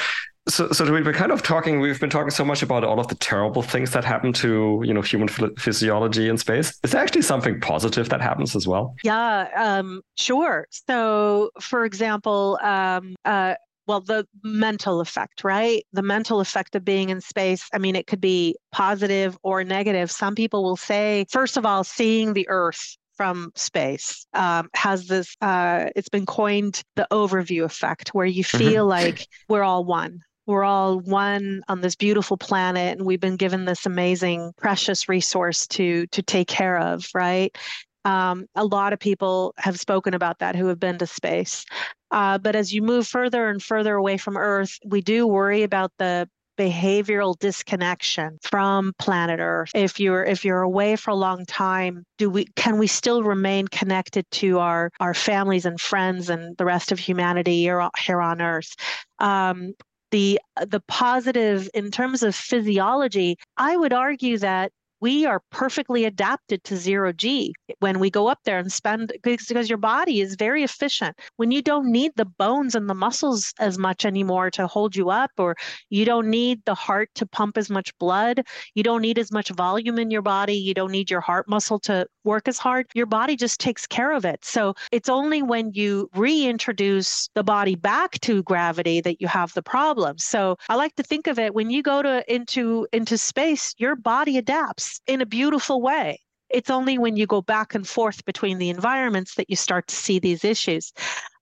So, 0.47 0.71
so 0.73 0.85
we've 0.93 1.03
been 1.03 1.15
kind 1.15 1.33
of 1.33 1.43
talking. 1.43 1.81
We've 1.81 1.99
been 1.99 2.11
talking 2.11 2.29
so 2.29 2.45
much 2.45 2.63
about 2.63 2.85
all 2.85 3.01
of 3.01 3.09
the 3.09 3.15
terrible 3.15 3.63
things 3.63 3.93
that 3.93 4.05
happen 4.05 4.31
to 4.35 4.83
you 4.85 4.93
know 4.93 5.01
human 5.01 5.27
physiology 5.27 6.29
in 6.29 6.37
space. 6.37 6.79
Is 6.85 6.91
there 6.91 7.01
actually 7.01 7.23
something 7.23 7.61
positive 7.61 8.11
that 8.11 8.21
happens 8.21 8.55
as 8.55 8.69
well? 8.69 8.95
Yeah, 9.03 9.49
um, 9.57 10.03
sure. 10.19 10.67
So, 10.71 11.49
for 11.63 11.87
example, 11.87 12.59
um, 12.63 13.17
uh, 13.25 13.55
well 13.87 14.01
the 14.01 14.27
mental 14.43 15.01
effect 15.01 15.45
right? 15.45 15.85
The 15.93 16.03
mental 16.03 16.41
effect 16.41 16.75
of 16.75 16.85
being 16.85 17.11
in 17.11 17.21
space 17.21 17.69
i 17.73 17.79
mean 17.79 17.97
it 17.97 18.07
could 18.07 18.21
be 18.21 18.57
positive 18.73 19.37
or 19.43 19.65
negative. 19.65 20.11
Some 20.11 20.35
people 20.35 20.63
will 20.63 20.77
say 20.77 21.27
first 21.31 21.57
of 21.57 21.67
all 21.67 21.85
seeing 21.85 22.33
the 22.33 22.49
earth 22.49 22.97
from 23.17 23.53
space 23.55 24.27
um, 24.35 24.69
has 24.75 25.07
this 25.07 25.37
uh, 25.41 25.87
it's 25.97 26.09
been 26.09 26.27
coined 26.27 26.83
the 26.97 27.07
overview 27.11 27.65
effect 27.65 28.11
where 28.11 28.27
you 28.27 28.45
mm-hmm. 28.45 28.59
feel 28.59 28.87
like 28.87 29.27
we're 29.49 29.63
all 29.63 29.85
one. 29.85 30.21
We're 30.47 30.65
all 30.65 31.01
one 31.01 31.63
on 31.69 31.81
this 31.81 31.97
beautiful 31.97 32.37
planet 32.37 32.99
and 32.99 33.07
we've 33.07 33.21
been 33.21 33.37
given 33.37 33.65
this 33.65 33.87
amazing 33.87 34.53
precious 34.59 35.09
resource 35.09 35.67
to 35.69 36.07
to 36.09 36.23
take 36.23 36.49
care 36.49 36.79
of 36.79 37.09
right 37.15 37.57
um, 38.05 38.47
a 38.55 38.65
lot 38.65 38.93
of 38.93 38.99
people 38.99 39.55
have 39.59 39.79
spoken 39.79 40.15
about 40.15 40.39
that 40.39 40.57
who 40.57 40.67
have 40.67 40.81
been 40.81 40.99
to 40.99 41.07
space. 41.07 41.65
Uh, 42.11 42.39
but 42.39 42.55
as 42.55 42.73
you 42.73 42.83
move 42.83 43.07
further 43.07 43.49
and 43.49 43.63
further 43.63 43.95
away 43.95 44.17
from 44.17 44.37
Earth, 44.37 44.79
we 44.85 45.01
do 45.01 45.27
worry 45.27 45.63
about 45.63 45.93
the 45.99 46.29
behavioral 46.57 47.37
disconnection 47.39 48.39
from 48.43 48.93
planet 48.99 49.41
earth 49.41 49.71
if 49.75 49.99
you're 49.99 50.25
if 50.25 50.45
you're 50.45 50.63
away 50.63 50.95
for 50.95 51.11
a 51.11 51.15
long 51.17 51.45
time 51.47 52.05
do 52.17 52.31
we 52.31 52.47
can 52.55 52.79
we 52.79 52.87
still 52.87 53.25
remain 53.25 53.67
connected 53.67 54.25
to 54.31 54.59
our 54.61 54.91
our 55.01 55.15
families 55.15 55.67
and 55.67 55.81
friends 55.81 56.31
and 56.31 56.57
the 56.57 56.65
rest 56.65 56.93
of 56.93 56.99
humanity 56.99 57.61
here, 57.63 57.89
here 57.99 58.21
on 58.21 58.41
earth 58.41 58.77
um, 59.19 59.75
the 60.13 60.39
the 60.65 60.81
positive 60.87 61.69
in 61.75 61.91
terms 61.91 62.23
of 62.23 62.37
physiology 62.37 63.37
i 63.57 63.77
would 63.77 63.93
argue 63.93 64.39
that 64.39 64.71
we 65.05 65.27
are 65.27 65.43
perfectly 65.51 66.07
adapted 66.07 66.65
to 66.65 66.79
zero 66.79 67.13
G 67.13 67.53
when 67.81 67.99
we 67.99 68.09
go 68.09 68.27
up 68.27 68.39
there 68.47 68.57
and 68.57 68.73
spend 68.73 69.13
because 69.23 69.69
your 69.69 69.77
body 69.77 70.23
is 70.23 70.35
very 70.35 70.63
efficient. 70.63 71.15
When 71.37 71.51
you 71.51 71.61
don't 71.61 71.93
need 71.93 72.13
the 72.17 72.25
bones 72.25 72.75
and 72.75 72.89
the 72.89 72.95
muscles 72.95 73.53
as 73.61 73.77
much 73.77 74.07
anymore 74.07 74.51
to 74.53 74.67
hold 74.67 74.97
you 74.97 75.11
up, 75.11 75.31
or 75.37 75.57
you 75.91 76.07
don't 76.07 76.31
need 76.31 76.65
the 76.65 76.75
heart 76.75 77.11
to 77.17 77.27
pump 77.27 77.59
as 77.59 77.69
much 77.69 77.93
blood, 77.99 78.47
you 78.75 78.83
don't 78.83 79.03
need 79.03 79.19
as 79.19 79.31
much 79.31 79.51
volume 79.51 79.99
in 79.99 80.11
your 80.11 80.23
body, 80.23 80.55
you 80.55 80.73
don't 80.73 80.91
need 80.91 81.11
your 81.11 81.21
heart 81.21 81.47
muscle 81.51 81.79
to 81.81 82.07
work 82.25 82.49
as 82.49 82.57
hard, 82.57 82.87
your 82.95 83.05
body 83.05 83.37
just 83.37 83.61
takes 83.61 83.87
care 83.87 84.13
of 84.13 84.25
it. 84.25 84.43
So 84.43 84.73
it's 84.91 85.11
only 85.11 85.43
when 85.43 85.73
you 85.75 86.09
reintroduce 86.15 87.29
the 87.35 87.45
body 87.45 87.75
back 87.75 88.19
to 88.21 88.43
gravity 88.43 89.03
that 89.03 89.21
you 89.21 89.29
have 89.29 89.53
the 89.53 89.63
problem. 89.63 90.17
So 90.17 90.57
I 90.71 90.77
like 90.77 90.95
to 90.97 91.03
think 91.03 91.27
of 91.27 91.39
it 91.39 91.55
when 91.55 91.69
you 91.69 91.83
go 91.83 92.01
to 92.01 92.25
into 92.35 92.87
into 92.95 93.19
space, 93.19 93.75
your 93.77 93.97
body 93.97 94.39
adapts 94.39 94.94
in 95.07 95.21
a 95.21 95.27
beautiful 95.27 95.81
way. 95.81 96.21
It's 96.51 96.71
only 96.71 96.99
when 96.99 97.17
you 97.17 97.27
go 97.27 97.43
back 97.43 97.75
and 97.75 97.87
forth 97.87 98.25
between 98.25 98.59
the 98.59 98.71
environments 98.71 99.35
that 99.37 99.51
you 99.51 99.57
start 99.57 99.89
to 99.89 99.97
see 99.97 100.19
these 100.19 100.45
issues. 100.45 100.93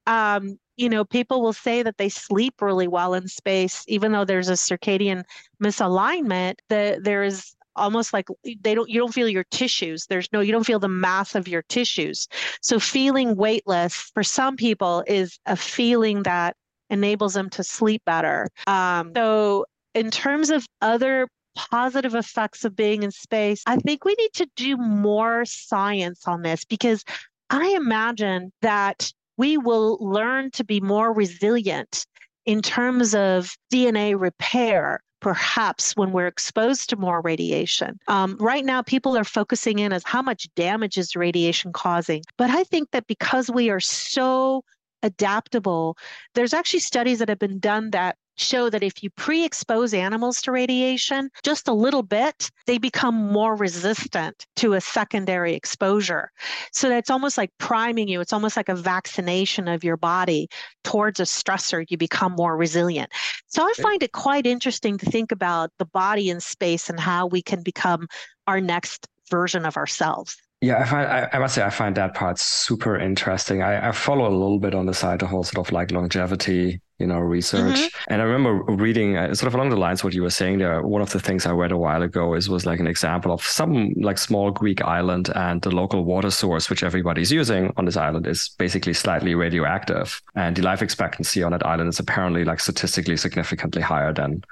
Um, 0.06 0.58
you 0.76 0.88
know, 0.88 1.04
people 1.04 1.42
will 1.42 1.52
say 1.52 1.82
that 1.82 1.98
they 1.98 2.08
sleep 2.08 2.54
really 2.62 2.88
well 2.88 3.14
in 3.14 3.28
space, 3.28 3.84
even 3.88 4.12
though 4.12 4.24
there's 4.24 4.48
a 4.48 4.52
circadian 4.52 5.24
misalignment. 5.62 6.54
That 6.68 7.04
there 7.04 7.24
is 7.24 7.54
almost 7.76 8.12
like 8.12 8.28
they 8.60 8.74
don't 8.74 8.88
you 8.88 8.98
don't 8.98 9.14
feel 9.14 9.28
your 9.28 9.44
tissues 9.44 10.06
there's 10.06 10.30
no 10.32 10.40
you 10.40 10.52
don't 10.52 10.66
feel 10.66 10.78
the 10.78 10.88
mass 10.88 11.34
of 11.34 11.48
your 11.48 11.62
tissues 11.62 12.28
so 12.60 12.78
feeling 12.78 13.34
weightless 13.34 13.94
for 13.94 14.22
some 14.22 14.56
people 14.56 15.02
is 15.06 15.38
a 15.46 15.56
feeling 15.56 16.22
that 16.22 16.54
enables 16.90 17.32
them 17.34 17.48
to 17.48 17.64
sleep 17.64 18.02
better 18.04 18.46
um, 18.66 19.12
so 19.16 19.64
in 19.94 20.10
terms 20.10 20.50
of 20.50 20.66
other 20.80 21.26
positive 21.54 22.14
effects 22.14 22.64
of 22.64 22.74
being 22.76 23.02
in 23.02 23.10
space 23.10 23.62
i 23.66 23.76
think 23.76 24.04
we 24.04 24.14
need 24.18 24.32
to 24.32 24.48
do 24.56 24.76
more 24.76 25.44
science 25.44 26.26
on 26.26 26.42
this 26.42 26.64
because 26.64 27.04
i 27.50 27.68
imagine 27.70 28.52
that 28.62 29.12
we 29.36 29.56
will 29.56 29.98
learn 30.00 30.50
to 30.50 30.64
be 30.64 30.80
more 30.80 31.12
resilient 31.12 32.06
in 32.46 32.62
terms 32.62 33.14
of 33.14 33.56
dna 33.72 34.18
repair 34.18 35.00
perhaps 35.22 35.96
when 35.96 36.10
we're 36.10 36.26
exposed 36.26 36.90
to 36.90 36.96
more 36.96 37.22
radiation. 37.22 37.96
Um, 38.08 38.36
right 38.40 38.64
now, 38.64 38.82
people 38.82 39.16
are 39.16 39.24
focusing 39.24 39.78
in 39.78 39.92
as 39.92 40.02
how 40.04 40.20
much 40.20 40.48
damage 40.56 40.98
is 40.98 41.14
radiation 41.14 41.72
causing. 41.72 42.24
But 42.36 42.50
I 42.50 42.64
think 42.64 42.90
that 42.90 43.06
because 43.06 43.48
we 43.48 43.70
are 43.70 43.80
so 43.80 44.64
adaptable, 45.02 45.96
there's 46.34 46.54
actually 46.54 46.80
studies 46.80 47.18
that 47.18 47.28
have 47.28 47.38
been 47.38 47.58
done 47.58 47.90
that 47.90 48.16
show 48.36 48.70
that 48.70 48.82
if 48.82 49.02
you 49.02 49.10
pre 49.10 49.44
expose 49.44 49.92
animals 49.94 50.40
to 50.42 50.52
radiation 50.52 51.30
just 51.42 51.68
a 51.68 51.72
little 51.72 52.02
bit, 52.02 52.50
they 52.66 52.78
become 52.78 53.14
more 53.14 53.54
resistant 53.54 54.46
to 54.56 54.74
a 54.74 54.80
secondary 54.80 55.54
exposure. 55.54 56.30
So 56.72 56.88
that's 56.88 57.10
almost 57.10 57.36
like 57.36 57.50
priming 57.58 58.08
you. 58.08 58.20
It's 58.20 58.32
almost 58.32 58.56
like 58.56 58.68
a 58.68 58.74
vaccination 58.74 59.68
of 59.68 59.84
your 59.84 59.96
body 59.96 60.48
towards 60.84 61.20
a 61.20 61.24
stressor. 61.24 61.84
You 61.88 61.96
become 61.96 62.32
more 62.32 62.56
resilient. 62.56 63.12
So 63.48 63.62
I 63.62 63.72
find 63.80 64.02
it 64.02 64.12
quite 64.12 64.46
interesting 64.46 64.98
to 64.98 65.06
think 65.06 65.32
about 65.32 65.70
the 65.78 65.86
body 65.86 66.30
in 66.30 66.40
space 66.40 66.88
and 66.88 66.98
how 66.98 67.26
we 67.26 67.42
can 67.42 67.62
become 67.62 68.08
our 68.46 68.60
next 68.60 69.06
version 69.30 69.64
of 69.64 69.76
ourselves. 69.76 70.36
Yeah, 70.62 70.78
I 70.78 70.84
find 70.84 71.08
I, 71.08 71.28
I, 71.32 71.38
must 71.40 71.56
say 71.56 71.64
I 71.64 71.70
find 71.70 71.96
that 71.96 72.14
part 72.14 72.38
super 72.38 72.96
interesting. 72.96 73.62
I, 73.62 73.88
I, 73.88 73.90
follow 73.92 74.28
a 74.28 74.30
little 74.30 74.60
bit 74.60 74.76
on 74.76 74.86
the 74.86 74.94
side 74.94 75.18
the 75.18 75.26
whole 75.26 75.42
sort 75.42 75.66
of 75.66 75.72
like 75.72 75.90
longevity, 75.90 76.80
you 77.00 77.06
know, 77.08 77.18
research. 77.18 77.80
Mm-hmm. 77.80 78.12
And 78.12 78.22
I 78.22 78.24
remember 78.26 78.72
reading 78.72 79.16
uh, 79.16 79.34
sort 79.34 79.48
of 79.48 79.56
along 79.56 79.70
the 79.70 79.76
lines 79.76 80.04
what 80.04 80.14
you 80.14 80.22
were 80.22 80.30
saying 80.30 80.58
there. 80.58 80.80
One 80.80 81.02
of 81.02 81.10
the 81.10 81.18
things 81.18 81.46
I 81.46 81.50
read 81.50 81.72
a 81.72 81.76
while 81.76 82.00
ago 82.02 82.34
is 82.34 82.48
was 82.48 82.64
like 82.64 82.78
an 82.78 82.86
example 82.86 83.32
of 83.32 83.42
some 83.42 83.92
like 83.94 84.18
small 84.18 84.52
Greek 84.52 84.84
island 84.84 85.30
and 85.34 85.60
the 85.62 85.72
local 85.72 86.04
water 86.04 86.30
source 86.30 86.70
which 86.70 86.84
everybody's 86.84 87.32
using 87.32 87.72
on 87.76 87.86
this 87.86 87.96
island 87.96 88.28
is 88.28 88.50
basically 88.56 88.92
slightly 88.92 89.34
radioactive, 89.34 90.22
and 90.36 90.54
the 90.54 90.62
life 90.62 90.80
expectancy 90.80 91.42
on 91.42 91.50
that 91.50 91.66
island 91.66 91.88
is 91.88 91.98
apparently 91.98 92.44
like 92.44 92.60
statistically 92.60 93.16
significantly 93.16 93.82
higher 93.82 94.12
than 94.12 94.44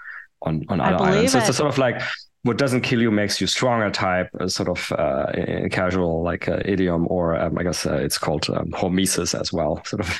on 0.43 0.65
on 0.71 0.81
other 0.81 1.05
islands. 1.05 1.31
So 1.31 1.39
it's 1.39 1.51
a 1.51 1.53
sort 1.53 1.71
of 1.71 1.79
like 1.79 2.03
what 2.43 2.57
doesn't 2.57 2.81
kill 2.81 3.01
you 3.01 3.11
makes 3.11 3.41
you 3.41 3.47
stronger 3.47 3.91
type 3.91 4.29
uh, 4.41 4.49
sort 4.49 4.69
of 4.69 4.93
uh, 4.93 5.27
casual 5.71 6.23
like 6.23 6.49
uh, 6.49 6.61
idiom 6.65 7.07
or 7.09 7.37
um, 7.37 7.59
i 7.59 7.63
guess 7.63 7.87
uh, 7.87 7.95
it's 7.95 8.19
called 8.19 8.49
um, 8.51 8.71
hormesis 8.71 9.39
as 9.39 9.53
well 9.53 9.83
sort 9.85 10.01
of. 10.01 10.19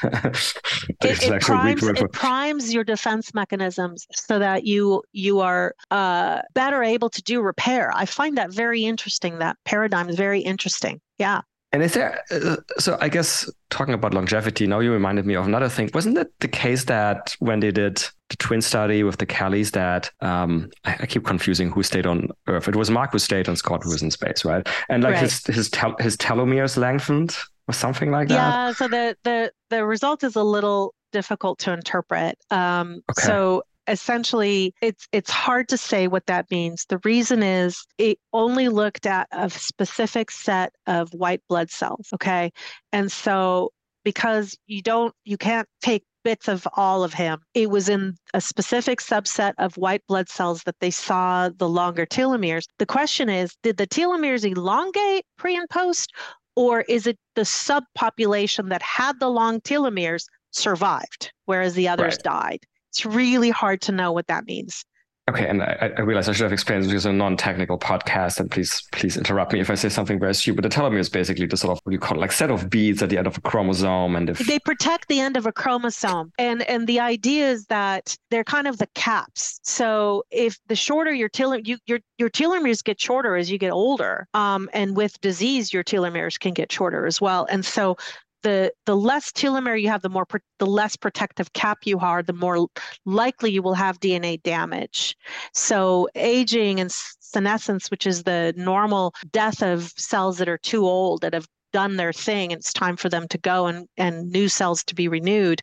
It, 1.03 1.23
it, 1.23 1.43
primes, 1.43 1.83
it, 1.83 2.13
primes, 2.13 2.73
your 2.73 2.85
defense 2.85 3.33
mechanisms 3.35 4.07
so 4.13 4.39
that 4.39 4.65
you 4.65 5.03
you 5.13 5.41
are 5.41 5.75
uh, 5.91 6.41
better 6.55 6.83
able 6.83 7.11
to 7.11 7.23
do 7.23 7.41
repair. 7.41 7.91
I 7.95 8.05
find 8.07 8.37
that 8.39 8.53
very 8.53 8.85
interesting. 8.85 9.39
That 9.39 9.57
paradigm 9.65 10.09
is 10.09 10.17
very 10.17 10.41
interesting. 10.41 11.01
Yeah 11.19 11.43
and 11.73 11.83
is 11.85 11.95
there, 11.95 12.23
uh, 12.33 12.57
so 12.79 12.99
I 13.01 13.09
guess 13.09 13.49
talking 13.71 13.95
about 13.95 14.13
longevity, 14.13 14.67
now 14.67 14.81
you 14.81 14.93
reminded 14.93 15.25
me 15.25 15.35
of 15.35 15.47
another 15.47 15.69
thing. 15.69 15.89
Wasn't 15.95 16.19
it 16.19 16.33
the 16.41 16.49
case 16.49 16.85
that 16.85 17.37
when 17.39 17.61
they 17.61 17.71
did 17.71 18.05
the 18.29 18.37
twin 18.39 18.61
study 18.61 19.05
with 19.05 19.19
the 19.19 19.27
Kellys, 19.27 19.71
that 19.73 20.11
um, 20.21 20.71
I, 20.85 20.97
I, 21.01 21.07
keep 21.07 21.25
confusing 21.25 21.71
who 21.71 21.85
stayed 21.85 22.07
on 22.07 22.29
Earth? 22.49 22.67
It 22.67 22.75
was 22.75 22.91
Mark 22.91 23.13
who 23.13 23.21
stayed 23.21 23.49
on 23.49 23.55
Scott 23.55 23.85
who 23.85 23.91
was 23.91 24.03
in 24.03 24.11
space, 24.11 24.45
right? 24.45 24.67
And 24.89 25.05
like 25.05 25.15
right. 25.15 25.23
his 25.23 25.47
his 25.47 25.71
tel- 25.71 25.97
his 26.01 26.17
telomeres 26.17 26.77
lengthened 26.77 27.37
or 27.69 27.73
something 27.73 28.11
like 28.11 28.29
that. 28.29 28.35
Yeah. 28.35 28.73
So 28.73 28.89
the 28.89 29.17
the 29.23 29.53
the 29.71 29.85
result 29.85 30.25
is 30.25 30.35
a 30.35 30.43
little 30.43 30.93
difficult 31.13 31.61
to 31.61 31.73
interpret. 31.73 32.37
Um, 32.51 33.03
okay. 33.11 33.27
So 33.27 33.63
essentially 33.91 34.73
it's 34.81 35.09
it's 35.13 35.31
hard 35.31 35.69
to 35.69 35.77
say 35.77 36.07
what 36.07 36.27
that 36.27 36.51
means. 36.51 36.87
The 36.89 37.01
reason 37.05 37.43
is 37.43 37.85
it 37.99 38.19
only 38.33 38.69
looked 38.69 39.05
at 39.05 39.29
a 39.33 39.51
specific 39.51 40.31
set 40.31 40.73
of 40.87 41.13
white 41.13 41.43
blood 41.49 41.71
cells 41.71 42.09
okay? 42.15 42.53
And 42.93 43.11
so 43.11 43.73
because 44.05 44.57
you 44.67 44.81
don't 44.81 45.15
you 45.25 45.37
can't 45.37 45.69
take 45.83 46.05
bits 46.23 46.49
of 46.49 46.69
all 46.77 47.03
of 47.03 47.15
him 47.15 47.41
it 47.55 47.71
was 47.71 47.89
in 47.89 48.15
a 48.35 48.41
specific 48.43 49.01
subset 49.01 49.55
of 49.57 49.77
white 49.79 50.03
blood 50.07 50.29
cells 50.29 50.63
that 50.65 50.77
they 50.81 50.91
saw 50.91 51.49
the 51.49 51.69
longer 51.69 52.07
telomeres. 52.07 52.65
The 52.79 52.87
question 52.87 53.29
is 53.29 53.57
did 53.63 53.77
the 53.77 53.87
telomeres 53.87 54.45
elongate 54.45 55.25
pre 55.37 55.57
and 55.57 55.69
post 55.69 56.13
or 56.57 56.83
is 56.83 57.07
it 57.07 57.19
the 57.35 57.43
subpopulation 57.43 58.69
that 58.69 58.83
had 58.83 59.19
the 59.19 59.29
long 59.29 59.61
telomeres 59.63 60.25
survived 60.53 61.33
whereas 61.47 61.75
the 61.75 61.89
others 61.89 62.15
right. 62.15 62.23
died 62.23 62.61
it's 62.91 63.07
really 63.07 63.51
hard 63.51 63.81
to 63.83 63.93
know 63.93 64.13
what 64.13 64.27
that 64.27 64.47
means. 64.47 64.85
Okay, 65.29 65.47
and 65.47 65.63
I, 65.63 65.93
I 65.97 66.01
realize 66.01 66.29
I 66.29 66.33
should 66.33 66.43
have 66.43 66.53
explained 66.53 66.83
this 66.83 66.93
is 66.93 67.07
a 67.07 67.13
non-technical 67.13 67.79
podcast, 67.79 68.41
and 68.41 68.51
please, 68.51 68.83
please 68.91 69.17
interrupt 69.17 69.53
me 69.53 69.61
if 69.61 69.71
I 69.71 69.77
say 69.77 69.89
something 69.89 70.19
very 70.19 70.35
stupid. 70.35 70.65
The 70.65 70.69
telomere 70.69 70.99
is 70.99 71.09
basically 71.09 71.47
the 71.47 71.57
sort 71.57 71.79
of 71.79 71.81
what 71.85 71.93
you 71.93 72.01
call 72.01 72.19
it, 72.19 72.21
like 72.21 72.33
set 72.33 72.51
of 72.51 72.69
beads 72.69 73.01
at 73.01 73.11
the 73.11 73.19
end 73.19 73.29
of 73.29 73.39
a 73.39 73.41
chromosome, 73.41 74.17
and 74.17 74.29
if 74.29 74.39
they 74.39 74.59
protect 74.59 75.07
the 75.07 75.21
end 75.21 75.37
of 75.37 75.47
a 75.47 75.53
chromosome, 75.53 76.33
and 76.37 76.63
and 76.63 76.89
the 76.89 76.99
idea 76.99 77.49
is 77.49 77.67
that 77.67 78.17
they're 78.31 78.43
kind 78.43 78.67
of 78.67 78.79
the 78.79 78.89
caps. 78.97 79.61
So 79.63 80.25
if 80.33 80.59
the 80.67 80.75
shorter 80.75 81.13
your 81.15 81.29
telomere, 81.29 81.65
you, 81.65 81.79
your 81.87 82.01
your 82.19 82.31
telomeres 82.31 82.83
get 82.83 83.01
shorter 83.01 83.37
as 83.37 83.53
you 83.53 83.59
get 83.59 83.71
older, 83.71 84.27
um, 84.35 84.69
and 84.73 84.97
with 84.97 85.21
disease, 85.21 85.73
your 85.73 85.85
telomeres 85.85 86.41
can 86.41 86.55
get 86.55 86.73
shorter 86.73 87.07
as 87.07 87.21
well. 87.21 87.47
And 87.49 87.65
so 87.65 87.97
the 88.43 88.73
the 88.87 88.97
less 88.97 89.33
telomere 89.33 89.81
you 89.81 89.89
have, 89.89 90.03
the 90.03 90.09
more 90.09 90.27
the 90.59 90.67
less 90.67 90.97
protective 90.97 91.53
cap 91.53 91.79
you 91.85 91.99
are, 91.99 92.23
the 92.23 92.33
more 92.33 92.69
likely 93.05 93.51
you 93.51 93.63
will 93.63 93.75
have 93.75 94.01
DNA 94.01 94.43
damage. 94.43 95.17
So 95.55 96.09
aging 96.15 96.81
and 96.81 96.91
senescence, 96.91 97.91
which 97.91 98.07
is 98.07 98.23
the 98.23 98.53
normal 98.57 99.15
death 99.31 99.63
of 99.63 99.93
cells 99.97 100.39
that 100.39 100.49
are 100.49 100.59
too 100.59 100.85
old 100.87 101.23
that 101.23 101.35
have 101.35 101.47
done 101.73 101.97
their 101.97 102.13
thing, 102.13 102.51
it's 102.51 102.73
time 102.73 102.97
for 102.97 103.09
them 103.09 103.29
to 103.29 103.39
go 103.39 103.67
and 103.67 103.87
and 103.97 104.31
new 104.31 104.49
cells 104.49 104.85
to 104.85 104.95
be 104.95 105.09
renewed. 105.09 105.63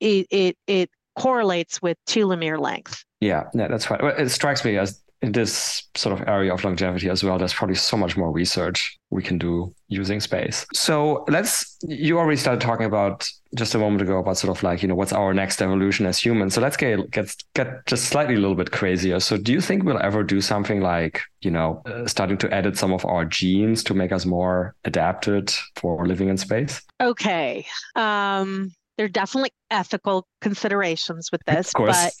It 0.00 0.26
it 0.30 0.56
it 0.66 0.90
correlates 1.18 1.82
with 1.82 1.98
telomere 2.06 2.58
length. 2.58 3.04
Yeah, 3.20 3.44
yeah, 3.54 3.68
that's 3.68 3.90
right. 3.90 4.00
It 4.18 4.30
strikes 4.30 4.64
me 4.64 4.78
as 4.78 5.01
in 5.22 5.32
this 5.32 5.88
sort 5.94 6.18
of 6.18 6.26
area 6.28 6.52
of 6.52 6.64
longevity 6.64 7.08
as 7.08 7.22
well, 7.22 7.38
there's 7.38 7.54
probably 7.54 7.76
so 7.76 7.96
much 7.96 8.16
more 8.16 8.32
research 8.32 8.98
we 9.10 9.22
can 9.22 9.38
do 9.38 9.72
using 9.88 10.20
space. 10.20 10.66
So 10.74 11.24
let's, 11.28 11.78
you 11.82 12.18
already 12.18 12.36
started 12.36 12.60
talking 12.60 12.86
about 12.86 13.28
just 13.54 13.74
a 13.74 13.78
moment 13.78 14.02
ago 14.02 14.18
about 14.18 14.36
sort 14.36 14.56
of 14.56 14.62
like, 14.64 14.82
you 14.82 14.88
know, 14.88 14.96
what's 14.96 15.12
our 15.12 15.32
next 15.32 15.62
evolution 15.62 16.06
as 16.06 16.18
humans. 16.18 16.54
So 16.54 16.60
let's 16.60 16.76
get, 16.76 17.08
get, 17.12 17.36
get 17.54 17.86
just 17.86 18.06
slightly 18.06 18.34
a 18.34 18.38
little 18.38 18.56
bit 18.56 18.72
crazier. 18.72 19.20
So 19.20 19.36
do 19.36 19.52
you 19.52 19.60
think 19.60 19.84
we'll 19.84 20.02
ever 20.02 20.24
do 20.24 20.40
something 20.40 20.80
like, 20.80 21.20
you 21.40 21.52
know, 21.52 21.82
uh, 21.86 22.08
starting 22.08 22.38
to 22.38 22.52
edit 22.52 22.76
some 22.76 22.92
of 22.92 23.04
our 23.04 23.24
genes 23.24 23.84
to 23.84 23.94
make 23.94 24.10
us 24.10 24.26
more 24.26 24.74
adapted 24.84 25.54
for 25.76 26.04
living 26.04 26.30
in 26.30 26.36
space? 26.36 26.82
Okay. 27.00 27.64
Um, 27.94 28.72
there 28.96 29.06
are 29.06 29.08
definitely 29.08 29.52
ethical 29.70 30.26
considerations 30.40 31.30
with 31.32 31.42
this, 31.46 31.72
but 31.74 32.12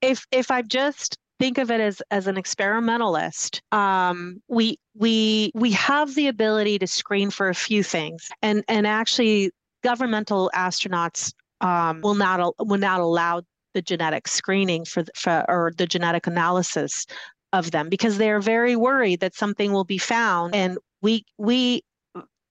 if 0.00 0.24
if 0.30 0.50
i'm 0.50 0.68
just 0.68 1.18
think 1.40 1.58
of 1.58 1.70
it 1.70 1.80
as 1.80 2.02
as 2.12 2.28
an 2.28 2.36
experimentalist. 2.36 3.62
Um, 3.72 4.40
we 4.46 4.78
we 4.94 5.50
we 5.54 5.72
have 5.72 6.14
the 6.14 6.28
ability 6.28 6.78
to 6.78 6.86
screen 6.86 7.30
for 7.30 7.48
a 7.48 7.54
few 7.54 7.82
things 7.82 8.28
and 8.42 8.62
and 8.68 8.86
actually 8.86 9.50
governmental 9.82 10.50
astronauts 10.54 11.32
um, 11.62 12.02
will 12.02 12.14
not 12.14 12.54
will 12.60 12.78
not 12.78 13.00
allow 13.00 13.42
the 13.72 13.82
genetic 13.82 14.28
screening 14.28 14.84
for, 14.84 15.04
for 15.16 15.44
or 15.48 15.72
the 15.76 15.86
genetic 15.86 16.26
analysis 16.26 17.06
of 17.52 17.70
them 17.70 17.88
because 17.88 18.18
they're 18.18 18.40
very 18.40 18.76
worried 18.76 19.20
that 19.20 19.34
something 19.34 19.72
will 19.72 19.84
be 19.84 19.98
found 19.98 20.54
and 20.54 20.78
we 21.02 21.24
we 21.38 21.82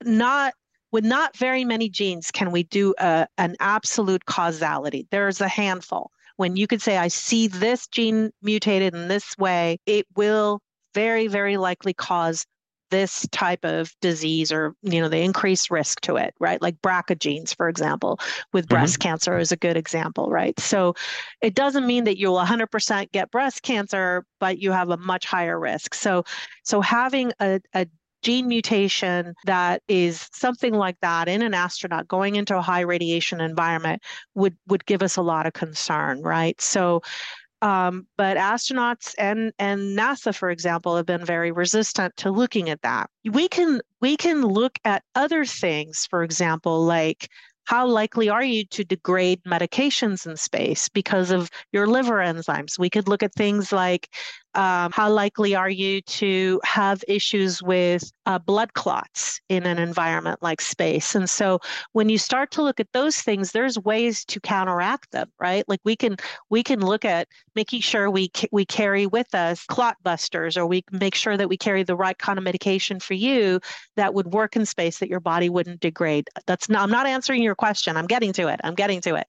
not 0.04 0.54
with 0.92 1.06
not 1.06 1.38
very 1.38 1.64
many 1.64 1.88
genes 1.88 2.32
can 2.32 2.52
we 2.52 2.64
do 2.64 2.96
a, 3.00 3.28
an 3.38 3.56
absolute 3.60 4.26
causality. 4.26 5.08
There's 5.12 5.40
a 5.40 5.48
handful 5.48 6.12
when 6.40 6.56
you 6.56 6.68
could 6.68 6.82
say 6.82 6.98
i 6.98 7.10
see 7.10 7.48
this 7.48 7.86
gene 7.88 8.32
mutated 8.42 8.96
in 8.96 9.10
this 9.10 9.38
way 9.38 9.78
it 9.86 10.06
will 10.16 10.62
very 10.94 11.28
very 11.28 11.58
likely 11.58 11.94
cause 11.94 12.46
this 12.92 13.28
type 13.32 13.64
of 13.66 13.94
disease 14.02 14.52
or 14.52 14.74
you 14.82 15.02
know 15.02 15.10
the 15.10 15.20
increased 15.20 15.70
risk 15.70 16.00
to 16.00 16.16
it 16.16 16.34
right 16.40 16.62
like 16.62 16.82
brca 16.82 17.20
genes 17.20 17.54
for 17.54 17.68
example 17.68 18.18
with 18.54 18.66
mm-hmm. 18.66 18.76
breast 18.76 18.94
mm-hmm. 18.94 19.10
cancer 19.10 19.38
is 19.38 19.52
a 19.52 19.58
good 19.58 19.76
example 19.76 20.30
right 20.30 20.58
so 20.60 20.94
it 21.42 21.54
doesn't 21.54 21.86
mean 21.86 22.06
that 22.06 22.18
you'll 22.18 22.38
100% 22.38 23.12
get 23.12 23.30
breast 23.32 23.62
cancer 23.62 24.26
but 24.40 24.60
you 24.60 24.72
have 24.72 24.90
a 24.90 24.98
much 24.98 25.26
higher 25.26 25.60
risk 25.60 25.94
so 25.94 26.24
so 26.64 26.80
having 26.80 27.32
a, 27.42 27.60
a 27.76 27.86
gene 28.22 28.48
mutation 28.48 29.34
that 29.46 29.82
is 29.88 30.30
something 30.34 30.74
like 30.74 30.98
that 31.02 31.28
in 31.28 31.42
an 31.42 31.54
astronaut 31.54 32.08
going 32.08 32.36
into 32.36 32.58
a 32.58 32.62
high 32.62 32.82
radiation 32.82 33.42
environment 33.42 34.02
would 34.36 34.56
would 34.68 34.86
give 34.86 35.02
us 35.02 35.16
a 35.18 35.22
lot 35.22 35.46
of 35.46 35.54
concern 35.54 36.22
right 36.22 36.60
so 36.60 37.02
um, 37.62 38.08
but 38.18 38.38
astronauts 38.38 39.14
and 39.18 39.52
and 39.60 39.98
NASA, 39.98 40.34
for 40.34 40.50
example, 40.50 40.96
have 40.96 41.06
been 41.06 41.26
very 41.26 41.52
resistant 41.52 42.16
to 42.18 42.32
looking 42.32 42.70
at 42.70 42.82
that. 42.84 43.10
We 43.26 43.50
can 43.50 43.82
we 44.00 44.16
can 44.16 44.44
look 44.44 44.80
at 44.86 45.04
other 45.16 45.44
things, 45.44 46.08
for 46.10 46.24
example, 46.24 46.86
like 46.86 47.28
how 47.66 47.86
likely 47.86 48.30
are 48.30 48.44
you 48.44 48.66
to 48.66 48.84
degrade 48.84 49.44
medications 49.44 50.26
in 50.26 50.36
space 50.38 50.90
because 50.90 51.30
of 51.30 51.52
your 51.72 51.86
liver 51.86 52.16
enzymes? 52.16 52.80
We 52.80 52.90
could 52.90 53.08
look 53.08 53.22
at 53.22 53.34
things 53.36 53.72
like 53.72 54.10
um, 54.56 54.92
how 54.92 55.10
likely 55.12 55.56
are 55.56 55.70
you 55.70 56.02
to 56.02 56.60
have 56.64 57.04
issues 57.08 57.62
with 57.62 58.12
uh, 58.26 58.40
blood 58.40 58.74
clots 58.74 59.40
in 59.50 59.66
an 59.66 59.78
environment 59.78 60.40
like 60.42 60.60
space? 60.60 61.14
And 61.16 61.30
so 61.30 61.60
when 61.94 62.10
you 62.10 62.18
start 62.18 62.52
to 62.52 62.64
look 62.64 62.80
at 62.80 62.92
those 62.92 63.18
things, 63.18 63.52
there's 63.52 63.78
ways 63.78 64.26
to 64.26 64.40
counteract 64.40 65.12
them, 65.12 65.32
right? 65.40 65.64
Like 65.68 65.82
we 65.84 65.96
can 65.96 66.18
we 66.50 66.64
can 66.64 66.84
look 66.84 67.06
at 67.06 67.28
making 67.56 67.82
sure 67.82 68.10
we 68.10 68.32
we 68.52 68.66
carry 68.66 69.06
with 69.06 69.34
us 69.36 69.66
clot 69.66 69.98
busters, 70.04 70.58
or 70.58 70.66
we 70.66 70.84
make 70.92 71.16
sure 71.16 71.38
that 71.38 71.50
we 71.50 71.58
carry 71.58 71.84
the 71.84 71.96
right 71.96 72.18
kind 72.18 72.38
of 72.38 72.44
medication 72.44 73.00
for 73.00 73.14
you 73.14 73.60
that 73.98 74.14
would 74.14 74.28
work 74.34 74.56
in 74.56 74.66
space 74.66 75.00
that 75.00 75.10
your 75.10 75.20
body 75.20 75.50
wouldn't 75.50 75.80
degrade. 75.80 76.28
That's 76.48 76.70
not 76.70 76.84
I'm 76.84 76.92
not 76.92 77.06
answering 77.08 77.44
your 77.44 77.56
question. 77.56 77.98
I'm 77.98 78.08
getting 78.08 78.34
to 78.34 78.48
it. 78.48 78.60
I'm 78.64 78.76
getting 78.76 79.02
to 79.02 79.16
it. 79.16 79.28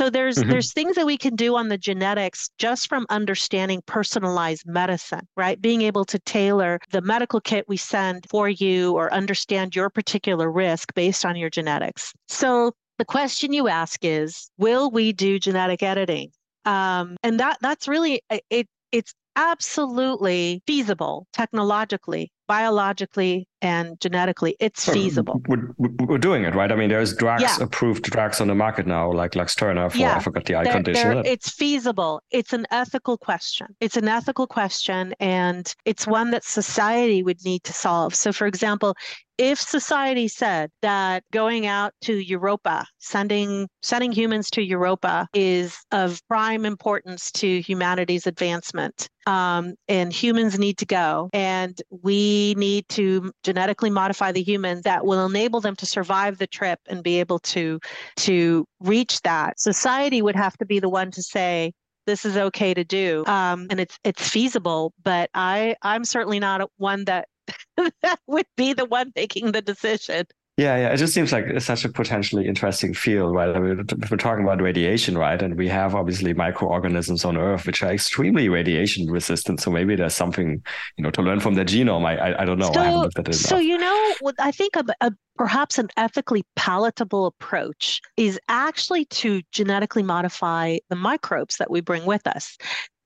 So 0.00 0.08
there's 0.08 0.38
mm-hmm. 0.38 0.48
there's 0.48 0.72
things 0.72 0.96
that 0.96 1.04
we 1.04 1.18
can 1.18 1.36
do 1.36 1.56
on 1.56 1.68
the 1.68 1.76
genetics 1.76 2.48
just 2.56 2.88
from 2.88 3.04
understanding 3.10 3.82
personalized 3.84 4.66
medicine, 4.66 5.28
right? 5.36 5.60
Being 5.60 5.82
able 5.82 6.06
to 6.06 6.18
tailor 6.20 6.78
the 6.90 7.02
medical 7.02 7.38
kit 7.38 7.66
we 7.68 7.76
send 7.76 8.24
for 8.30 8.48
you 8.48 8.94
or 8.94 9.12
understand 9.12 9.76
your 9.76 9.90
particular 9.90 10.50
risk 10.50 10.94
based 10.94 11.26
on 11.26 11.36
your 11.36 11.50
genetics. 11.50 12.14
So 12.28 12.72
the 12.96 13.04
question 13.04 13.52
you 13.52 13.68
ask 13.68 14.02
is, 14.02 14.50
will 14.56 14.90
we 14.90 15.12
do 15.12 15.38
genetic 15.38 15.82
editing? 15.82 16.30
Um, 16.64 17.18
and 17.22 17.38
that 17.38 17.58
that's 17.60 17.86
really 17.86 18.22
it. 18.48 18.68
It's 18.92 19.12
absolutely 19.36 20.62
feasible 20.66 21.26
technologically 21.34 22.32
biologically 22.50 23.46
and 23.62 24.00
genetically 24.00 24.56
it's 24.58 24.84
feasible. 24.84 25.40
we're, 25.46 25.72
we're, 25.78 26.18
doing 26.18 26.42
it 26.42 26.52
right? 26.52 26.72
I 26.72 26.74
mean 26.74 26.88
there's 26.88 27.14
drugs 27.14 27.42
yeah. 27.42 27.62
approved 27.62 28.02
drugs 28.02 28.40
on 28.40 28.48
the 28.48 28.56
market 28.56 28.88
now 28.88 29.12
like 29.12 29.32
luxturna 29.32 29.92
for 29.92 29.98
yeah. 29.98 30.16
i 30.16 30.18
forgot 30.18 30.46
the 30.46 30.56
eye 30.56 30.64
they're, 30.64 30.72
condition. 30.72 31.08
they're, 31.08 31.32
it's 31.32 31.50
feasible. 31.50 32.22
It's 32.32 32.52
an 32.52 32.66
ethical 32.72 33.16
question. 33.16 33.68
It's 33.78 33.96
an 33.96 34.08
ethical 34.08 34.48
question 34.48 35.14
and 35.20 35.72
it's 35.84 36.08
one 36.08 36.32
that 36.32 36.42
society 36.42 37.22
would 37.22 37.38
need 37.44 37.62
to 37.64 37.72
solve. 37.72 38.16
So 38.16 38.32
for 38.32 38.48
example 38.48 38.96
if 39.40 39.58
society 39.58 40.28
said 40.28 40.70
that 40.82 41.24
going 41.32 41.66
out 41.66 41.94
to 42.02 42.12
Europa, 42.12 42.84
sending 42.98 43.68
sending 43.80 44.12
humans 44.12 44.50
to 44.50 44.62
Europa 44.62 45.28
is 45.32 45.78
of 45.92 46.20
prime 46.28 46.66
importance 46.66 47.32
to 47.32 47.62
humanity's 47.62 48.26
advancement, 48.26 49.08
um, 49.26 49.74
and 49.88 50.12
humans 50.12 50.58
need 50.58 50.76
to 50.76 50.84
go, 50.84 51.30
and 51.32 51.80
we 52.02 52.39
need 52.54 52.88
to 52.90 53.32
genetically 53.42 53.90
modify 53.90 54.32
the 54.32 54.42
humans 54.42 54.82
that 54.82 55.04
will 55.04 55.24
enable 55.26 55.60
them 55.60 55.76
to 55.76 55.86
survive 55.86 56.38
the 56.38 56.46
trip 56.46 56.78
and 56.88 57.02
be 57.02 57.20
able 57.20 57.38
to 57.40 57.80
to 58.16 58.66
reach 58.80 59.20
that. 59.22 59.60
Society 59.60 60.22
would 60.22 60.36
have 60.36 60.56
to 60.58 60.66
be 60.66 60.78
the 60.80 60.88
one 60.88 61.10
to 61.12 61.22
say, 61.22 61.72
this 62.06 62.24
is 62.24 62.36
okay 62.36 62.74
to 62.74 62.82
do 62.82 63.24
um, 63.26 63.66
and 63.70 63.78
it's 63.78 63.96
it's 64.02 64.26
feasible 64.26 64.92
but 65.04 65.30
i 65.34 65.76
i'm 65.82 66.02
certainly 66.04 66.40
not 66.40 66.68
one 66.78 67.04
that 67.04 67.28
that 68.02 68.18
would 68.26 68.46
be 68.56 68.72
the 68.72 68.84
one 68.84 69.12
making 69.16 69.52
the 69.52 69.62
decision. 69.62 70.24
Yeah, 70.60 70.76
yeah. 70.76 70.88
It 70.92 70.98
just 70.98 71.14
seems 71.14 71.32
like 71.32 71.46
it's 71.46 71.64
such 71.64 71.86
a 71.86 71.88
potentially 71.88 72.46
interesting 72.46 72.92
field, 72.92 73.34
right? 73.34 73.48
I 73.48 73.58
mean, 73.58 73.86
we're 74.10 74.16
talking 74.18 74.44
about 74.44 74.60
radiation, 74.60 75.16
right? 75.16 75.40
And 75.40 75.56
we 75.56 75.68
have 75.68 75.94
obviously 75.94 76.34
microorganisms 76.34 77.24
on 77.24 77.38
Earth 77.38 77.66
which 77.66 77.82
are 77.82 77.90
extremely 77.90 78.50
radiation 78.50 79.10
resistant. 79.10 79.62
So 79.62 79.70
maybe 79.70 79.96
there's 79.96 80.14
something, 80.14 80.62
you 80.98 81.02
know, 81.02 81.10
to 81.12 81.22
learn 81.22 81.40
from 81.40 81.54
their 81.54 81.64
genome. 81.64 82.04
I, 82.04 82.16
I, 82.16 82.42
I 82.42 82.44
don't 82.44 82.58
know. 82.58 82.70
So, 82.74 82.78
I 82.78 82.84
haven't 82.84 83.00
looked 83.00 83.18
at 83.18 83.28
it. 83.28 83.34
So 83.36 83.56
you 83.56 83.78
know, 83.78 84.14
I 84.38 84.50
think 84.50 84.76
a, 84.76 84.84
a, 85.00 85.12
perhaps 85.34 85.78
an 85.78 85.88
ethically 85.96 86.44
palatable 86.56 87.24
approach 87.24 88.02
is 88.18 88.38
actually 88.50 89.06
to 89.06 89.40
genetically 89.52 90.02
modify 90.02 90.76
the 90.90 90.96
microbes 90.96 91.56
that 91.56 91.70
we 91.70 91.80
bring 91.80 92.04
with 92.04 92.26
us. 92.26 92.58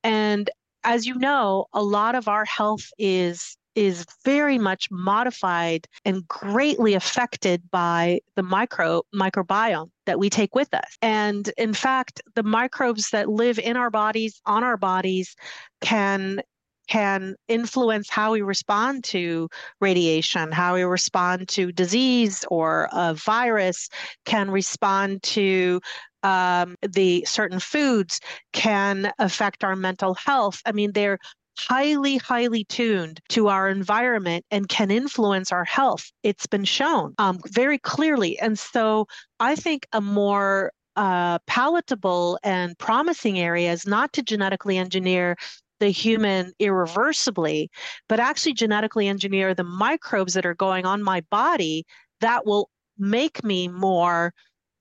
And 0.02 0.50
as 0.82 1.06
you 1.06 1.14
know, 1.14 1.66
a 1.72 1.84
lot 1.84 2.16
of 2.16 2.26
our 2.26 2.44
health 2.44 2.88
is 2.98 3.56
is 3.74 4.04
very 4.24 4.58
much 4.58 4.90
modified 4.90 5.86
and 6.04 6.26
greatly 6.28 6.94
affected 6.94 7.62
by 7.70 8.20
the 8.36 8.42
micro 8.42 9.02
microbiome 9.14 9.90
that 10.06 10.18
we 10.18 10.30
take 10.30 10.54
with 10.54 10.72
us. 10.74 10.96
And 11.02 11.50
in 11.56 11.74
fact, 11.74 12.20
the 12.34 12.42
microbes 12.42 13.10
that 13.10 13.28
live 13.28 13.58
in 13.58 13.76
our 13.76 13.90
bodies, 13.90 14.40
on 14.46 14.64
our 14.64 14.76
bodies, 14.76 15.34
can 15.80 16.40
can 16.86 17.34
influence 17.48 18.10
how 18.10 18.32
we 18.32 18.42
respond 18.42 19.04
to 19.04 19.48
radiation, 19.80 20.52
how 20.52 20.74
we 20.74 20.82
respond 20.82 21.48
to 21.48 21.72
disease 21.72 22.44
or 22.48 22.88
a 22.92 23.14
virus, 23.14 23.88
can 24.26 24.50
respond 24.50 25.22
to 25.22 25.80
um, 26.22 26.76
the 26.82 27.24
certain 27.26 27.60
foods, 27.60 28.20
can 28.52 29.12
affect 29.18 29.64
our 29.64 29.76
mental 29.76 30.14
health. 30.14 30.60
I 30.66 30.72
mean, 30.72 30.92
they're 30.92 31.18
highly, 31.58 32.16
highly 32.16 32.64
tuned 32.64 33.20
to 33.30 33.48
our 33.48 33.68
environment 33.68 34.44
and 34.50 34.68
can 34.68 34.90
influence 34.90 35.52
our 35.52 35.64
health. 35.64 36.10
It's 36.22 36.46
been 36.46 36.64
shown 36.64 37.14
um, 37.18 37.38
very 37.46 37.78
clearly. 37.78 38.38
And 38.38 38.58
so 38.58 39.06
I 39.40 39.54
think 39.54 39.86
a 39.92 40.00
more 40.00 40.72
uh, 40.96 41.38
palatable 41.46 42.38
and 42.42 42.78
promising 42.78 43.38
area 43.38 43.72
is 43.72 43.86
not 43.86 44.12
to 44.14 44.22
genetically 44.22 44.78
engineer 44.78 45.36
the 45.80 45.88
human 45.88 46.52
irreversibly, 46.60 47.70
but 48.08 48.20
actually 48.20 48.54
genetically 48.54 49.08
engineer 49.08 49.54
the 49.54 49.64
microbes 49.64 50.34
that 50.34 50.46
are 50.46 50.54
going 50.54 50.86
on 50.86 51.02
my 51.02 51.20
body 51.30 51.84
that 52.20 52.46
will 52.46 52.70
make 52.96 53.42
me 53.42 53.68
more 53.68 54.32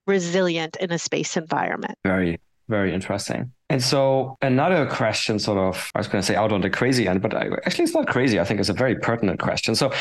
resilient 0.06 0.76
in 0.76 0.92
a 0.92 0.98
space 0.98 1.36
environment. 1.36 1.94
Very, 2.04 2.38
very 2.68 2.94
interesting. 2.94 3.52
And 3.74 3.82
so 3.82 4.38
another 4.40 4.86
question, 4.86 5.40
sort 5.40 5.58
of, 5.58 5.90
I 5.96 5.98
was 5.98 6.06
going 6.06 6.22
to 6.22 6.24
say 6.24 6.36
out 6.36 6.52
on 6.52 6.60
the 6.60 6.70
crazy 6.70 7.08
end, 7.08 7.20
but 7.20 7.34
I, 7.34 7.48
actually 7.66 7.86
it's 7.86 7.92
not 7.92 8.06
crazy. 8.06 8.38
I 8.38 8.44
think 8.44 8.60
it's 8.60 8.68
a 8.68 8.72
very 8.72 8.94
pertinent 8.94 9.40
question. 9.40 9.74
So, 9.74 9.92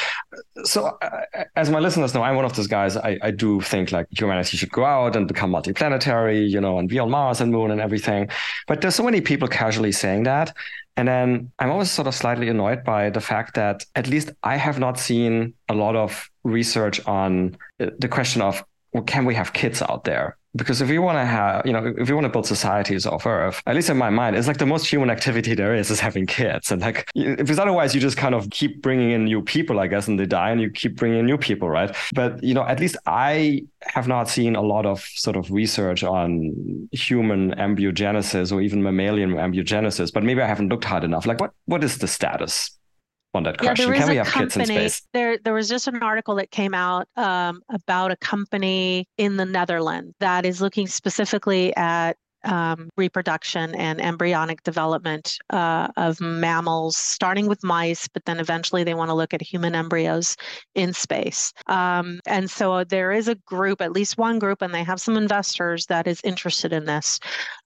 so 0.63 0.95
uh, 1.01 1.45
as 1.55 1.71
my 1.71 1.79
listeners 1.79 2.13
know, 2.13 2.21
I'm 2.21 2.35
one 2.35 2.45
of 2.45 2.55
those 2.55 2.67
guys. 2.67 2.97
I, 2.97 3.17
I 3.23 3.31
do 3.31 3.61
think 3.61 3.91
like 3.91 4.05
humanity 4.11 4.57
should 4.57 4.71
go 4.71 4.85
out 4.85 5.15
and 5.15 5.27
become 5.27 5.51
multiplanetary, 5.51 6.47
you 6.47 6.61
know, 6.61 6.77
and 6.77 6.87
be 6.87 6.99
on 6.99 7.09
Mars 7.09 7.41
and 7.41 7.51
Moon 7.51 7.71
and 7.71 7.81
everything. 7.81 8.29
But 8.67 8.81
there's 8.81 8.93
so 8.93 9.01
many 9.01 9.21
people 9.21 9.47
casually 9.47 9.91
saying 9.91 10.21
that, 10.25 10.55
and 10.95 11.07
then 11.07 11.51
I'm 11.57 11.71
always 11.71 11.89
sort 11.89 12.07
of 12.07 12.13
slightly 12.13 12.49
annoyed 12.49 12.83
by 12.83 13.09
the 13.09 13.21
fact 13.21 13.55
that 13.55 13.87
at 13.95 14.05
least 14.07 14.29
I 14.43 14.55
have 14.57 14.77
not 14.77 14.99
seen 14.99 15.55
a 15.67 15.73
lot 15.73 15.95
of 15.95 16.29
research 16.43 17.03
on 17.07 17.57
the 17.79 18.07
question 18.07 18.43
of 18.43 18.63
well, 18.93 19.01
can 19.01 19.25
we 19.25 19.33
have 19.33 19.51
kids 19.51 19.81
out 19.81 20.03
there? 20.03 20.37
Because 20.55 20.81
if 20.81 20.89
you 20.89 21.01
want 21.01 21.17
to 21.17 21.25
have 21.25 21.65
you 21.65 21.73
know 21.73 21.93
if 21.97 22.07
you 22.07 22.15
want 22.15 22.25
to 22.25 22.29
build 22.29 22.45
societies 22.45 23.05
off 23.05 23.25
earth 23.25 23.61
at 23.65 23.75
least 23.75 23.89
in 23.89 23.97
my 23.97 24.09
mind 24.09 24.35
it's 24.35 24.47
like 24.47 24.57
the 24.57 24.65
most 24.65 24.85
human 24.85 25.09
activity 25.09 25.55
there 25.55 25.73
is 25.75 25.89
is 25.89 25.99
having 25.99 26.25
kids. 26.25 26.71
And 26.71 26.81
like 26.81 27.09
because 27.13 27.59
otherwise 27.59 27.93
you 27.95 28.01
just 28.01 28.17
kind 28.17 28.35
of 28.35 28.49
keep 28.49 28.81
bringing 28.81 29.11
in 29.11 29.25
new 29.25 29.41
people 29.41 29.79
i 29.79 29.87
guess 29.87 30.07
and 30.07 30.19
they 30.19 30.25
die 30.25 30.51
and 30.51 30.61
you 30.61 30.69
keep 30.69 30.95
bringing 30.95 31.19
in 31.19 31.25
new 31.25 31.37
people 31.37 31.69
right? 31.69 31.95
But 32.13 32.43
you 32.43 32.53
know 32.53 32.63
at 32.63 32.79
least 32.79 32.97
i 33.05 33.63
have 33.81 34.07
not 34.07 34.29
seen 34.29 34.55
a 34.55 34.61
lot 34.61 34.85
of 34.85 35.01
sort 35.01 35.35
of 35.35 35.51
research 35.51 36.03
on 36.03 36.87
human 36.91 37.51
embryogenesis 37.55 38.51
or 38.51 38.61
even 38.61 38.81
mammalian 38.83 39.31
embryogenesis 39.31 40.13
but 40.13 40.23
maybe 40.23 40.41
i 40.41 40.47
haven't 40.47 40.69
looked 40.69 40.85
hard 40.85 41.03
enough. 41.03 41.25
Like 41.25 41.39
what 41.39 41.51
what 41.65 41.83
is 41.83 41.97
the 41.97 42.07
status 42.07 42.77
on 43.33 43.43
that 43.43 43.57
question. 43.57 43.89
Yeah, 43.89 43.99
Can 43.99 44.09
we 44.09 44.15
have 44.17 44.27
company, 44.27 44.65
kids 44.65 44.69
in 44.69 44.75
space? 44.75 45.07
There, 45.13 45.37
there 45.43 45.53
was 45.53 45.67
just 45.67 45.87
an 45.87 46.01
article 46.01 46.35
that 46.35 46.51
came 46.51 46.73
out 46.73 47.07
um, 47.15 47.61
about 47.69 48.11
a 48.11 48.15
company 48.17 49.07
in 49.17 49.37
the 49.37 49.45
Netherlands 49.45 50.13
that 50.19 50.45
is 50.45 50.61
looking 50.61 50.87
specifically 50.87 51.75
at 51.75 52.17
um, 52.43 52.89
reproduction 52.97 53.73
and 53.75 54.01
embryonic 54.01 54.63
development 54.63 55.37
uh, 55.49 55.87
of 55.97 56.19
mammals, 56.19 56.97
starting 56.97 57.47
with 57.47 57.63
mice, 57.63 58.07
but 58.07 58.25
then 58.25 58.39
eventually 58.39 58.83
they 58.83 58.93
want 58.93 59.09
to 59.09 59.15
look 59.15 59.33
at 59.33 59.41
human 59.41 59.75
embryos 59.75 60.35
in 60.75 60.93
space. 60.93 61.53
Um, 61.67 62.19
and 62.25 62.49
so 62.49 62.83
there 62.83 63.11
is 63.11 63.27
a 63.27 63.35
group, 63.35 63.81
at 63.81 63.93
least 63.93 64.17
one 64.17 64.39
group, 64.39 64.61
and 64.61 64.73
they 64.73 64.83
have 64.83 64.99
some 64.99 65.17
investors 65.17 65.85
that 65.87 66.07
is 66.07 66.19
interested 66.23 66.73
in 66.73 66.85
this. 66.85 67.19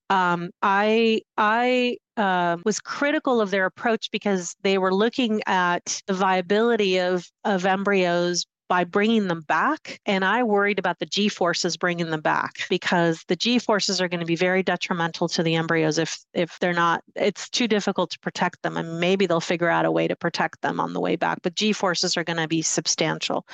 Um, 0.10 0.52
I 0.62 1.22
I 1.38 1.98
uh, 2.16 2.58
was 2.66 2.80
critical 2.80 3.42
of 3.42 3.52
their 3.52 3.66
approach 3.66 4.10
because 4.12 4.56
they 4.64 4.78
were 4.78 4.94
looking 4.94 5.42
at 5.48 6.02
the 6.08 6.14
viability 6.14 7.00
of 7.00 7.30
of 7.44 7.66
embryos 7.66 8.46
by 8.68 8.84
bringing 8.84 9.28
them 9.28 9.42
back. 9.42 10.00
And 10.06 10.26
I 10.26 10.44
worried 10.44 10.80
about 10.80 11.00
the 11.00 11.06
G 11.06 11.30
forces 11.30 11.78
bringing 11.78 12.10
them 12.10 12.22
back 12.22 12.54
because 12.70 13.24
the 13.28 13.36
G 13.36 13.60
forces 13.60 14.02
are 14.02 14.08
going 14.08 14.20
to 14.20 14.26
be 14.26 14.36
very 14.36 14.64
detrimental 14.64 15.28
to 15.30 15.44
the 15.44 15.56
embryos 15.56 15.98
if 15.98 16.20
if 16.34 16.58
they're 16.60 16.74
not. 16.74 17.04
It's 17.16 17.50
too 17.50 17.68
difficult 17.68 18.12
to 18.12 18.20
protect 18.20 18.62
them, 18.62 18.78
and 18.78 19.00
maybe 19.00 19.26
they'll 19.26 19.40
figure 19.40 19.70
out 19.70 19.86
a 19.86 19.92
way 19.92 20.08
to 20.08 20.16
protect 20.16 20.62
them 20.62 20.80
on 20.80 20.94
the 20.94 21.02
way 21.02 21.16
back. 21.16 21.40
But 21.44 21.56
G 21.56 21.74
forces 21.74 22.18
are 22.18 22.24
going 22.24 22.38
to 22.38 22.48
be 22.48 22.62
substantial. 22.62 23.46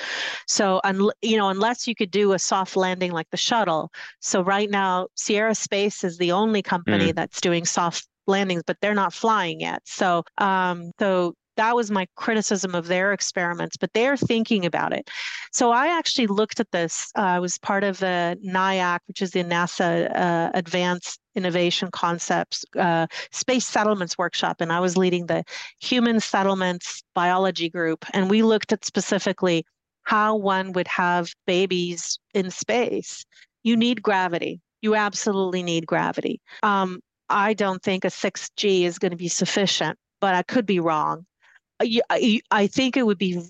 So, 0.47 0.81
un, 0.83 1.09
you 1.21 1.37
know, 1.37 1.49
unless 1.49 1.87
you 1.87 1.95
could 1.95 2.11
do 2.11 2.33
a 2.33 2.39
soft 2.39 2.75
landing 2.75 3.11
like 3.11 3.29
the 3.31 3.37
shuttle. 3.37 3.91
So 4.19 4.41
right 4.41 4.69
now, 4.69 5.07
Sierra 5.15 5.55
Space 5.55 6.03
is 6.03 6.17
the 6.17 6.31
only 6.31 6.61
company 6.61 7.11
mm. 7.11 7.15
that's 7.15 7.41
doing 7.41 7.65
soft 7.65 8.07
landings, 8.27 8.63
but 8.65 8.77
they're 8.81 8.93
not 8.93 9.13
flying 9.13 9.61
yet. 9.61 9.81
So, 9.85 10.23
um, 10.37 10.91
so 10.99 11.35
that 11.55 11.75
was 11.75 11.91
my 11.91 12.07
criticism 12.15 12.75
of 12.75 12.87
their 12.87 13.13
experiments, 13.13 13.77
but 13.77 13.91
they're 13.93 14.17
thinking 14.17 14.65
about 14.65 14.93
it. 14.93 15.09
So 15.51 15.71
I 15.71 15.87
actually 15.87 16.27
looked 16.27 16.59
at 16.59 16.71
this. 16.71 17.11
Uh, 17.17 17.21
I 17.21 17.39
was 17.39 17.57
part 17.57 17.83
of 17.83 17.99
the 17.99 18.37
NIAC, 18.45 18.99
which 19.07 19.21
is 19.21 19.31
the 19.31 19.43
NASA 19.43 20.15
uh, 20.15 20.51
Advanced 20.53 21.19
Innovation 21.35 21.89
Concepts 21.91 22.65
uh, 22.77 23.07
Space 23.31 23.65
Settlements 23.65 24.17
Workshop, 24.17 24.61
and 24.61 24.71
I 24.71 24.79
was 24.79 24.97
leading 24.97 25.27
the 25.27 25.43
Human 25.79 26.19
Settlements 26.19 27.03
Biology 27.13 27.69
Group. 27.69 28.05
And 28.13 28.29
we 28.29 28.43
looked 28.43 28.71
at 28.71 28.85
specifically 28.85 29.65
how 30.03 30.35
one 30.35 30.73
would 30.73 30.87
have 30.87 31.31
babies 31.47 32.19
in 32.33 32.51
space. 32.51 33.25
You 33.63 33.77
need 33.77 34.01
gravity. 34.01 34.61
You 34.81 34.95
absolutely 34.95 35.63
need 35.63 35.87
gravity. 35.87 36.41
Um, 36.61 36.99
I 37.29 37.53
don't 37.53 37.81
think 37.81 38.03
a 38.03 38.09
6G 38.09 38.83
is 38.83 38.99
going 38.99 39.11
to 39.11 39.17
be 39.17 39.29
sufficient, 39.29 39.97
but 40.19 40.35
I 40.35 40.43
could 40.43 40.65
be 40.65 40.79
wrong. 40.79 41.25
I, 41.79 42.41
I 42.51 42.67
think 42.67 42.97
it 42.97 43.05
would 43.05 43.17
be 43.17 43.41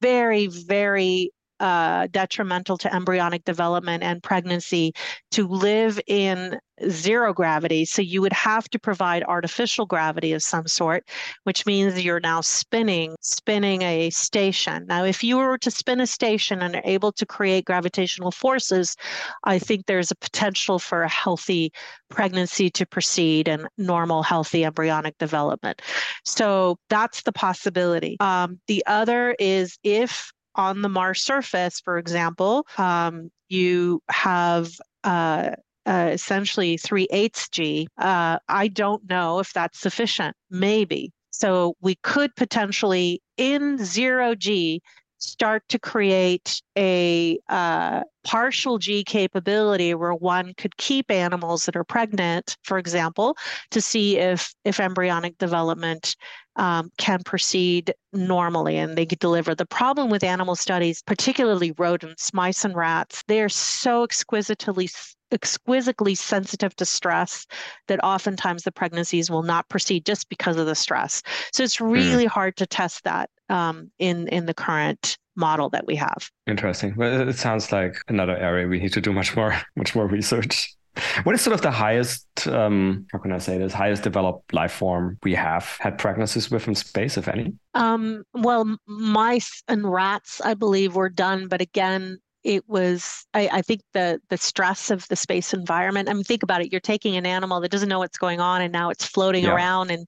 very, 0.00 0.46
very 0.46 1.32
uh, 1.60 2.08
detrimental 2.10 2.76
to 2.78 2.94
embryonic 2.94 3.44
development 3.44 4.02
and 4.02 4.22
pregnancy 4.22 4.92
to 5.30 5.46
live 5.46 6.00
in 6.06 6.58
zero 6.88 7.32
gravity. 7.32 7.84
So 7.84 8.00
you 8.02 8.22
would 8.22 8.32
have 8.32 8.68
to 8.70 8.78
provide 8.78 9.22
artificial 9.24 9.84
gravity 9.84 10.32
of 10.32 10.42
some 10.42 10.66
sort, 10.66 11.06
which 11.44 11.66
means 11.66 12.02
you're 12.02 12.20
now 12.20 12.40
spinning, 12.40 13.14
spinning 13.20 13.82
a 13.82 14.10
station. 14.10 14.86
Now, 14.86 15.04
if 15.04 15.22
you 15.22 15.36
were 15.36 15.58
to 15.58 15.70
spin 15.70 16.00
a 16.00 16.06
station 16.06 16.62
and 16.62 16.76
are 16.76 16.82
able 16.84 17.12
to 17.12 17.26
create 17.26 17.66
gravitational 17.66 18.30
forces, 18.30 18.96
I 19.44 19.58
think 19.58 19.86
there's 19.86 20.10
a 20.10 20.16
potential 20.16 20.78
for 20.78 21.02
a 21.02 21.08
healthy 21.08 21.72
pregnancy 22.08 22.70
to 22.70 22.86
proceed 22.86 23.48
and 23.48 23.68
normal, 23.76 24.22
healthy 24.22 24.64
embryonic 24.64 25.18
development. 25.18 25.82
So 26.24 26.78
that's 26.88 27.22
the 27.22 27.32
possibility. 27.32 28.16
Um, 28.20 28.58
the 28.66 28.82
other 28.86 29.36
is 29.38 29.78
if 29.84 30.32
on 30.60 30.82
the 30.82 30.88
Mars 30.88 31.22
surface, 31.22 31.80
for 31.80 31.96
example, 31.96 32.66
um, 32.76 33.30
you 33.48 34.02
have 34.10 34.70
uh, 35.04 35.50
uh, 35.86 36.10
essentially 36.12 36.76
3 36.76 37.08
eighths 37.10 37.48
G. 37.48 37.88
Uh, 37.98 38.38
I 38.48 38.68
don't 38.68 39.08
know 39.08 39.38
if 39.38 39.52
that's 39.54 39.80
sufficient. 39.80 40.36
Maybe. 40.50 41.12
So 41.30 41.74
we 41.80 41.94
could 42.02 42.36
potentially, 42.36 43.22
in 43.38 43.82
zero 43.82 44.34
G, 44.34 44.82
start 45.20 45.62
to 45.68 45.78
create 45.78 46.62
a 46.76 47.38
uh, 47.48 48.02
partial 48.24 48.78
G 48.78 49.04
capability 49.04 49.94
where 49.94 50.14
one 50.14 50.54
could 50.54 50.76
keep 50.76 51.10
animals 51.10 51.66
that 51.66 51.76
are 51.76 51.84
pregnant, 51.84 52.56
for 52.64 52.78
example, 52.78 53.36
to 53.70 53.80
see 53.80 54.18
if 54.18 54.54
if 54.64 54.80
embryonic 54.80 55.38
development 55.38 56.16
um, 56.56 56.90
can 56.98 57.22
proceed 57.22 57.94
normally 58.12 58.76
and 58.76 58.96
they 58.96 59.06
could 59.06 59.18
deliver. 59.18 59.54
The 59.54 59.66
problem 59.66 60.10
with 60.10 60.24
animal 60.24 60.56
studies, 60.56 61.02
particularly 61.02 61.72
rodents, 61.72 62.34
mice, 62.34 62.64
and 62.64 62.74
rats, 62.74 63.22
they 63.28 63.40
are 63.40 63.48
so 63.48 64.02
exquisitely 64.02 64.88
exquisitely 65.32 66.14
sensitive 66.14 66.74
to 66.76 66.84
stress 66.84 67.46
that 67.88 68.02
oftentimes 68.04 68.62
the 68.62 68.72
pregnancies 68.72 69.30
will 69.30 69.42
not 69.42 69.68
proceed 69.68 70.04
just 70.04 70.28
because 70.28 70.56
of 70.56 70.66
the 70.66 70.74
stress. 70.74 71.22
So 71.52 71.62
it's 71.62 71.76
hmm. 71.76 71.90
really 71.90 72.26
mm. 72.26 72.30
hard 72.30 72.56
to 72.56 72.66
test 72.66 73.04
that 73.04 73.30
um, 73.48 73.90
in 73.98 74.28
in 74.28 74.46
the 74.46 74.54
current 74.54 75.18
model 75.36 75.68
that 75.70 75.86
we 75.86 75.96
have. 75.96 76.30
Interesting. 76.46 76.94
Well, 76.96 77.28
it 77.28 77.36
sounds 77.36 77.72
like 77.72 77.96
another 78.08 78.36
area 78.36 78.66
we 78.66 78.78
need 78.78 78.92
to 78.92 79.00
do 79.00 79.12
much 79.12 79.36
more 79.36 79.60
much 79.76 79.94
more 79.94 80.06
research. 80.06 80.74
What 81.22 81.34
is 81.36 81.40
sort 81.40 81.54
of 81.54 81.62
the 81.62 81.70
highest, 81.70 82.26
um, 82.48 83.06
how 83.12 83.18
can 83.18 83.32
I 83.32 83.38
say 83.38 83.56
this, 83.58 83.72
highest 83.72 84.02
developed 84.02 84.52
life 84.52 84.72
form 84.72 85.18
we 85.22 85.34
have 85.34 85.76
had 85.78 85.98
pregnancies 85.98 86.50
with 86.50 86.66
in 86.66 86.74
space, 86.74 87.16
if 87.16 87.28
any? 87.28 87.54
Um, 87.74 88.24
well, 88.34 88.76
mice 88.86 89.62
and 89.68 89.90
rats, 89.90 90.40
I 90.40 90.54
believe, 90.54 90.96
were 90.96 91.08
done, 91.08 91.46
but 91.46 91.60
again, 91.60 92.18
it 92.44 92.68
was 92.68 93.26
I, 93.34 93.48
I, 93.52 93.62
think 93.62 93.82
the 93.92 94.20
the 94.28 94.36
stress 94.36 94.90
of 94.90 95.06
the 95.08 95.16
space 95.16 95.52
environment 95.52 96.08
i 96.08 96.12
mean 96.12 96.24
think 96.24 96.42
about 96.42 96.62
it 96.62 96.72
you're 96.72 96.80
taking 96.80 97.16
an 97.16 97.26
animal 97.26 97.60
that 97.60 97.70
doesn't 97.70 97.88
know 97.88 97.98
what's 97.98 98.18
going 98.18 98.40
on 98.40 98.62
and 98.62 98.72
now 98.72 98.90
it's 98.90 99.04
floating 99.04 99.44
yeah. 99.44 99.54
around 99.54 99.90
and 99.90 100.06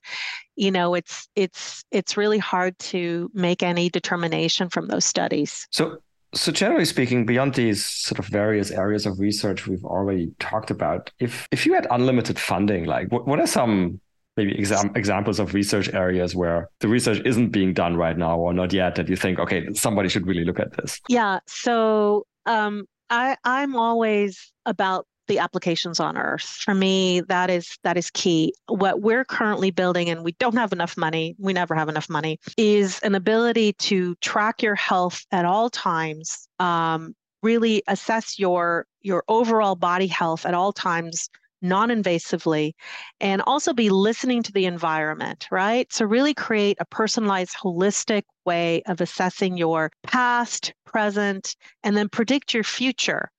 you 0.57 0.71
know 0.71 0.95
it's 0.95 1.29
it's 1.37 1.85
it's 1.91 2.17
really 2.17 2.39
hard 2.39 2.79
to 2.79 3.31
make 3.35 3.63
any 3.63 3.89
determination 3.89 4.69
from 4.69 4.89
those 4.89 5.05
studies 5.05 5.67
so 5.71 5.99
so 6.35 6.51
generally 6.51 6.85
speaking, 6.87 7.27
beyond 7.27 7.55
these 7.55 7.85
sort 7.85 8.19
of 8.19 8.27
various 8.27 8.71
areas 8.71 9.05
of 9.05 9.19
research 9.21 9.67
we've 9.67 9.85
already 9.85 10.33
talked 10.39 10.71
about, 10.71 11.11
if 11.19 11.47
if 11.51 11.67
you 11.67 11.75
had 11.75 11.87
unlimited 11.91 12.39
funding, 12.39 12.87
like 12.87 13.13
what, 13.13 13.27
what 13.27 13.39
are 13.39 13.47
some 13.47 14.01
maybe 14.37 14.59
exam- 14.59 14.93
examples 14.95 15.39
of 15.39 15.55
research 15.55 15.93
areas 15.93 16.35
where 16.35 16.69
the 16.81 16.89
research 16.89 17.21
isn't 17.25 17.51
being 17.51 17.73
done 17.73 17.97
right 17.97 18.17
now 18.17 18.39
or 18.39 18.53
not 18.53 18.73
yet 18.73 18.95
that 18.95 19.09
you 19.09 19.17
think, 19.17 19.39
okay, 19.39 19.73
somebody 19.75 20.09
should 20.09 20.27
really 20.27 20.45
look 20.45 20.59
at 20.59 20.77
this? 20.77 21.01
Yeah. 21.09 21.41
So 21.47 22.27
um, 22.47 22.87
I, 23.11 23.37
I'm 23.45 23.77
always 23.77 24.53
about 24.67 25.07
the 25.29 25.39
applications 25.39 26.01
on 26.01 26.19
earth 26.19 26.43
for 26.43 26.75
me 26.75 27.21
that 27.29 27.49
is 27.49 27.79
that 27.85 27.97
is 27.97 28.11
key 28.11 28.53
what 28.67 29.01
we're 29.01 29.25
currently 29.25 29.71
building 29.71 30.11
and 30.11 30.25
we 30.25 30.33
don't 30.33 30.57
have 30.57 30.73
enough 30.73 30.97
money 30.97 31.37
we 31.39 31.53
never 31.53 31.77
have 31.77 31.89
enough 31.89 32.11
money 32.11 32.41
is 32.57 32.99
an 33.01 33.15
ability 33.15 33.73
to 33.75 34.17
track 34.17 34.63
your 34.63 34.75
health 34.75 35.25
at 35.31 35.45
all 35.45 35.71
times 35.71 36.49
um, 36.59 37.15
really 37.43 37.83
assess 37.87 38.39
your 38.39 38.85
your 39.01 39.23
overall 39.29 39.77
body 39.77 40.09
health 40.09 40.45
at 40.45 40.55
all 40.55 40.73
times 40.73 41.31
non-invasively 41.63 42.73
and 43.21 43.43
also 43.47 43.73
be 43.73 43.91
listening 43.91 44.43
to 44.43 44.53
the 44.53 44.67
environment 44.67 45.47
right 45.51 45.93
so 45.93 46.05
really 46.05 46.35
create 46.35 46.77
a 46.81 46.85
personalized 46.85 47.57
holistic 47.63 48.23
way 48.45 48.83
of 48.87 49.01
assessing 49.01 49.57
your 49.57 49.91
past 50.03 50.73
present 50.85 51.57
and 51.83 51.97
then 51.97 52.09
predict 52.09 52.53
your 52.53 52.65
future 52.65 53.31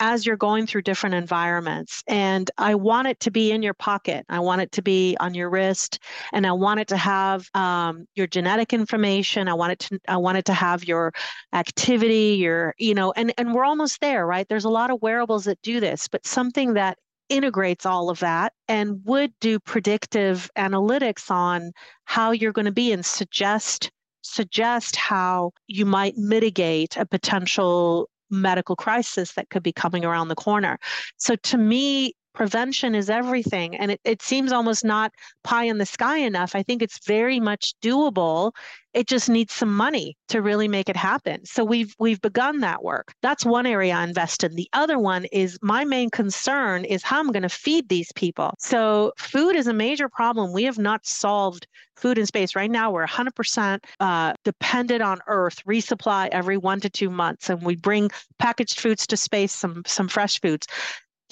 as 0.00 0.24
you're 0.24 0.36
going 0.36 0.66
through 0.66 0.80
different 0.82 1.14
environments. 1.14 2.02
And 2.08 2.50
I 2.56 2.74
want 2.74 3.08
it 3.08 3.20
to 3.20 3.30
be 3.30 3.52
in 3.52 3.62
your 3.62 3.74
pocket. 3.74 4.24
I 4.30 4.40
want 4.40 4.62
it 4.62 4.72
to 4.72 4.82
be 4.82 5.16
on 5.20 5.34
your 5.34 5.50
wrist, 5.50 5.98
and 6.32 6.46
I 6.46 6.52
want 6.52 6.80
it 6.80 6.88
to 6.88 6.96
have 6.96 7.48
um, 7.54 8.06
your 8.14 8.26
genetic 8.26 8.72
information. 8.72 9.46
I 9.46 9.54
want 9.54 9.72
it 9.72 9.78
to. 9.80 10.00
I 10.08 10.16
want 10.16 10.38
it 10.38 10.46
to 10.46 10.54
have 10.54 10.84
your 10.84 11.12
activity. 11.52 12.36
Your, 12.40 12.74
you 12.78 12.94
know, 12.94 13.12
and 13.14 13.32
and 13.36 13.54
we're 13.54 13.64
almost 13.64 14.00
there, 14.00 14.26
right? 14.26 14.48
There's 14.48 14.64
a 14.64 14.70
lot 14.70 14.90
of 14.90 15.02
wearables 15.02 15.44
that 15.44 15.60
do 15.62 15.78
this, 15.78 16.08
but 16.08 16.26
something 16.26 16.74
that 16.74 16.98
integrates 17.30 17.86
all 17.86 18.10
of 18.10 18.18
that 18.20 18.52
and 18.68 19.00
would 19.04 19.32
do 19.40 19.58
predictive 19.58 20.50
analytics 20.58 21.30
on 21.30 21.72
how 22.04 22.32
you're 22.32 22.52
going 22.52 22.66
to 22.66 22.72
be 22.72 22.92
and 22.92 23.06
suggest 23.06 23.90
suggest 24.22 24.96
how 24.96 25.50
you 25.66 25.86
might 25.86 26.16
mitigate 26.16 26.96
a 26.98 27.06
potential 27.06 28.10
medical 28.30 28.76
crisis 28.76 29.32
that 29.32 29.48
could 29.50 29.62
be 29.62 29.72
coming 29.72 30.04
around 30.04 30.28
the 30.28 30.34
corner. 30.34 30.78
So 31.16 31.36
to 31.36 31.58
me, 31.58 32.12
prevention 32.32 32.94
is 32.94 33.10
everything. 33.10 33.76
And 33.76 33.92
it, 33.92 34.00
it 34.04 34.22
seems 34.22 34.52
almost 34.52 34.84
not 34.84 35.12
pie 35.44 35.64
in 35.64 35.78
the 35.78 35.86
sky 35.86 36.18
enough. 36.18 36.54
I 36.54 36.62
think 36.62 36.82
it's 36.82 37.04
very 37.06 37.40
much 37.40 37.74
doable. 37.82 38.52
It 38.92 39.06
just 39.06 39.28
needs 39.28 39.52
some 39.52 39.74
money 39.74 40.16
to 40.28 40.42
really 40.42 40.66
make 40.66 40.88
it 40.88 40.96
happen. 40.96 41.44
So 41.44 41.64
we've 41.64 41.94
we've 42.00 42.20
begun 42.20 42.60
that 42.60 42.82
work. 42.82 43.12
That's 43.22 43.44
one 43.44 43.66
area 43.66 43.94
I 43.94 44.02
invest 44.02 44.42
in. 44.42 44.54
The 44.56 44.68
other 44.72 44.98
one 44.98 45.26
is 45.26 45.58
my 45.62 45.84
main 45.84 46.10
concern 46.10 46.84
is 46.84 47.02
how 47.02 47.20
I'm 47.20 47.30
going 47.30 47.44
to 47.44 47.48
feed 47.48 47.88
these 47.88 48.10
people. 48.12 48.54
So 48.58 49.12
food 49.16 49.54
is 49.54 49.68
a 49.68 49.72
major 49.72 50.08
problem. 50.08 50.52
We 50.52 50.64
have 50.64 50.78
not 50.78 51.06
solved 51.06 51.68
food 51.96 52.18
in 52.18 52.26
space. 52.26 52.56
Right 52.56 52.70
now, 52.70 52.90
we're 52.90 53.06
100% 53.06 53.78
uh, 54.00 54.32
dependent 54.42 55.02
on 55.02 55.20
Earth, 55.26 55.62
resupply 55.66 56.28
every 56.32 56.56
one 56.56 56.80
to 56.80 56.90
two 56.90 57.10
months, 57.10 57.50
and 57.50 57.62
we 57.62 57.76
bring 57.76 58.10
packaged 58.38 58.80
foods 58.80 59.06
to 59.08 59.16
space, 59.16 59.52
some 59.52 59.82
some 59.86 60.08
fresh 60.08 60.40
foods 60.40 60.66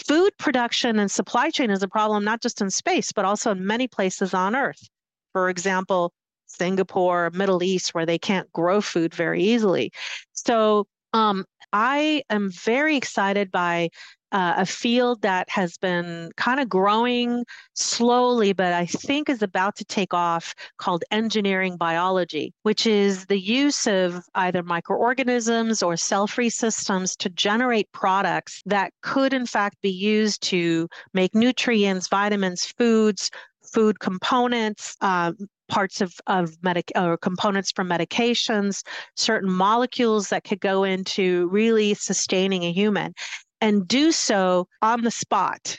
food 0.06 0.30
production 0.38 0.98
and 0.98 1.10
supply 1.10 1.50
chain 1.50 1.70
is 1.70 1.82
a 1.82 1.88
problem 1.88 2.24
not 2.24 2.40
just 2.40 2.60
in 2.60 2.70
space, 2.70 3.12
but 3.12 3.24
also 3.24 3.50
in 3.52 3.66
many 3.66 3.88
places 3.88 4.34
on 4.34 4.54
Earth. 4.54 4.88
For 5.32 5.50
example, 5.50 6.12
Singapore, 6.46 7.30
Middle 7.30 7.62
East, 7.62 7.94
where 7.94 8.06
they 8.06 8.18
can't 8.18 8.50
grow 8.52 8.80
food 8.80 9.14
very 9.14 9.42
easily. 9.42 9.92
So 10.32 10.86
um, 11.12 11.44
I 11.72 12.22
am 12.30 12.50
very 12.50 12.96
excited 12.96 13.50
by 13.50 13.90
uh, 14.32 14.54
a 14.58 14.66
field 14.66 15.22
that 15.22 15.48
has 15.48 15.78
been 15.78 16.30
kind 16.36 16.60
of 16.60 16.68
growing 16.68 17.44
slowly, 17.74 18.52
but 18.52 18.72
I 18.72 18.86
think 18.86 19.28
is 19.28 19.42
about 19.42 19.76
to 19.76 19.84
take 19.84 20.12
off 20.12 20.54
called 20.78 21.04
engineering 21.10 21.76
biology, 21.76 22.52
which 22.62 22.86
is 22.86 23.26
the 23.26 23.40
use 23.40 23.86
of 23.86 24.24
either 24.34 24.62
microorganisms 24.62 25.82
or 25.82 25.96
cell 25.96 26.26
free 26.26 26.50
systems 26.50 27.16
to 27.16 27.30
generate 27.30 27.90
products 27.92 28.62
that 28.66 28.92
could, 29.02 29.32
in 29.32 29.46
fact, 29.46 29.76
be 29.82 29.90
used 29.90 30.42
to 30.44 30.88
make 31.14 31.34
nutrients, 31.34 32.08
vitamins, 32.08 32.66
foods, 32.66 33.30
food 33.62 34.00
components, 34.00 34.96
uh, 35.00 35.32
parts 35.68 36.00
of, 36.00 36.14
of 36.26 36.56
medic 36.62 36.90
or 36.96 37.16
components 37.18 37.70
from 37.70 37.88
medications, 37.88 38.82
certain 39.16 39.50
molecules 39.50 40.28
that 40.30 40.44
could 40.44 40.60
go 40.60 40.84
into 40.84 41.48
really 41.48 41.94
sustaining 41.94 42.64
a 42.64 42.72
human 42.72 43.14
and 43.60 43.86
do 43.86 44.12
so 44.12 44.68
on 44.82 45.02
the 45.02 45.10
spot 45.10 45.76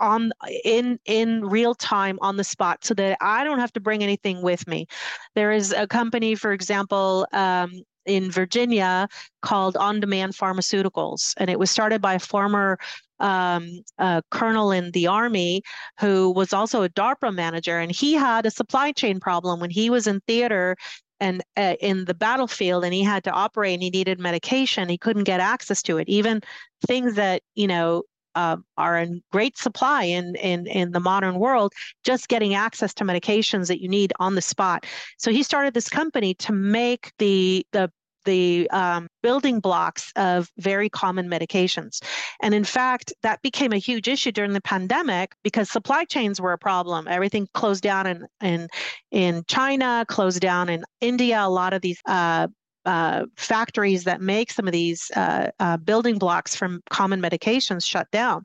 on 0.00 0.32
in 0.64 0.98
in 1.06 1.44
real 1.44 1.74
time 1.74 2.18
on 2.20 2.36
the 2.36 2.44
spot 2.44 2.84
so 2.84 2.92
that 2.92 3.16
i 3.20 3.42
don't 3.42 3.58
have 3.58 3.72
to 3.72 3.80
bring 3.80 4.02
anything 4.02 4.42
with 4.42 4.66
me. 4.68 4.86
There 5.34 5.50
is 5.50 5.72
a 5.72 5.86
company 5.86 6.34
for 6.34 6.52
example 6.52 7.26
um, 7.32 7.82
in 8.04 8.30
virginia 8.30 9.08
called 9.40 9.76
on 9.76 10.00
demand 10.00 10.34
pharmaceuticals 10.34 11.32
and 11.38 11.48
it 11.48 11.58
was 11.58 11.70
started 11.70 12.02
by 12.02 12.14
a 12.14 12.18
former 12.18 12.78
um, 13.22 13.82
colonel 14.30 14.72
in 14.72 14.90
the 14.90 15.06
army 15.06 15.62
who 16.00 16.30
was 16.32 16.52
also 16.52 16.82
a 16.82 16.88
DARPA 16.88 17.32
manager, 17.34 17.78
and 17.78 17.92
he 17.92 18.14
had 18.14 18.44
a 18.44 18.50
supply 18.50 18.92
chain 18.92 19.20
problem 19.20 19.60
when 19.60 19.70
he 19.70 19.88
was 19.88 20.06
in 20.06 20.20
theater 20.26 20.76
and 21.22 21.40
uh, 21.56 21.76
in 21.80 22.04
the 22.04 22.14
battlefield 22.14 22.84
and 22.84 22.92
he 22.92 23.04
had 23.04 23.22
to 23.22 23.30
operate 23.30 23.74
and 23.74 23.82
he 23.82 23.90
needed 23.90 24.18
medication 24.18 24.88
he 24.88 24.98
couldn't 24.98 25.22
get 25.22 25.40
access 25.40 25.80
to 25.82 25.98
it. 25.98 26.08
Even 26.08 26.40
things 26.86 27.14
that 27.14 27.42
you 27.54 27.68
know 27.68 28.02
uh, 28.34 28.56
are 28.76 28.98
in 28.98 29.22
great 29.30 29.56
supply 29.56 30.04
in, 30.04 30.34
in 30.36 30.66
in 30.66 30.90
the 30.90 31.00
modern 31.00 31.36
world 31.38 31.72
just 32.02 32.28
getting 32.28 32.54
access 32.54 32.92
to 32.94 33.04
medications 33.04 33.68
that 33.68 33.80
you 33.80 33.88
need 33.88 34.12
on 34.18 34.34
the 34.34 34.42
spot. 34.42 34.84
So 35.16 35.30
he 35.30 35.42
started 35.42 35.74
this 35.74 35.88
company 35.88 36.34
to 36.34 36.52
make 36.52 37.12
the 37.18 37.64
the 37.72 37.90
the 38.24 38.68
um, 38.70 39.08
building 39.22 39.60
blocks 39.60 40.12
of 40.16 40.48
very 40.58 40.88
common 40.88 41.28
medications. 41.28 42.02
And 42.42 42.54
in 42.54 42.64
fact, 42.64 43.12
that 43.22 43.40
became 43.42 43.72
a 43.72 43.78
huge 43.78 44.08
issue 44.08 44.32
during 44.32 44.52
the 44.52 44.60
pandemic 44.60 45.34
because 45.42 45.70
supply 45.70 46.04
chains 46.04 46.40
were 46.40 46.52
a 46.52 46.58
problem. 46.58 47.08
Everything 47.08 47.48
closed 47.54 47.82
down 47.82 48.06
in 48.06 48.26
in, 48.40 48.68
in 49.10 49.44
China, 49.46 50.04
closed 50.08 50.40
down 50.40 50.68
in 50.68 50.84
India. 51.00 51.40
A 51.40 51.48
lot 51.48 51.72
of 51.72 51.82
these 51.82 52.00
uh, 52.06 52.48
uh, 52.84 53.26
factories 53.36 54.04
that 54.04 54.20
make 54.20 54.50
some 54.50 54.66
of 54.66 54.72
these 54.72 55.10
uh, 55.14 55.48
uh 55.60 55.76
building 55.76 56.18
blocks 56.18 56.56
from 56.56 56.80
common 56.90 57.22
medications 57.22 57.86
shut 57.86 58.10
down. 58.10 58.42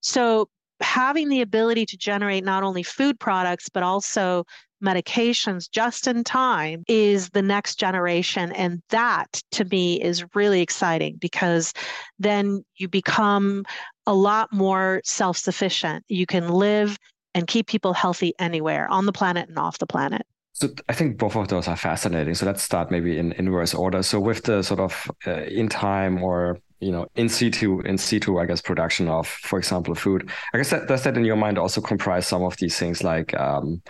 So 0.00 0.48
having 0.80 1.28
the 1.28 1.40
ability 1.40 1.86
to 1.86 1.96
generate 1.96 2.44
not 2.44 2.62
only 2.62 2.82
food 2.82 3.18
products 3.18 3.68
but 3.68 3.82
also 3.82 4.44
medications 4.82 5.70
just 5.70 6.06
in 6.06 6.24
time 6.24 6.84
is 6.88 7.30
the 7.30 7.42
next 7.42 7.76
generation. 7.76 8.52
And 8.52 8.82
that 8.90 9.42
to 9.52 9.64
me 9.64 10.00
is 10.00 10.24
really 10.34 10.60
exciting 10.60 11.16
because 11.20 11.72
then 12.18 12.64
you 12.76 12.88
become 12.88 13.64
a 14.06 14.14
lot 14.14 14.52
more 14.52 15.00
self 15.04 15.36
sufficient. 15.36 16.04
You 16.08 16.26
can 16.26 16.48
live 16.48 16.96
and 17.34 17.46
keep 17.46 17.66
people 17.66 17.92
healthy 17.92 18.34
anywhere 18.38 18.88
on 18.88 19.06
the 19.06 19.12
planet 19.12 19.48
and 19.48 19.58
off 19.58 19.78
the 19.78 19.86
planet. 19.86 20.22
So 20.52 20.68
I 20.88 20.92
think 20.92 21.18
both 21.18 21.36
of 21.36 21.48
those 21.48 21.68
are 21.68 21.76
fascinating. 21.76 22.34
So 22.34 22.46
let's 22.46 22.62
start 22.62 22.90
maybe 22.90 23.18
in 23.18 23.32
inverse 23.32 23.74
order. 23.74 24.02
So 24.02 24.18
with 24.18 24.42
the 24.42 24.62
sort 24.62 24.80
of 24.80 25.10
uh, 25.26 25.42
in 25.42 25.68
time 25.68 26.22
or 26.22 26.58
you 26.80 26.92
know 26.92 27.06
in 27.16 27.28
situ 27.28 27.80
in 27.80 27.98
situ 27.98 28.38
i 28.38 28.46
guess 28.46 28.60
production 28.60 29.08
of 29.08 29.26
for 29.26 29.58
example 29.58 29.96
food 29.96 30.30
i 30.54 30.56
guess 30.56 30.70
that 30.70 30.86
does 30.86 31.02
that 31.02 31.16
in 31.16 31.24
your 31.24 31.34
mind 31.34 31.58
also 31.58 31.80
comprise 31.80 32.24
some 32.24 32.42
of 32.42 32.56
these 32.58 32.78
things 32.78 33.02
like 33.02 33.34
um, 33.34 33.82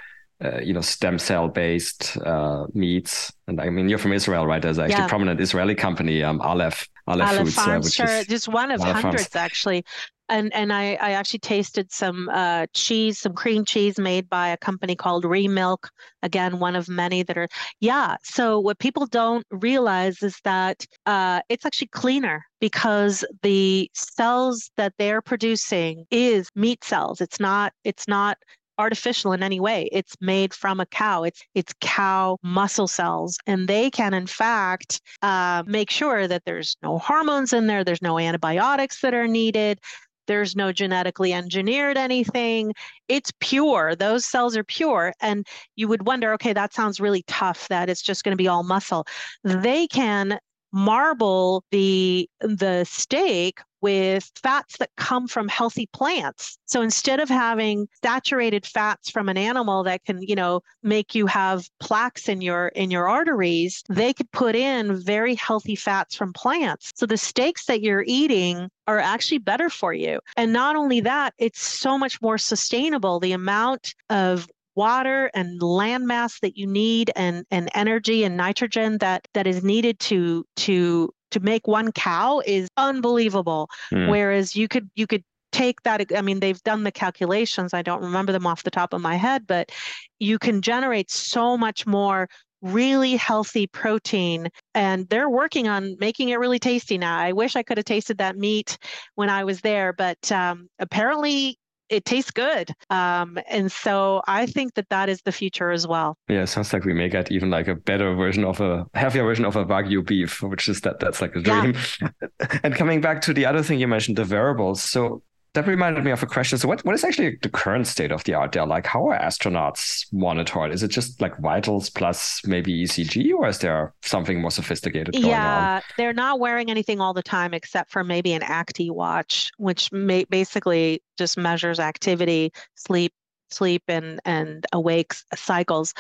uh, 0.45 0.59
you 0.59 0.73
know 0.73 0.81
stem 0.81 1.19
cell 1.19 1.49
based 1.49 2.17
uh, 2.19 2.67
meats 2.75 3.33
and 3.47 3.61
i 3.61 3.69
mean 3.71 3.89
you're 3.89 3.99
from 3.99 4.13
israel 4.13 4.47
right 4.47 4.63
there's 4.63 4.79
actually 4.79 4.99
yeah. 4.99 5.07
a 5.07 5.09
prominent 5.09 5.41
israeli 5.41 5.75
company 5.75 6.23
um 6.23 6.41
aleph 6.41 6.89
aleph, 7.07 7.29
aleph 7.29 7.43
foods 7.43 7.55
farms, 7.55 7.69
uh, 7.69 7.87
which 7.87 7.95
sure. 7.95 8.07
is 8.19 8.27
just 8.27 8.49
one 8.49 8.71
of 8.71 8.81
aleph 8.81 9.03
hundreds 9.03 9.27
farms. 9.29 9.37
actually 9.37 9.85
and 10.29 10.53
and 10.55 10.73
I, 10.73 10.95
I 11.01 11.13
actually 11.13 11.41
tasted 11.41 11.91
some 11.93 12.29
uh, 12.29 12.67
cheese, 12.75 13.19
some 13.19 13.33
cream 13.33 13.65
cheese 13.65 13.99
made 13.99 14.29
by 14.29 14.49
a 14.49 14.57
company 14.57 14.95
called 14.95 15.25
Remilk. 15.25 15.89
Again, 16.23 16.59
one 16.59 16.77
of 16.77 16.89
many 16.89 17.23
that 17.23 17.39
are 17.39 17.49
yeah. 17.81 18.17
So 18.23 18.59
what 18.59 18.79
people 18.79 19.07
don't 19.07 19.47
realize 19.51 20.23
is 20.23 20.39
that 20.45 20.85
uh, 21.07 21.41
it's 21.49 21.65
actually 21.65 21.89
cleaner 21.89 22.45
because 22.61 23.25
the 23.43 23.91
cells 23.95 24.71
that 24.77 24.93
they're 24.99 25.23
producing 25.23 26.05
is 26.11 26.49
meat 26.55 26.85
cells. 26.85 27.21
It's 27.21 27.41
not 27.41 27.73
it's 27.85 28.09
not 28.09 28.37
artificial 28.79 29.33
in 29.33 29.43
any 29.43 29.61
way. 29.61 29.89
It's 29.93 30.15
made 30.21 30.55
from 30.55 30.81
a 30.81 30.87
cow. 30.87 31.25
It's 31.25 31.43
it's 31.55 31.75
cow 31.81 32.39
muscle 32.43 32.89
cells, 32.89 33.39
and 33.47 33.69
they 33.69 33.91
can 33.91 34.15
in 34.15 34.27
fact 34.27 35.01
uh, 35.23 35.63
make 35.67 35.91
sure 35.91 36.29
that 36.29 36.45
there's 36.45 36.77
no 36.83 36.99
hormones 36.99 37.53
in 37.53 37.67
there. 37.67 37.85
There's 37.85 38.03
no 38.03 38.19
antibiotics 38.19 39.01
that 39.01 39.15
are 39.15 39.27
needed. 39.27 39.81
There's 40.29 40.55
no 40.55 40.73
genetically 40.73 41.33
engineered 41.33 41.97
anything. 41.97 42.73
It's 43.09 43.33
pure. 43.41 43.97
Those 43.97 44.27
cells 44.27 44.57
are 44.57 44.65
pure. 44.65 45.15
And 45.21 45.47
you 45.75 45.89
would 45.89 46.07
wonder, 46.07 46.35
okay, 46.35 46.53
that 46.53 46.75
sounds 46.75 47.01
really 47.01 47.25
tough 47.27 47.67
that 47.69 47.89
it's 47.89 48.03
just 48.03 48.25
going 48.25 48.33
to 48.33 48.37
be 48.37 48.47
all 48.47 48.63
muscle. 48.63 49.07
They 49.43 49.87
can 49.87 50.39
marble 50.73 51.65
the 51.71 52.29
the 52.41 52.85
steak 52.85 53.61
with 53.81 54.31
fats 54.43 54.77
that 54.79 54.91
come 54.97 55.29
from 55.29 55.49
healthy 55.49 55.89
plants. 55.93 56.59
So 56.67 56.83
instead 56.83 57.21
of 57.21 57.29
having 57.29 57.87
saturated 58.03 58.67
fats 58.67 59.09
from 59.11 59.29
an 59.29 59.37
animal 59.37 59.85
that 59.85 60.05
can, 60.05 60.21
you 60.23 60.35
know, 60.35 60.63
make 60.83 61.15
you 61.15 61.27
have 61.27 61.69
plaques 61.81 62.29
in 62.29 62.41
your 62.41 62.69
in 62.69 62.91
your 62.91 63.09
arteries, 63.09 63.83
they 63.89 64.13
could 64.13 64.31
put 64.33 64.55
in 64.55 64.97
very 64.97 65.35
healthy 65.35 65.77
fats 65.77 66.17
from 66.17 66.33
plants. 66.33 66.93
So 66.97 67.07
the 67.07 67.17
steaks 67.17 67.67
that 67.67 67.83
you're 67.83 68.05
eating 68.07 68.69
are 68.87 68.99
actually 68.99 69.39
better 69.39 69.71
for 69.71 69.93
you. 69.93 70.19
And 70.37 70.53
not 70.53 70.75
only 70.75 71.01
that, 71.01 71.35
it's 71.39 71.61
so 71.61 71.99
much 71.99 72.21
more 72.23 72.39
sustainable. 72.39 73.21
The 73.21 73.33
amount 73.33 73.95
of 74.11 74.49
water 74.79 75.29
and 75.35 75.61
landmass 75.61 76.39
that 76.39 76.57
you 76.57 76.65
need 76.65 77.11
and, 77.17 77.45
and 77.51 77.69
energy 77.75 78.23
and 78.23 78.37
nitrogen 78.37 78.97
that 78.99 79.27
that 79.35 79.47
is 79.47 79.65
needed 79.65 79.99
to 79.99 80.45
to 80.55 81.11
to 81.33 81.41
make 81.41 81.67
one 81.67 81.91
cow 81.93 82.41
is 82.47 82.69
unbelievable. 82.77 83.69
Mm. 83.93 84.09
whereas 84.09 84.55
you 84.55 84.69
could 84.69 84.89
you 84.95 85.07
could 85.07 85.25
take 85.51 85.83
that 85.83 86.07
i 86.17 86.23
mean 86.23 86.39
they've 86.39 86.63
done 86.63 86.85
the 86.85 86.93
calculations. 86.93 87.75
I 87.75 87.83
don't 87.83 88.03
remember 88.03 88.33
them 88.33 88.47
off 88.47 88.63
the 88.63 88.71
top 88.71 88.93
of 88.93 89.01
my 89.01 89.17
head 89.17 89.47
but 89.47 89.73
you 90.21 90.39
can 90.39 90.63
generate 90.63 91.11
so 91.11 91.57
much 91.57 91.85
more 91.87 92.29
really 92.63 93.17
healthy 93.17 93.67
protein 93.67 94.49
and 94.75 95.09
they're 95.09 95.31
working 95.31 95.67
on 95.69 95.97
making 95.99 96.29
it 96.29 96.39
really 96.39 96.59
tasty 96.59 96.99
now. 96.99 97.19
I 97.19 97.33
wish 97.33 97.57
i 97.57 97.65
could 97.65 97.79
have 97.79 97.85
tasted 97.95 98.19
that 98.19 98.37
meat 98.37 98.79
when 99.17 99.29
i 99.29 99.43
was 99.43 99.61
there 99.61 99.93
but 99.93 100.21
um, 100.31 100.69
apparently 100.79 101.59
it 101.89 102.05
tastes 102.05 102.31
good. 102.31 102.73
Um, 102.91 103.39
and 103.49 103.71
so 103.71 104.23
I 104.27 104.47
think 104.47 104.75
that 104.75 104.89
that 104.91 105.09
is 105.09 105.23
the 105.23 105.33
future 105.33 105.71
as 105.71 105.87
well. 105.87 106.17
Yeah, 106.29 106.45
sounds 106.45 106.73
like 106.73 106.85
we 106.85 106.95
may 106.95 107.09
get 107.09 107.31
even 107.31 107.51
like 107.51 107.69
a 107.69 107.75
better 107.75 108.15
version 108.15 108.45
of 108.45 108.61
a 108.61 108.87
healthier 108.95 109.25
version 109.25 109.45
of 109.45 109.57
a 109.57 109.65
Wagyu 109.65 110.07
beef, 110.07 110.43
which 110.43 110.69
is 110.69 110.81
that 110.83 111.01
that's 111.01 111.21
like 111.21 111.35
a 111.35 111.41
dream. 111.41 111.75
Yeah. 112.01 112.09
and 112.63 112.75
coming 112.75 113.01
back 113.01 113.21
to 113.23 113.33
the 113.33 113.47
other 113.47 113.63
thing 113.63 113.79
you 113.79 113.89
mentioned, 113.89 114.19
the 114.19 114.25
variables. 114.25 114.83
So 114.83 115.23
that 115.55 115.67
reminded 115.67 116.05
me 116.05 116.11
of 116.11 116.23
a 116.23 116.27
question. 116.27 116.59
So, 116.59 116.69
what, 116.69 116.85
what 116.85 116.95
is 116.95 117.05
actually 117.05 117.39
the 117.43 117.49
current 117.49 117.87
state 117.87 118.13
of 118.13 118.25
the 118.25 118.35
art 118.35 118.53
there? 118.53 118.67
Like, 118.67 118.87
how 118.87 119.09
are 119.09 119.19
astronauts 119.19 120.07
monitored? 120.13 120.73
Is 120.73 120.83
it 120.83 120.89
just 120.89 121.21
like 121.21 121.37
vitals 121.39 121.91
plus 121.91 122.41
maybe 122.47 122.85
ECG, 122.85 123.33
or 123.33 123.49
is 123.49 123.59
there 123.59 123.95
something 124.03 124.41
more 124.41 124.51
sophisticated 124.51 125.15
going 125.15 125.25
on? 125.25 125.31
yeah, 125.31 125.75
on? 125.77 125.83
they're 125.97 126.13
not 126.13 126.41
wearing 126.41 126.71
anything 126.71 127.01
all 127.01 127.15
the 127.15 127.23
time 127.23 127.55
except 127.55 127.91
for 127.91 128.05
maybe 128.05 128.33
an 128.33 128.43
Actiwatch, 128.43 129.51
which 129.57 129.91
may, 129.93 130.25
basically 130.25 131.03
just 131.17 131.39
measures 131.39 131.81
activity, 131.81 132.53
sleep, 132.75 133.13
sleep 133.51 133.83
and 133.89 134.21
and 134.25 134.67
awake 134.73 135.15
cycles 135.35 135.95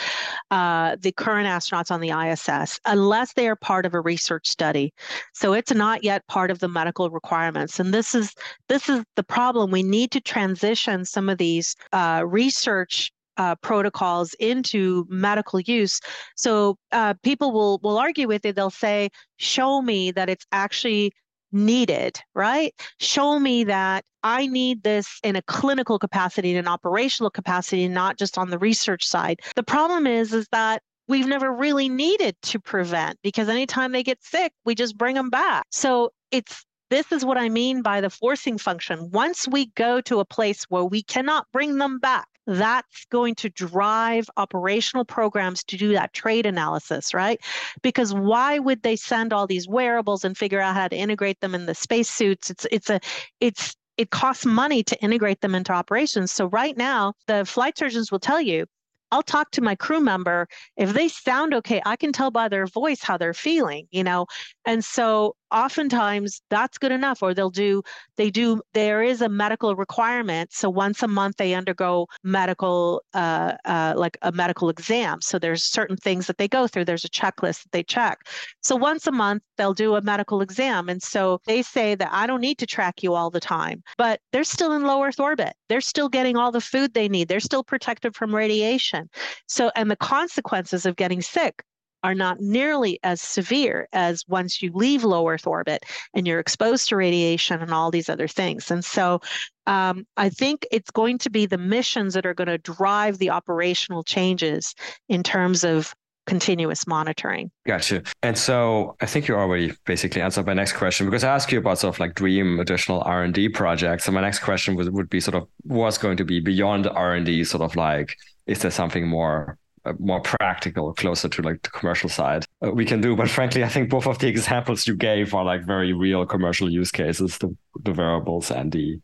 uh, 0.50 0.96
the 1.00 1.12
current 1.12 1.46
astronauts 1.46 1.90
on 1.90 2.00
the 2.00 2.10
ISS 2.10 2.80
unless 2.84 3.32
they 3.34 3.48
are 3.48 3.56
part 3.56 3.86
of 3.86 3.94
a 3.94 4.00
research 4.00 4.48
study 4.48 4.92
so 5.34 5.52
it's 5.52 5.72
not 5.72 6.04
yet 6.04 6.26
part 6.28 6.50
of 6.50 6.58
the 6.58 6.68
medical 6.68 7.10
requirements 7.10 7.80
and 7.80 7.92
this 7.92 8.14
is 8.14 8.34
this 8.68 8.88
is 8.88 9.04
the 9.16 9.22
problem 9.22 9.70
we 9.70 9.82
need 9.82 10.10
to 10.10 10.20
transition 10.20 11.04
some 11.04 11.28
of 11.28 11.38
these 11.38 11.76
uh, 11.92 12.22
research 12.26 13.12
uh, 13.38 13.54
protocols 13.56 14.34
into 14.40 15.06
medical 15.08 15.60
use. 15.60 16.00
So 16.36 16.76
uh, 16.92 17.14
people 17.22 17.52
will 17.52 17.78
will 17.82 17.96
argue 17.96 18.28
with 18.28 18.44
it. 18.44 18.56
They'll 18.56 18.70
say, 18.70 19.10
"Show 19.36 19.80
me 19.80 20.10
that 20.10 20.28
it's 20.28 20.44
actually 20.52 21.12
needed, 21.52 22.20
right? 22.34 22.74
Show 23.00 23.38
me 23.38 23.64
that 23.64 24.04
I 24.22 24.46
need 24.46 24.82
this 24.82 25.18
in 25.22 25.36
a 25.36 25.42
clinical 25.42 25.98
capacity, 25.98 26.52
in 26.52 26.56
an 26.56 26.68
operational 26.68 27.30
capacity, 27.30 27.88
not 27.88 28.18
just 28.18 28.38
on 28.38 28.50
the 28.50 28.58
research 28.58 29.06
side. 29.06 29.40
The 29.56 29.62
problem 29.62 30.06
is, 30.06 30.32
is 30.32 30.46
that 30.52 30.82
we've 31.06 31.26
never 31.26 31.52
really 31.52 31.88
needed 31.88 32.36
to 32.42 32.60
prevent 32.60 33.18
because 33.22 33.48
anytime 33.48 33.92
they 33.92 34.02
get 34.02 34.22
sick, 34.22 34.52
we 34.64 34.74
just 34.74 34.96
bring 34.98 35.14
them 35.14 35.30
back. 35.30 35.66
So 35.70 36.10
it's 36.30 36.64
this 36.90 37.12
is 37.12 37.24
what 37.24 37.36
I 37.36 37.48
mean 37.48 37.82
by 37.82 38.00
the 38.00 38.10
forcing 38.10 38.56
function. 38.56 39.10
Once 39.12 39.46
we 39.46 39.66
go 39.74 40.00
to 40.02 40.20
a 40.20 40.24
place 40.24 40.64
where 40.68 40.84
we 40.84 41.02
cannot 41.02 41.46
bring 41.52 41.76
them 41.76 41.98
back, 41.98 42.26
that's 42.48 43.04
going 43.10 43.34
to 43.36 43.50
drive 43.50 44.28
operational 44.38 45.04
programs 45.04 45.62
to 45.64 45.76
do 45.76 45.92
that 45.92 46.14
trade 46.14 46.46
analysis, 46.46 47.12
right? 47.12 47.40
Because 47.82 48.14
why 48.14 48.58
would 48.58 48.82
they 48.82 48.96
send 48.96 49.32
all 49.32 49.46
these 49.46 49.68
wearables 49.68 50.24
and 50.24 50.36
figure 50.36 50.60
out 50.60 50.74
how 50.74 50.88
to 50.88 50.96
integrate 50.96 51.40
them 51.40 51.54
in 51.54 51.66
the 51.66 51.74
spacesuits? 51.74 52.50
It's 52.50 52.66
it's 52.72 52.90
a 52.90 53.00
it's 53.40 53.76
it 53.98 54.10
costs 54.10 54.46
money 54.46 54.82
to 54.84 55.00
integrate 55.02 55.42
them 55.42 55.54
into 55.54 55.72
operations. 55.72 56.32
So 56.32 56.46
right 56.46 56.76
now, 56.76 57.12
the 57.26 57.44
flight 57.44 57.76
surgeons 57.76 58.10
will 58.10 58.20
tell 58.20 58.40
you 58.40 58.64
I'll 59.10 59.22
talk 59.22 59.50
to 59.52 59.62
my 59.62 59.74
crew 59.74 60.00
member. 60.00 60.48
If 60.76 60.92
they 60.92 61.08
sound 61.08 61.54
okay, 61.54 61.80
I 61.86 61.96
can 61.96 62.12
tell 62.12 62.30
by 62.30 62.48
their 62.48 62.66
voice 62.66 63.02
how 63.02 63.16
they're 63.16 63.34
feeling, 63.34 63.88
you 63.90 64.04
know? 64.04 64.26
And 64.66 64.84
so 64.84 65.34
oftentimes 65.50 66.40
that's 66.50 66.78
good 66.78 66.92
enough 66.92 67.22
or 67.22 67.34
they'll 67.34 67.50
do 67.50 67.82
they 68.16 68.30
do 68.30 68.60
there 68.74 69.02
is 69.02 69.22
a 69.22 69.28
medical 69.28 69.74
requirement. 69.76 70.52
So 70.52 70.68
once 70.70 71.02
a 71.02 71.08
month 71.08 71.36
they 71.36 71.54
undergo 71.54 72.06
medical 72.22 73.02
uh, 73.14 73.54
uh, 73.64 73.94
like 73.96 74.18
a 74.22 74.32
medical 74.32 74.68
exam. 74.68 75.20
So 75.22 75.38
there's 75.38 75.64
certain 75.64 75.96
things 75.96 76.26
that 76.26 76.38
they 76.38 76.48
go 76.48 76.66
through. 76.66 76.84
There's 76.84 77.04
a 77.04 77.08
checklist 77.08 77.62
that 77.64 77.72
they 77.72 77.82
check. 77.82 78.18
So 78.62 78.76
once 78.76 79.06
a 79.06 79.12
month 79.12 79.42
they'll 79.56 79.74
do 79.74 79.94
a 79.94 80.02
medical 80.02 80.40
exam. 80.40 80.88
And 80.88 81.02
so 81.02 81.40
they 81.46 81.62
say 81.62 81.94
that 81.94 82.08
i 82.12 82.26
don't 82.26 82.40
need 82.40 82.58
to 82.58 82.66
track 82.66 83.02
you 83.02 83.14
all 83.14 83.30
the 83.30 83.40
time 83.40 83.82
but 83.96 84.20
they're 84.32 84.44
still 84.44 84.72
in 84.72 84.84
low 84.84 85.02
earth 85.02 85.20
orbit. 85.20 85.54
They're 85.68 85.80
still 85.80 86.08
getting 86.08 86.36
all 86.36 86.52
the 86.52 86.60
food 86.60 86.94
they 86.94 87.08
need. 87.08 87.28
They're 87.28 87.40
still 87.40 87.64
protected 87.64 88.14
from 88.14 88.34
radiation. 88.34 89.08
So 89.46 89.70
and 89.76 89.90
the 89.90 89.96
consequences 89.96 90.86
of 90.86 90.96
getting 90.96 91.22
sick 91.22 91.62
are 92.02 92.14
not 92.14 92.40
nearly 92.40 92.98
as 93.02 93.20
severe 93.20 93.88
as 93.92 94.24
once 94.28 94.62
you 94.62 94.70
leave 94.72 95.04
low 95.04 95.28
Earth 95.28 95.46
orbit 95.46 95.84
and 96.14 96.26
you're 96.26 96.40
exposed 96.40 96.88
to 96.88 96.96
radiation 96.96 97.60
and 97.60 97.72
all 97.72 97.90
these 97.90 98.08
other 98.08 98.28
things. 98.28 98.70
And 98.70 98.84
so 98.84 99.20
um, 99.66 100.06
I 100.16 100.28
think 100.28 100.66
it's 100.70 100.90
going 100.90 101.18
to 101.18 101.30
be 101.30 101.46
the 101.46 101.58
missions 101.58 102.14
that 102.14 102.26
are 102.26 102.34
going 102.34 102.48
to 102.48 102.58
drive 102.58 103.18
the 103.18 103.30
operational 103.30 104.02
changes 104.02 104.74
in 105.08 105.22
terms 105.22 105.64
of 105.64 105.94
continuous 106.26 106.86
monitoring. 106.86 107.50
Gotcha. 107.66 108.02
And 108.22 108.36
so 108.36 108.96
I 109.00 109.06
think 109.06 109.28
you 109.28 109.34
already 109.34 109.72
basically 109.86 110.20
answered 110.20 110.46
my 110.46 110.52
next 110.52 110.74
question 110.74 111.06
because 111.06 111.24
I 111.24 111.34
asked 111.34 111.50
you 111.50 111.58
about 111.58 111.78
sort 111.78 111.94
of 111.94 112.00
like 112.00 112.14
dream 112.14 112.60
additional 112.60 113.02
R 113.06 113.22
and 113.22 113.32
D 113.32 113.48
projects. 113.48 114.06
And 114.06 114.14
my 114.14 114.20
next 114.20 114.40
question 114.40 114.76
would, 114.76 114.92
would 114.92 115.08
be 115.08 115.20
sort 115.20 115.34
of 115.34 115.48
what's 115.62 115.98
going 115.98 116.18
to 116.18 116.24
be 116.24 116.40
beyond 116.40 116.86
R 116.86 117.14
and 117.14 117.24
D, 117.24 117.42
sort 117.44 117.62
of 117.62 117.74
like 117.76 118.14
is 118.46 118.60
there 118.60 118.70
something 118.70 119.06
more 119.06 119.58
more 119.98 120.20
practical, 120.20 120.92
closer 120.94 121.28
to 121.28 121.42
like 121.42 121.62
the 121.62 121.70
commercial 121.70 122.08
side 122.08 122.44
uh, 122.64 122.70
we 122.70 122.84
can 122.84 123.00
do. 123.00 123.16
But 123.16 123.30
frankly, 123.30 123.64
I 123.64 123.68
think 123.68 123.90
both 123.90 124.06
of 124.06 124.18
the 124.18 124.28
examples 124.28 124.86
you 124.86 124.94
gave 124.94 125.34
are 125.34 125.44
like 125.44 125.64
very 125.64 125.92
real 125.92 126.26
commercial 126.26 126.70
use 126.70 126.90
cases, 126.90 127.38
the, 127.38 127.54
the 127.82 127.92
wearables 127.92 128.50
and 128.50 128.72
the 128.72 129.00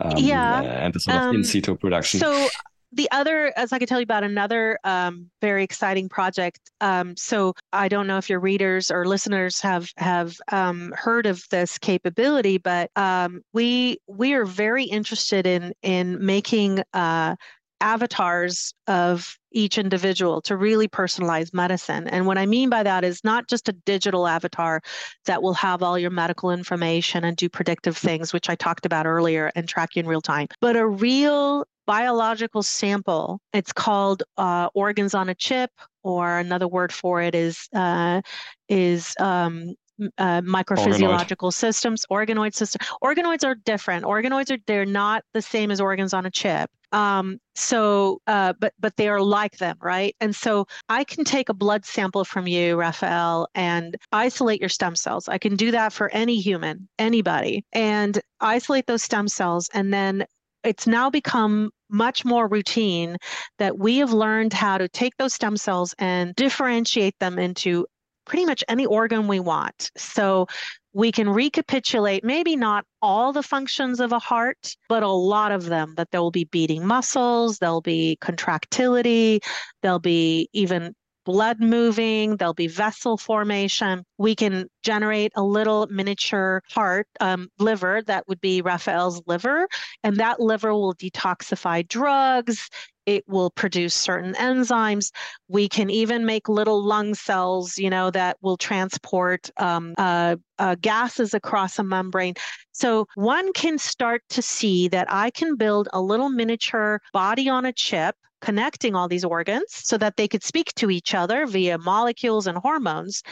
um, 0.00 0.16
yeah 0.16 0.60
uh, 0.60 0.62
and 0.62 0.94
the 0.94 1.00
sort 1.00 1.16
of 1.16 1.22
um, 1.22 1.36
in 1.36 1.44
situ 1.44 1.76
production. 1.76 2.20
So 2.20 2.48
the 2.92 3.08
other, 3.10 3.52
as 3.56 3.72
I 3.72 3.78
could 3.78 3.88
tell 3.88 3.98
you 3.98 4.04
about 4.04 4.22
another 4.22 4.78
um, 4.84 5.30
very 5.40 5.64
exciting 5.64 6.08
project. 6.08 6.60
Um, 6.80 7.16
so 7.16 7.54
I 7.72 7.88
don't 7.88 8.06
know 8.06 8.18
if 8.18 8.28
your 8.28 8.40
readers 8.40 8.90
or 8.90 9.06
listeners 9.06 9.60
have 9.60 9.88
have 9.96 10.36
um, 10.50 10.92
heard 10.96 11.26
of 11.26 11.42
this 11.50 11.78
capability, 11.78 12.58
but 12.58 12.90
um, 12.96 13.40
we 13.52 13.98
we 14.06 14.34
are 14.34 14.44
very 14.44 14.84
interested 14.84 15.46
in 15.46 15.72
in 15.82 16.24
making 16.24 16.82
uh, 16.92 17.36
avatars 17.82 18.72
of 18.86 19.36
each 19.50 19.76
individual 19.76 20.40
to 20.42 20.56
really 20.56 20.88
personalize 20.88 21.52
medicine. 21.52 22.08
And 22.08 22.26
what 22.26 22.38
I 22.38 22.46
mean 22.46 22.70
by 22.70 22.82
that 22.84 23.04
is 23.04 23.22
not 23.24 23.48
just 23.48 23.68
a 23.68 23.72
digital 23.72 24.26
avatar 24.26 24.80
that 25.26 25.42
will 25.42 25.54
have 25.54 25.82
all 25.82 25.98
your 25.98 26.10
medical 26.10 26.50
information 26.50 27.24
and 27.24 27.36
do 27.36 27.48
predictive 27.48 27.96
things, 27.96 28.32
which 28.32 28.48
I 28.48 28.54
talked 28.54 28.86
about 28.86 29.06
earlier, 29.06 29.50
and 29.54 29.68
track 29.68 29.96
you 29.96 30.00
in 30.00 30.06
real 30.06 30.22
time, 30.22 30.46
but 30.60 30.76
a 30.76 30.86
real 30.86 31.66
biological 31.86 32.62
sample. 32.62 33.40
It's 33.52 33.72
called 33.72 34.22
uh, 34.38 34.68
organs 34.74 35.14
on 35.14 35.28
a 35.28 35.34
chip, 35.34 35.70
or 36.04 36.38
another 36.38 36.68
word 36.68 36.92
for 36.92 37.20
it 37.20 37.34
is 37.34 37.68
uh, 37.74 38.22
is 38.68 39.14
um, 39.20 39.74
uh, 40.18 40.40
microphysiological 40.42 41.48
Organoid. 41.48 41.54
systems, 41.54 42.06
organoid 42.10 42.54
system. 42.54 42.80
Organoids 43.02 43.44
are 43.44 43.54
different. 43.54 44.04
Organoids 44.04 44.50
are 44.50 44.58
they're 44.66 44.86
not 44.86 45.24
the 45.34 45.42
same 45.42 45.70
as 45.70 45.80
organs 45.80 46.14
on 46.14 46.26
a 46.26 46.30
chip. 46.30 46.70
Um, 46.92 47.38
so, 47.54 48.20
uh, 48.26 48.52
but 48.60 48.74
but 48.78 48.96
they 48.96 49.08
are 49.08 49.22
like 49.22 49.56
them, 49.56 49.76
right? 49.80 50.14
And 50.20 50.36
so 50.36 50.66
I 50.88 51.04
can 51.04 51.24
take 51.24 51.48
a 51.48 51.54
blood 51.54 51.86
sample 51.86 52.24
from 52.24 52.46
you, 52.46 52.76
Raphael, 52.76 53.48
and 53.54 53.96
isolate 54.12 54.60
your 54.60 54.68
stem 54.68 54.94
cells. 54.94 55.28
I 55.28 55.38
can 55.38 55.56
do 55.56 55.70
that 55.70 55.92
for 55.92 56.10
any 56.10 56.38
human, 56.38 56.88
anybody, 56.98 57.64
and 57.72 58.20
isolate 58.40 58.86
those 58.86 59.02
stem 59.02 59.28
cells, 59.28 59.70
and 59.72 59.92
then 59.92 60.26
it's 60.64 60.86
now 60.86 61.10
become 61.10 61.70
much 61.90 62.24
more 62.24 62.48
routine 62.48 63.16
that 63.58 63.78
we 63.78 63.98
have 63.98 64.12
learned 64.12 64.52
how 64.52 64.78
to 64.78 64.88
take 64.88 65.16
those 65.16 65.34
stem 65.34 65.56
cells 65.56 65.94
and 65.98 66.34
differentiate 66.34 67.18
them 67.20 67.38
into 67.38 67.86
pretty 68.24 68.44
much 68.44 68.64
any 68.68 68.86
organ 68.86 69.28
we 69.28 69.40
want. 69.40 69.90
So 69.96 70.46
we 70.92 71.10
can 71.10 71.28
recapitulate 71.28 72.22
maybe 72.22 72.56
not 72.56 72.84
all 73.00 73.32
the 73.32 73.42
functions 73.42 73.98
of 74.00 74.12
a 74.12 74.18
heart, 74.18 74.76
but 74.88 75.02
a 75.02 75.08
lot 75.08 75.52
of 75.52 75.66
them 75.66 75.94
that 75.96 76.10
there 76.10 76.20
will 76.20 76.30
be 76.30 76.44
beating 76.44 76.86
muscles, 76.86 77.58
there'll 77.58 77.80
be 77.80 78.16
contractility, 78.20 79.40
there'll 79.82 79.98
be 79.98 80.48
even 80.52 80.94
blood 81.24 81.60
moving, 81.60 82.36
there'll 82.36 82.54
be 82.54 82.66
vessel 82.66 83.16
formation. 83.16 84.04
We 84.18 84.34
can 84.34 84.66
generate 84.82 85.32
a 85.36 85.42
little 85.42 85.86
miniature 85.90 86.62
heart, 86.70 87.06
um, 87.20 87.48
liver, 87.58 88.02
that 88.06 88.26
would 88.28 88.40
be 88.40 88.60
Raphael's 88.60 89.22
liver, 89.26 89.68
and 90.02 90.16
that 90.16 90.40
liver 90.40 90.72
will 90.72 90.94
detoxify 90.94 91.86
drugs. 91.86 92.68
It 93.06 93.24
will 93.26 93.50
produce 93.50 93.94
certain 93.94 94.34
enzymes. 94.34 95.10
We 95.48 95.68
can 95.68 95.90
even 95.90 96.24
make 96.24 96.48
little 96.48 96.82
lung 96.82 97.14
cells, 97.14 97.78
you 97.78 97.90
know, 97.90 98.10
that 98.10 98.36
will 98.40 98.56
transport 98.56 99.50
um, 99.56 99.94
uh, 99.98 100.36
uh, 100.58 100.76
gases 100.80 101.34
across 101.34 101.78
a 101.78 101.84
membrane. 101.84 102.34
So 102.72 103.06
one 103.14 103.52
can 103.52 103.78
start 103.78 104.22
to 104.30 104.42
see 104.42 104.88
that 104.88 105.06
I 105.10 105.30
can 105.30 105.56
build 105.56 105.88
a 105.92 106.00
little 106.00 106.28
miniature 106.28 107.00
body 107.12 107.48
on 107.48 107.64
a 107.64 107.72
chip 107.72 108.16
connecting 108.42 108.94
all 108.94 109.08
these 109.08 109.24
organs 109.24 109.66
so 109.70 109.96
that 109.96 110.16
they 110.16 110.28
could 110.28 110.42
speak 110.42 110.74
to 110.74 110.90
each 110.90 111.14
other 111.14 111.46
via 111.46 111.78
molecules 111.78 112.46
and 112.46 112.58
hormones. 112.58 113.22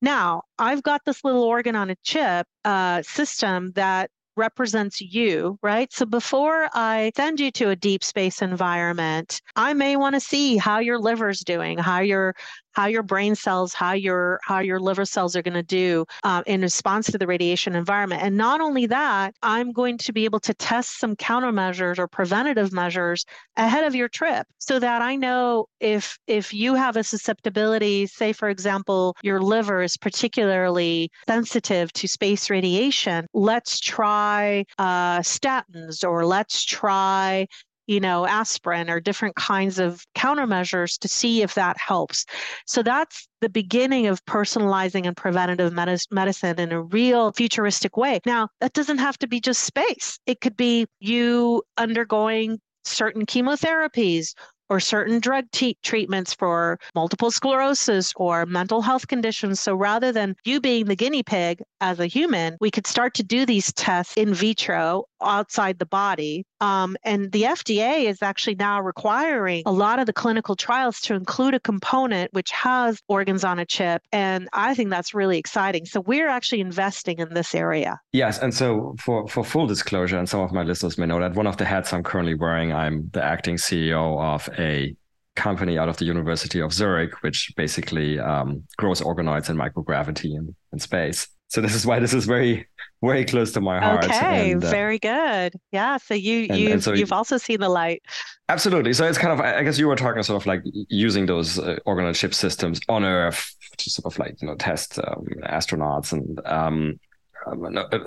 Now, 0.00 0.42
I've 0.58 0.82
got 0.82 1.02
this 1.04 1.22
little 1.24 1.42
organ 1.42 1.76
on 1.76 1.90
a 1.90 1.96
chip 2.04 2.46
uh, 2.64 3.02
system 3.02 3.72
that 3.72 4.10
represents 4.36 5.00
you, 5.00 5.58
right? 5.62 5.92
So 5.92 6.06
before 6.06 6.68
I 6.72 7.12
send 7.16 7.40
you 7.40 7.50
to 7.52 7.70
a 7.70 7.76
deep 7.76 8.04
space 8.04 8.42
environment, 8.42 9.40
I 9.56 9.74
may 9.74 9.96
want 9.96 10.14
to 10.14 10.20
see 10.20 10.56
how 10.56 10.78
your 10.78 10.98
liver's 10.98 11.40
doing, 11.40 11.78
how 11.78 12.00
your 12.00 12.34
how 12.72 12.86
your 12.86 13.02
brain 13.02 13.34
cells, 13.34 13.74
how 13.74 13.92
your 13.92 14.40
how 14.44 14.60
your 14.60 14.80
liver 14.80 15.04
cells 15.04 15.36
are 15.36 15.42
going 15.42 15.54
to 15.54 15.62
do 15.62 16.04
uh, 16.24 16.42
in 16.46 16.62
response 16.62 17.10
to 17.10 17.18
the 17.18 17.26
radiation 17.26 17.74
environment. 17.74 18.22
And 18.22 18.36
not 18.36 18.60
only 18.60 18.86
that, 18.86 19.34
I'm 19.42 19.72
going 19.72 19.98
to 19.98 20.12
be 20.12 20.24
able 20.24 20.40
to 20.40 20.54
test 20.54 20.98
some 20.98 21.16
countermeasures 21.16 21.98
or 21.98 22.06
preventative 22.08 22.72
measures 22.72 23.24
ahead 23.56 23.84
of 23.84 23.94
your 23.94 24.08
trip, 24.08 24.46
so 24.58 24.78
that 24.78 25.02
I 25.02 25.16
know 25.16 25.66
if 25.80 26.18
if 26.26 26.52
you 26.52 26.74
have 26.74 26.96
a 26.96 27.04
susceptibility, 27.04 28.06
say 28.06 28.32
for 28.32 28.48
example, 28.48 29.16
your 29.22 29.40
liver 29.40 29.82
is 29.82 29.96
particularly 29.96 31.10
sensitive 31.28 31.92
to 31.94 32.08
space 32.08 32.50
radiation. 32.50 33.26
Let's 33.32 33.80
try 33.80 34.64
uh, 34.78 35.20
statins, 35.20 36.06
or 36.08 36.26
let's 36.26 36.64
try 36.64 37.46
you 37.90 37.98
know, 37.98 38.24
aspirin 38.24 38.88
or 38.88 39.00
different 39.00 39.34
kinds 39.34 39.80
of 39.80 40.06
countermeasures 40.14 40.96
to 40.96 41.08
see 41.08 41.42
if 41.42 41.54
that 41.54 41.76
helps. 41.76 42.24
So 42.64 42.84
that's 42.84 43.26
the 43.40 43.48
beginning 43.48 44.06
of 44.06 44.24
personalizing 44.26 45.08
and 45.08 45.16
preventative 45.16 45.72
medicine 45.72 46.60
in 46.60 46.70
a 46.70 46.82
real 46.82 47.32
futuristic 47.32 47.96
way. 47.96 48.20
Now, 48.24 48.48
that 48.60 48.74
doesn't 48.74 48.98
have 48.98 49.18
to 49.18 49.26
be 49.26 49.40
just 49.40 49.62
space, 49.62 50.20
it 50.26 50.40
could 50.40 50.56
be 50.56 50.86
you 51.00 51.64
undergoing 51.78 52.60
certain 52.84 53.26
chemotherapies 53.26 54.34
or 54.68 54.78
certain 54.78 55.18
drug 55.18 55.46
treatments 55.82 56.32
for 56.32 56.78
multiple 56.94 57.32
sclerosis 57.32 58.12
or 58.14 58.46
mental 58.46 58.82
health 58.82 59.08
conditions. 59.08 59.58
So 59.58 59.74
rather 59.74 60.12
than 60.12 60.36
you 60.44 60.60
being 60.60 60.84
the 60.84 60.94
guinea 60.94 61.24
pig 61.24 61.60
as 61.80 61.98
a 61.98 62.06
human, 62.06 62.56
we 62.60 62.70
could 62.70 62.86
start 62.86 63.14
to 63.14 63.24
do 63.24 63.44
these 63.44 63.72
tests 63.72 64.16
in 64.16 64.32
vitro 64.32 65.06
outside 65.22 65.78
the 65.78 65.86
body. 65.86 66.44
Um, 66.60 66.96
and 67.02 67.32
the 67.32 67.42
FDA 67.42 68.04
is 68.04 68.22
actually 68.22 68.56
now 68.56 68.80
requiring 68.80 69.62
a 69.66 69.72
lot 69.72 69.98
of 69.98 70.06
the 70.06 70.12
clinical 70.12 70.56
trials 70.56 71.00
to 71.02 71.14
include 71.14 71.54
a 71.54 71.60
component 71.60 72.32
which 72.32 72.50
has 72.50 73.00
organs 73.08 73.44
on 73.44 73.58
a 73.58 73.64
chip. 73.64 74.02
And 74.12 74.48
I 74.52 74.74
think 74.74 74.90
that's 74.90 75.14
really 75.14 75.38
exciting. 75.38 75.86
So 75.86 76.00
we're 76.00 76.28
actually 76.28 76.60
investing 76.60 77.18
in 77.18 77.32
this 77.34 77.54
area. 77.54 78.00
Yes. 78.12 78.38
And 78.38 78.54
so 78.54 78.94
for, 79.00 79.26
for 79.28 79.44
full 79.44 79.66
disclosure, 79.66 80.18
and 80.18 80.28
some 80.28 80.40
of 80.40 80.52
my 80.52 80.62
listeners 80.62 80.98
may 80.98 81.06
know 81.06 81.20
that 81.20 81.34
one 81.34 81.46
of 81.46 81.56
the 81.56 81.64
hats 81.64 81.92
I'm 81.92 82.02
currently 82.02 82.34
wearing, 82.34 82.72
I'm 82.72 83.10
the 83.12 83.24
acting 83.24 83.56
CEO 83.56 84.20
of 84.20 84.48
a 84.58 84.94
company 85.36 85.78
out 85.78 85.88
of 85.88 85.96
the 85.96 86.04
University 86.04 86.60
of 86.60 86.72
Zurich, 86.72 87.22
which 87.22 87.52
basically 87.56 88.18
um, 88.18 88.64
grows 88.76 89.00
organoids 89.00 89.48
in 89.48 89.56
microgravity 89.56 90.36
in, 90.36 90.54
in 90.72 90.78
space. 90.78 91.28
So 91.48 91.60
this 91.60 91.74
is 91.74 91.86
why 91.86 91.98
this 91.98 92.14
is 92.14 92.26
very, 92.26 92.68
very 93.02 93.24
close 93.24 93.52
to 93.52 93.60
my 93.60 93.80
heart. 93.80 94.04
Okay, 94.04 94.52
and, 94.52 94.64
uh, 94.64 94.70
very 94.70 94.98
good. 94.98 95.54
Yeah. 95.72 95.96
So 95.96 96.14
you 96.14 96.46
and, 96.50 96.58
you 96.58 96.72
and 96.72 96.84
so 96.84 96.92
you've 96.92 97.12
also 97.12 97.38
seen 97.38 97.60
the 97.60 97.68
light. 97.68 98.02
Absolutely. 98.48 98.92
So 98.92 99.06
it's 99.06 99.18
kind 99.18 99.32
of 99.32 99.40
I 99.40 99.62
guess 99.62 99.78
you 99.78 99.88
were 99.88 99.96
talking 99.96 100.22
sort 100.22 100.42
of 100.42 100.46
like 100.46 100.62
using 100.88 101.26
those 101.26 101.58
uh, 101.58 101.78
organoid 101.86 102.16
chip 102.16 102.34
systems 102.34 102.80
on 102.88 103.04
Earth 103.04 103.54
to 103.78 103.90
sort 103.90 104.12
of 104.12 104.18
like 104.18 104.40
you 104.42 104.48
know 104.48 104.54
test 104.56 104.98
um, 104.98 105.26
astronauts 105.44 106.12
and 106.12 106.40
um, 106.46 106.98
um 107.46 107.76
uh, 107.76 107.98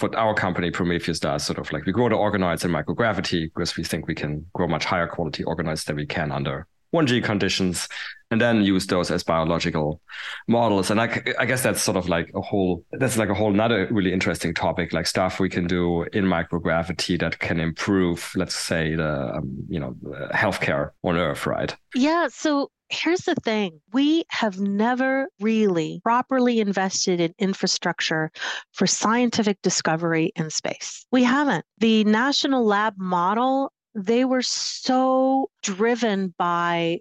what 0.00 0.14
our 0.14 0.34
company 0.34 0.70
Prometheus 0.70 1.20
does, 1.20 1.44
sort 1.44 1.58
of 1.58 1.70
like 1.72 1.84
we 1.84 1.92
grow 1.92 2.08
the 2.08 2.14
organoids 2.14 2.64
in 2.64 2.70
microgravity 2.70 3.52
because 3.54 3.76
we 3.76 3.84
think 3.84 4.06
we 4.06 4.14
can 4.14 4.46
grow 4.54 4.66
much 4.66 4.84
higher 4.84 5.06
quality 5.06 5.44
organoids 5.44 5.84
than 5.84 5.96
we 5.96 6.06
can 6.06 6.32
under 6.32 6.66
1G 6.94 7.22
conditions 7.22 7.86
and 8.30 8.40
then 8.40 8.62
use 8.62 8.86
those 8.86 9.10
as 9.10 9.22
biological 9.22 10.00
models. 10.46 10.90
And 10.90 11.00
I, 11.00 11.22
I 11.38 11.46
guess 11.46 11.62
that's 11.62 11.82
sort 11.82 11.96
of 11.96 12.08
like 12.08 12.30
a 12.34 12.40
whole, 12.40 12.84
that's 12.92 13.16
like 13.16 13.28
a 13.28 13.34
whole 13.34 13.52
another 13.52 13.88
really 13.90 14.12
interesting 14.12 14.54
topic, 14.54 14.92
like 14.92 15.06
stuff 15.06 15.40
we 15.40 15.48
can 15.48 15.66
do 15.66 16.02
in 16.12 16.24
microgravity 16.24 17.18
that 17.20 17.38
can 17.38 17.60
improve, 17.60 18.32
let's 18.34 18.54
say, 18.54 18.94
the, 18.94 19.36
um, 19.36 19.64
you 19.68 19.80
know, 19.80 19.94
healthcare 20.32 20.90
on 21.02 21.16
Earth, 21.16 21.46
right? 21.46 21.74
Yeah. 21.94 22.28
So 22.30 22.70
here's 22.90 23.22
the 23.22 23.34
thing 23.36 23.80
we 23.92 24.24
have 24.30 24.60
never 24.60 25.28
really 25.40 26.00
properly 26.02 26.60
invested 26.60 27.20
in 27.20 27.34
infrastructure 27.38 28.30
for 28.72 28.86
scientific 28.86 29.60
discovery 29.62 30.32
in 30.36 30.50
space. 30.50 31.06
We 31.10 31.24
haven't. 31.24 31.64
The 31.78 32.04
national 32.04 32.64
lab 32.64 32.94
model 32.98 33.72
they 33.94 34.24
were 34.24 34.42
so 34.42 35.50
driven 35.62 36.32
by 36.38 37.00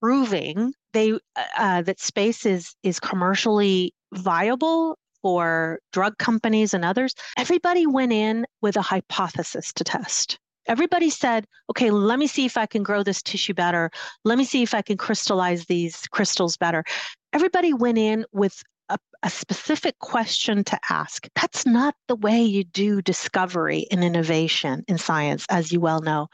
proving 0.00 0.72
they 0.92 1.12
uh, 1.12 1.18
uh, 1.56 1.82
that 1.82 2.00
space 2.00 2.46
is 2.46 2.74
is 2.82 3.00
commercially 3.00 3.92
viable 4.12 4.98
for 5.22 5.80
drug 5.92 6.16
companies 6.18 6.74
and 6.74 6.84
others 6.84 7.14
everybody 7.36 7.86
went 7.86 8.12
in 8.12 8.46
with 8.62 8.76
a 8.76 8.82
hypothesis 8.82 9.72
to 9.72 9.84
test 9.84 10.38
everybody 10.66 11.10
said 11.10 11.46
okay 11.70 11.90
let 11.90 12.18
me 12.18 12.26
see 12.26 12.44
if 12.44 12.56
i 12.56 12.66
can 12.66 12.82
grow 12.82 13.02
this 13.02 13.22
tissue 13.22 13.54
better 13.54 13.90
let 14.24 14.38
me 14.38 14.44
see 14.44 14.62
if 14.62 14.74
i 14.74 14.82
can 14.82 14.96
crystallize 14.96 15.66
these 15.66 16.06
crystals 16.08 16.56
better 16.56 16.84
everybody 17.32 17.72
went 17.72 17.98
in 17.98 18.24
with 18.32 18.62
a, 18.88 18.98
a, 19.22 19.30
specific 19.30 19.98
question 19.98 20.64
to 20.64 20.78
ask. 20.88 21.28
That's 21.34 21.66
not 21.66 21.94
the 22.06 22.16
way 22.16 22.42
you 22.42 22.64
do 22.64 23.02
discovery 23.02 23.86
and 23.90 24.02
innovation 24.02 24.84
in 24.88 24.98
science, 24.98 25.46
as 25.50 25.72
you 25.72 25.80
well 25.80 26.00
know. 26.00 26.28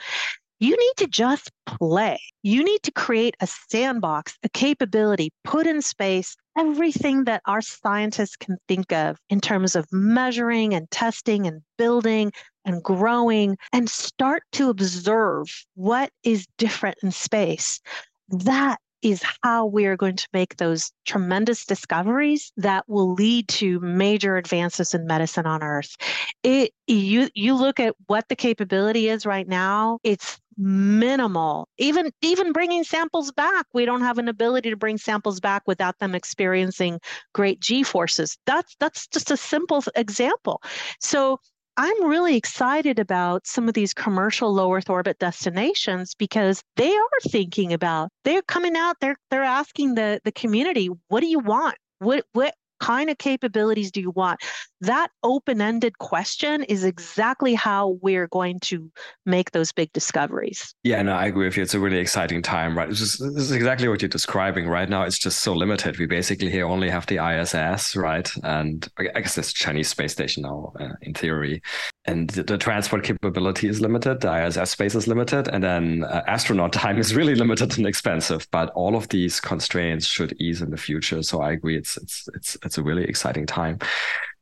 You 0.60 0.76
need 0.76 0.92
to 0.98 1.06
just 1.06 1.50
play. 1.66 2.18
You 2.42 2.64
need 2.64 2.82
to 2.84 2.92
create 2.92 3.36
a 3.40 3.46
sandbox, 3.46 4.38
a 4.42 4.48
capability, 4.48 5.32
put 5.42 5.66
in 5.66 5.82
space 5.82 6.36
everything 6.56 7.24
that 7.24 7.42
our 7.46 7.60
scientists 7.60 8.36
can 8.36 8.56
think 8.68 8.92
of 8.92 9.18
in 9.28 9.40
terms 9.40 9.74
of 9.74 9.86
measuring 9.92 10.72
and 10.72 10.90
testing 10.90 11.46
and 11.46 11.62
building 11.76 12.32
and 12.64 12.82
growing 12.82 13.56
and 13.72 13.90
start 13.90 14.44
to 14.52 14.70
observe 14.70 15.46
what 15.74 16.10
is 16.22 16.46
different 16.56 16.96
in 17.02 17.10
space. 17.10 17.80
That 18.28 18.78
is 19.04 19.22
how 19.42 19.66
we 19.66 19.84
are 19.86 19.96
going 19.96 20.16
to 20.16 20.28
make 20.32 20.56
those 20.56 20.90
tremendous 21.04 21.66
discoveries 21.66 22.52
that 22.56 22.88
will 22.88 23.12
lead 23.12 23.46
to 23.48 23.78
major 23.80 24.36
advances 24.36 24.94
in 24.94 25.06
medicine 25.06 25.46
on 25.46 25.62
earth. 25.62 25.94
It 26.42 26.72
you 26.86 27.28
you 27.34 27.54
look 27.54 27.78
at 27.78 27.94
what 28.06 28.28
the 28.28 28.36
capability 28.36 29.08
is 29.08 29.26
right 29.26 29.46
now 29.46 29.98
it's 30.02 30.40
minimal. 30.56 31.68
Even 31.78 32.10
even 32.22 32.52
bringing 32.52 32.84
samples 32.84 33.30
back 33.32 33.66
we 33.74 33.84
don't 33.84 34.00
have 34.02 34.18
an 34.18 34.28
ability 34.28 34.70
to 34.70 34.76
bring 34.76 34.96
samples 34.98 35.40
back 35.40 35.62
without 35.66 35.98
them 35.98 36.14
experiencing 36.14 36.98
great 37.34 37.60
g 37.60 37.82
forces. 37.82 38.38
That's 38.46 38.74
that's 38.80 39.06
just 39.08 39.30
a 39.30 39.36
simple 39.36 39.84
example. 39.96 40.62
So 41.00 41.40
I'm 41.76 42.06
really 42.06 42.36
excited 42.36 43.00
about 43.00 43.46
some 43.46 43.66
of 43.66 43.74
these 43.74 43.94
commercial 43.94 44.52
low 44.52 44.72
Earth 44.72 44.88
orbit 44.88 45.18
destinations 45.18 46.14
because 46.14 46.62
they 46.76 46.94
are 46.94 47.20
thinking 47.28 47.72
about 47.72 48.10
they're 48.24 48.42
coming 48.42 48.76
out 48.76 48.96
they're 49.00 49.16
they're 49.30 49.42
asking 49.42 49.94
the 49.94 50.20
the 50.24 50.32
community 50.32 50.88
what 51.08 51.20
do 51.20 51.26
you 51.26 51.40
want? 51.40 51.76
What 51.98 52.26
what 52.32 52.54
kind 52.80 53.10
of 53.10 53.18
capabilities 53.18 53.90
do 53.90 54.00
you 54.00 54.10
want? 54.10 54.40
That 54.80 55.08
open 55.22 55.60
ended 55.60 55.98
question 55.98 56.62
is 56.64 56.84
exactly 56.84 57.54
how 57.54 57.98
we're 58.02 58.28
going 58.28 58.60
to 58.60 58.90
make 59.24 59.52
those 59.52 59.72
big 59.72 59.92
discoveries. 59.92 60.74
Yeah, 60.82 61.02
no, 61.02 61.12
I 61.12 61.26
agree 61.26 61.46
with 61.46 61.56
you. 61.56 61.62
It's 61.62 61.74
a 61.74 61.80
really 61.80 61.98
exciting 61.98 62.42
time, 62.42 62.76
right? 62.76 62.88
This 62.88 63.00
is, 63.00 63.18
this 63.18 63.44
is 63.44 63.52
exactly 63.52 63.88
what 63.88 64.02
you're 64.02 64.08
describing. 64.08 64.68
Right 64.68 64.88
now, 64.88 65.02
it's 65.02 65.18
just 65.18 65.40
so 65.40 65.54
limited. 65.54 65.98
We 65.98 66.06
basically 66.06 66.50
here 66.50 66.66
only 66.66 66.90
have 66.90 67.06
the 67.06 67.24
ISS, 67.24 67.96
right? 67.96 68.30
And 68.42 68.86
I 68.98 69.20
guess 69.20 69.34
this 69.34 69.52
Chinese 69.52 69.88
space 69.88 70.12
station 70.12 70.42
now, 70.42 70.72
uh, 70.78 70.92
in 71.02 71.14
theory. 71.14 71.62
And 72.06 72.28
the, 72.30 72.58
transport 72.58 73.02
capability 73.02 73.66
is 73.66 73.80
limited. 73.80 74.20
The 74.20 74.46
ISS 74.46 74.70
space 74.70 74.94
is 74.94 75.08
limited. 75.08 75.48
And 75.48 75.64
then 75.64 76.04
uh, 76.04 76.22
astronaut 76.26 76.72
time 76.84 76.98
is 76.98 77.14
really 77.14 77.34
limited 77.34 77.78
and 77.78 77.86
expensive. 77.86 78.46
But 78.50 78.70
all 78.74 78.94
of 78.94 79.08
these 79.08 79.40
constraints 79.40 80.06
should 80.06 80.34
ease 80.40 80.60
in 80.60 80.70
the 80.70 80.76
future. 80.76 81.22
So 81.22 81.40
I 81.40 81.52
agree. 81.52 81.78
It's, 81.78 81.96
it's, 81.96 82.28
it's, 82.34 82.56
it's 82.62 82.78
a 82.78 82.82
really 82.82 83.04
exciting 83.04 83.46
time. 83.46 83.78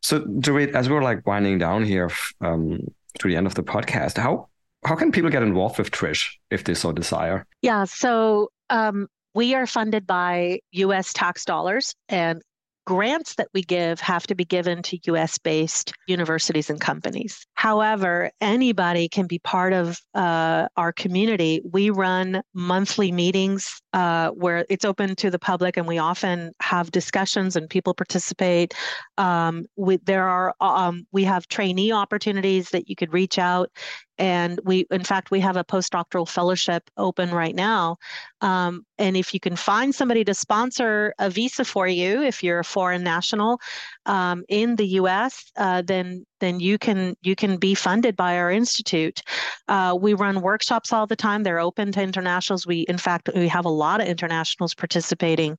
So, 0.03 0.21
Dorit, 0.21 0.75
as 0.75 0.91
we're 0.91 1.03
like 1.03 1.25
winding 1.27 1.59
down 1.59 1.85
here 1.85 2.11
um, 2.41 2.81
to 3.21 3.29
the 3.29 3.37
end 3.37 3.47
of 3.47 3.55
the 3.55 3.63
podcast, 3.63 4.19
how 4.19 4.49
how 4.85 4.97
can 4.97 5.13
people 5.13 5.31
get 5.31 5.45
involved 5.45 5.79
with 5.79 5.91
TRISH 5.93 6.41
if 6.51 6.65
they 6.65 6.75
so 6.75 6.91
desire? 6.93 7.47
Yeah, 7.63 7.85
so 7.85 8.51
um, 8.69 9.07
we 9.35 9.55
are 9.55 9.67
funded 9.67 10.07
by 10.07 10.59
U.S. 10.73 11.13
tax 11.13 11.45
dollars, 11.45 11.95
and 12.09 12.43
grants 12.85 13.37
that 13.37 13.49
we 13.55 13.63
give 13.63 14.01
have 14.01 14.27
to 14.27 14.35
be 14.35 14.45
given 14.45 14.83
to 14.83 14.99
US 15.05 15.39
based 15.39 15.93
universities 16.07 16.69
and 16.69 16.81
companies. 16.81 17.47
However, 17.55 18.31
anybody 18.41 19.09
can 19.09 19.27
be 19.27 19.39
part 19.39 19.73
of 19.73 20.01
uh, 20.15 20.69
our 20.77 20.93
community. 20.93 21.61
We 21.65 21.91
run 21.91 22.43
monthly 22.55 23.13
meetings 23.13 23.81
uh, 23.93 24.31
where 24.31 24.67
it's 24.69 24.85
open 24.85 25.15
to 25.17 25.31
the 25.31 25.39
public 25.39 25.77
and 25.77 25.87
we 25.87 25.99
often 25.99 26.53
have 26.61 26.91
discussions 26.91 27.57
and 27.57 27.69
people 27.69 27.95
participate. 27.95 28.75
Um, 29.19 29.67
we, 29.77 29.99
there 29.99 30.29
are, 30.29 30.55
um, 30.61 31.07
we 31.13 31.25
have 31.25 31.49
trainee 31.49 31.93
opportunities 31.93 32.71
that 32.71 32.89
you 32.89 32.97
could 32.97 33.13
reach 33.13 33.39
out 33.39 33.71
and 34.19 34.61
we 34.65 34.87
in 34.91 35.03
fact 35.03 35.31
we 35.31 35.41
have 35.41 35.57
a 35.57 35.65
postdoctoral 35.65 36.29
fellowship 36.29 36.89
open 36.97 37.31
right 37.31 37.55
now 37.55 37.97
um, 38.43 38.85
and 38.99 39.17
if 39.17 39.33
you 39.33 39.41
can 39.41 39.57
find 39.57 39.95
somebody 39.95 40.25
to 40.25 40.35
sponsor 40.35 41.15
a 41.19 41.31
visa 41.31 41.65
for 41.65 41.89
you 41.89 42.23
if 42.23 42.43
you're 42.43 42.59
a 42.59 42.65
foreign 42.65 43.03
national 43.03 43.59
um, 44.07 44.45
in 44.49 44.77
the 44.77 44.87
us 44.87 45.51
uh, 45.57 45.83
then 45.83 46.27
then 46.41 46.61
you 46.61 46.77
can 46.77 47.15
you 47.23 47.35
can 47.37 47.57
be 47.57 47.75
funded 47.75 48.17
by 48.17 48.37
our 48.37 48.51
institute. 48.51 49.23
Uh, 49.69 49.97
we 49.99 50.13
run 50.13 50.43
workshops 50.43 50.93
all 50.93 51.07
the 51.07 51.17
time. 51.17 51.45
They're 51.45 51.61
open 51.61 51.93
to 51.93 52.03
internationals. 52.03 52.67
We 52.67 52.81
in 52.81 52.99
fact 52.99 53.31
we 53.35 53.49
have 53.49 53.65
a 53.65 53.71
lot 53.71 54.01
of 54.01 54.09
internationals 54.09 54.75
participating. 54.75 55.57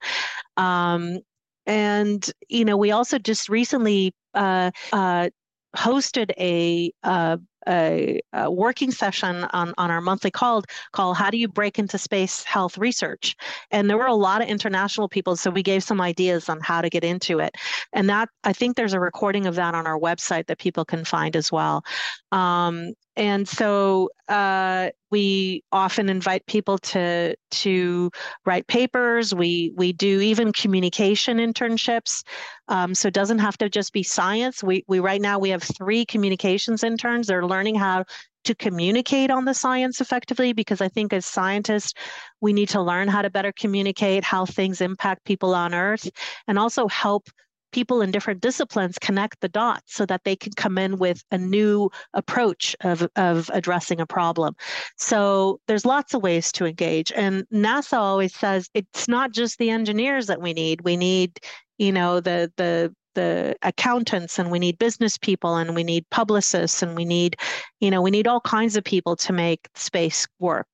Um, 0.57 1.19
and 1.65 2.29
you 2.49 2.65
know 2.65 2.75
we 2.75 2.91
also 2.91 3.17
just 3.17 3.47
recently 3.47 4.13
uh, 4.33 4.71
uh, 4.91 5.29
hosted 5.75 6.31
a, 6.37 6.91
uh, 7.03 7.37
a, 7.67 8.21
a, 8.33 8.51
working 8.51 8.91
session 8.91 9.45
on, 9.51 9.73
on 9.77 9.91
our 9.91 10.01
monthly 10.01 10.31
called 10.31 10.43
call 10.43 10.63
called 10.91 11.17
How 11.17 11.29
Do 11.29 11.37
You 11.37 11.47
Break 11.47 11.79
into 11.79 11.97
Space 11.97 12.43
Health 12.43 12.77
Research? 12.77 13.35
And 13.71 13.89
there 13.89 13.97
were 13.97 14.05
a 14.05 14.13
lot 14.13 14.41
of 14.41 14.47
international 14.47 15.09
people, 15.09 15.35
so 15.35 15.49
we 15.49 15.63
gave 15.63 15.83
some 15.83 16.01
ideas 16.01 16.49
on 16.49 16.59
how 16.61 16.81
to 16.81 16.89
get 16.89 17.03
into 17.03 17.39
it. 17.39 17.55
And 17.93 18.09
that, 18.09 18.29
I 18.43 18.53
think 18.53 18.75
there's 18.75 18.93
a 18.93 18.99
recording 18.99 19.45
of 19.47 19.55
that 19.55 19.75
on 19.75 19.87
our 19.87 19.99
website 19.99 20.47
that 20.47 20.59
people 20.59 20.85
can 20.85 21.03
find 21.05 21.35
as 21.35 21.51
well. 21.51 21.83
Um, 22.31 22.93
and 23.15 23.47
so 23.47 24.09
uh, 24.27 24.89
we 25.11 25.63
often 25.71 26.09
invite 26.09 26.45
people 26.47 26.79
to 26.79 27.35
to 27.51 28.09
write 28.45 28.65
papers. 28.65 29.35
We 29.35 29.71
we 29.75 29.93
do 29.93 30.19
even 30.21 30.51
communication 30.51 31.37
internships. 31.37 32.23
Um, 32.69 32.95
so 32.95 33.09
it 33.09 33.13
doesn't 33.13 33.39
have 33.39 33.57
to 33.59 33.69
just 33.69 33.93
be 33.93 34.01
science. 34.01 34.63
We 34.63 34.83
we 34.87 34.99
right 34.99 35.21
now 35.21 35.37
we 35.37 35.49
have 35.49 35.61
three 35.61 36.05
communications 36.05 36.83
interns. 36.83 37.27
They're 37.27 37.45
learning 37.53 37.75
how 37.75 38.05
to 38.43 38.55
communicate 38.55 39.31
on 39.31 39.45
the 39.45 39.53
science 39.53 40.01
effectively 40.01 40.53
because 40.53 40.81
I 40.81 40.89
think 40.89 41.13
as 41.13 41.25
scientists, 41.25 41.93
we 42.41 42.51
need 42.53 42.69
to 42.69 42.81
learn 42.81 43.07
how 43.07 43.21
to 43.21 43.29
better 43.29 43.53
communicate 43.53 44.23
how 44.23 44.45
things 44.45 44.81
impact 44.81 45.23
people 45.25 45.55
on 45.55 45.73
Earth 45.73 46.09
and 46.47 46.59
also 46.59 46.87
help 46.87 47.29
people 47.73 48.01
in 48.01 48.11
different 48.11 48.39
disciplines 48.39 48.97
connect 48.99 49.41
the 49.41 49.49
dots 49.49 49.95
so 49.95 50.05
that 50.05 50.21
they 50.23 50.35
can 50.35 50.53
come 50.53 50.77
in 50.77 50.97
with 50.97 51.23
a 51.31 51.37
new 51.37 51.89
approach 52.13 52.75
of, 52.81 53.05
of 53.15 53.49
addressing 53.51 53.99
a 53.99 54.05
problem. 54.05 54.55
So 54.97 55.59
there's 55.67 55.85
lots 55.85 56.13
of 56.13 56.21
ways 56.21 56.51
to 56.53 56.65
engage. 56.65 57.11
And 57.13 57.45
NASA 57.51 57.97
always 57.97 58.35
says 58.35 58.69
it's 58.73 59.07
not 59.07 59.33
just 59.33 59.57
the 59.57 59.71
engineers 59.71 60.27
that 60.27 60.41
we 60.41 60.53
need. 60.53 60.81
We 60.81 60.95
need, 60.95 61.39
you 61.77 61.91
know, 61.91 62.19
the 62.19 62.51
the 62.55 62.93
the 63.15 63.55
accountants 63.61 64.39
and 64.39 64.51
we 64.51 64.59
need 64.59 64.77
business 64.77 65.17
people 65.17 65.55
and 65.55 65.75
we 65.75 65.83
need 65.83 66.09
publicists 66.09 66.81
and 66.81 66.95
we 66.95 67.05
need 67.05 67.35
you 67.79 67.91
know 67.91 68.01
we 68.01 68.11
need 68.11 68.27
all 68.27 68.41
kinds 68.41 68.75
of 68.75 68.83
people 68.83 69.15
to 69.15 69.33
make 69.33 69.67
space 69.75 70.27
work 70.39 70.67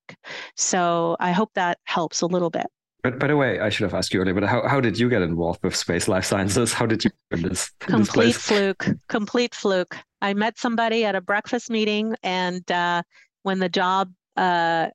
so 0.56 1.16
i 1.20 1.32
hope 1.32 1.52
that 1.54 1.78
helps 1.86 2.22
a 2.22 2.28
little 2.28 2.50
bit 2.50 2.68
but 3.02 3.18
by 3.18 3.28
the 3.28 3.38
way, 3.38 3.62
I 3.62 3.70
should 3.70 3.86
have 3.86 3.94
asked 3.94 4.14
you 4.14 4.20
earlier, 4.20 4.34
but 4.34 4.44
how, 4.44 4.68
how 4.68 4.82
did 4.82 5.00
you 5.00 5.10
get 5.10 5.22
involved 5.22 5.64
with 5.64 5.74
space 5.74 6.10
life 6.10 6.26
sciences? 6.26 6.74
How 6.74 6.86
did 6.86 7.06
you 7.06 7.12
in 7.32 7.44
this? 7.44 7.72
In 7.88 7.94
complete 7.94 8.34
this 8.34 8.38
fluke. 8.38 8.88
Complete 9.08 9.56
fluke. 9.56 9.96
I 10.22 10.34
met 10.34 10.60
somebody 10.60 11.06
at 11.06 11.16
a 11.16 11.22
breakfast 11.22 11.70
meeting, 11.70 12.16
and 12.24 12.70
uh, 12.70 13.04
when 13.44 13.60
the 13.60 13.70
job 13.70 14.12
uh, 14.36 14.90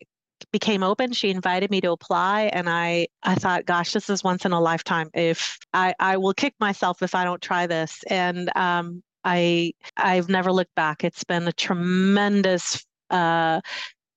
became 0.53 0.83
open, 0.83 1.13
she 1.13 1.31
invited 1.31 1.71
me 1.71 1.81
to 1.83 1.93
apply, 1.93 2.51
and 2.53 2.69
I 2.69 3.09
I 3.23 3.35
thought, 3.37 3.67
gosh, 3.67 3.93
this 3.93 4.11
is 4.11 4.25
once 4.25 4.45
in 4.45 4.53
a 4.53 4.61
lifetime. 4.61 5.11
If 5.15 5.59
I 5.73 5.95
I 5.99 6.17
will 6.17 6.35
kick 6.35 6.55
myself 6.61 7.03
if 7.03 7.15
I 7.15 7.25
don't 7.25 7.43
try 7.43 7.67
this, 7.67 8.03
and 8.09 8.55
um, 8.57 9.03
I 9.25 9.73
I've 9.97 10.29
never 10.29 10.53
looked 10.53 10.75
back. 10.75 11.05
It's 11.05 11.25
been 11.25 11.49
a 11.49 11.53
tremendous 11.53 12.85
uh, 13.11 13.61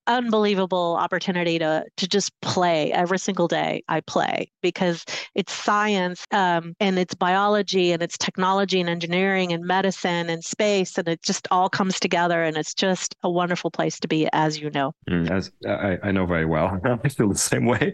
unbelievable 0.08 0.98
opportunity 1.00 1.60
to 1.60 1.86
to 1.98 2.08
just 2.08 2.32
play 2.42 2.92
every 2.92 3.20
single 3.20 3.48
day 3.48 3.84
i 3.88 4.00
play 4.02 4.50
because 4.62 5.06
it's 5.36 5.54
science 5.54 6.26
um, 6.32 6.74
and 6.80 6.98
it's 6.98 7.14
biology 7.16 7.92
and 7.92 8.02
it's 8.02 8.18
technology 8.18 8.80
and 8.80 8.90
engineering 8.90 9.54
and 9.54 9.66
medicine 9.66 10.30
and 10.30 10.44
space 10.44 10.98
and 10.98 11.08
it 11.08 11.22
just 11.22 11.48
all 11.52 11.70
comes 11.70 12.00
together 12.00 12.44
and 12.44 12.58
it's 12.58 12.74
just 12.74 13.16
a 13.24 13.30
wonderful 13.30 13.70
place 13.72 14.00
to 14.00 14.08
be 14.08 14.28
as 14.34 14.60
you 14.60 14.70
know. 14.72 14.94
Mm, 15.10 15.30
as 15.30 15.52
I, 15.68 15.98
I 16.04 16.12
know 16.12 16.26
very 16.26 16.46
well. 16.46 16.80
I 17.04 17.10
feel 17.10 17.30
the 17.30 17.36
same 17.36 17.66
way. 17.66 17.94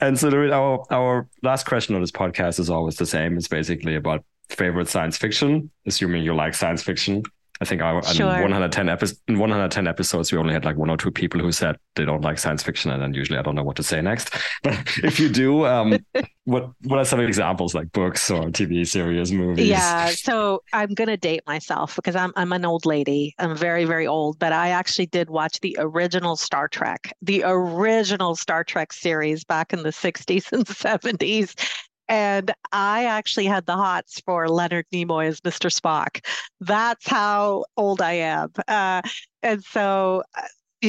And 0.00 0.18
so 0.18 0.28
our 0.50 0.84
our 0.90 1.28
last 1.42 1.66
question 1.66 1.94
on 1.94 2.00
this 2.00 2.10
podcast 2.10 2.58
is 2.58 2.70
always 2.70 2.96
the 2.96 3.06
same. 3.06 3.36
It's 3.36 3.48
basically 3.48 3.94
about 3.94 4.24
favorite 4.48 4.88
science 4.88 5.16
fiction 5.16 5.68
assuming 5.86 6.22
you 6.22 6.32
like 6.32 6.54
science 6.54 6.80
fiction 6.80 7.20
I 7.60 7.64
think 7.64 7.80
I, 7.80 8.00
sure. 8.00 8.26
in 8.26 8.42
110 8.42 8.88
episodes, 8.88 9.20
in 9.28 9.38
110 9.38 9.86
episodes, 9.86 10.30
we 10.30 10.38
only 10.38 10.52
had 10.52 10.64
like 10.64 10.76
one 10.76 10.90
or 10.90 10.96
two 10.96 11.10
people 11.10 11.40
who 11.40 11.52
said 11.52 11.76
they 11.94 12.04
don't 12.04 12.20
like 12.20 12.38
science 12.38 12.62
fiction, 12.62 12.90
and 12.90 13.02
then 13.02 13.14
usually 13.14 13.38
I 13.38 13.42
don't 13.42 13.54
know 13.54 13.62
what 13.62 13.76
to 13.76 13.82
say 13.82 14.00
next. 14.00 14.34
But 14.62 14.78
if 15.04 15.20
you 15.20 15.28
do, 15.28 15.64
um, 15.66 15.98
what 16.44 16.70
what 16.84 16.98
are 16.98 17.04
some 17.04 17.20
examples 17.20 17.74
like 17.74 17.92
books 17.92 18.30
or 18.30 18.44
TV 18.46 18.86
series, 18.86 19.32
movies? 19.32 19.68
Yeah, 19.68 20.10
so 20.10 20.62
I'm 20.72 20.94
gonna 20.94 21.16
date 21.16 21.42
myself 21.46 21.96
because 21.96 22.16
I'm 22.16 22.32
I'm 22.36 22.52
an 22.52 22.64
old 22.64 22.84
lady. 22.84 23.34
I'm 23.38 23.56
very 23.56 23.84
very 23.84 24.06
old, 24.06 24.38
but 24.38 24.52
I 24.52 24.70
actually 24.70 25.06
did 25.06 25.30
watch 25.30 25.60
the 25.60 25.76
original 25.78 26.36
Star 26.36 26.68
Trek, 26.68 27.12
the 27.22 27.42
original 27.44 28.34
Star 28.36 28.64
Trek 28.64 28.92
series 28.92 29.44
back 29.44 29.72
in 29.72 29.82
the 29.82 29.90
60s 29.90 30.52
and 30.52 30.66
70s, 30.66 31.54
and 32.08 32.52
I 32.72 33.04
actually 33.06 33.46
had 33.46 33.66
the 33.66 33.76
hots 33.76 34.20
for 34.24 34.48
Leonard 34.48 34.86
Nimoy 34.92 35.26
as 35.26 35.40
Mr. 35.40 35.70
Spock. 35.70 36.24
That's 36.60 37.06
how 37.06 37.64
old 37.76 38.00
I 38.00 38.12
am. 38.12 38.52
Uh, 38.68 39.02
and 39.42 39.62
so 39.64 40.22
uh, 40.36 40.42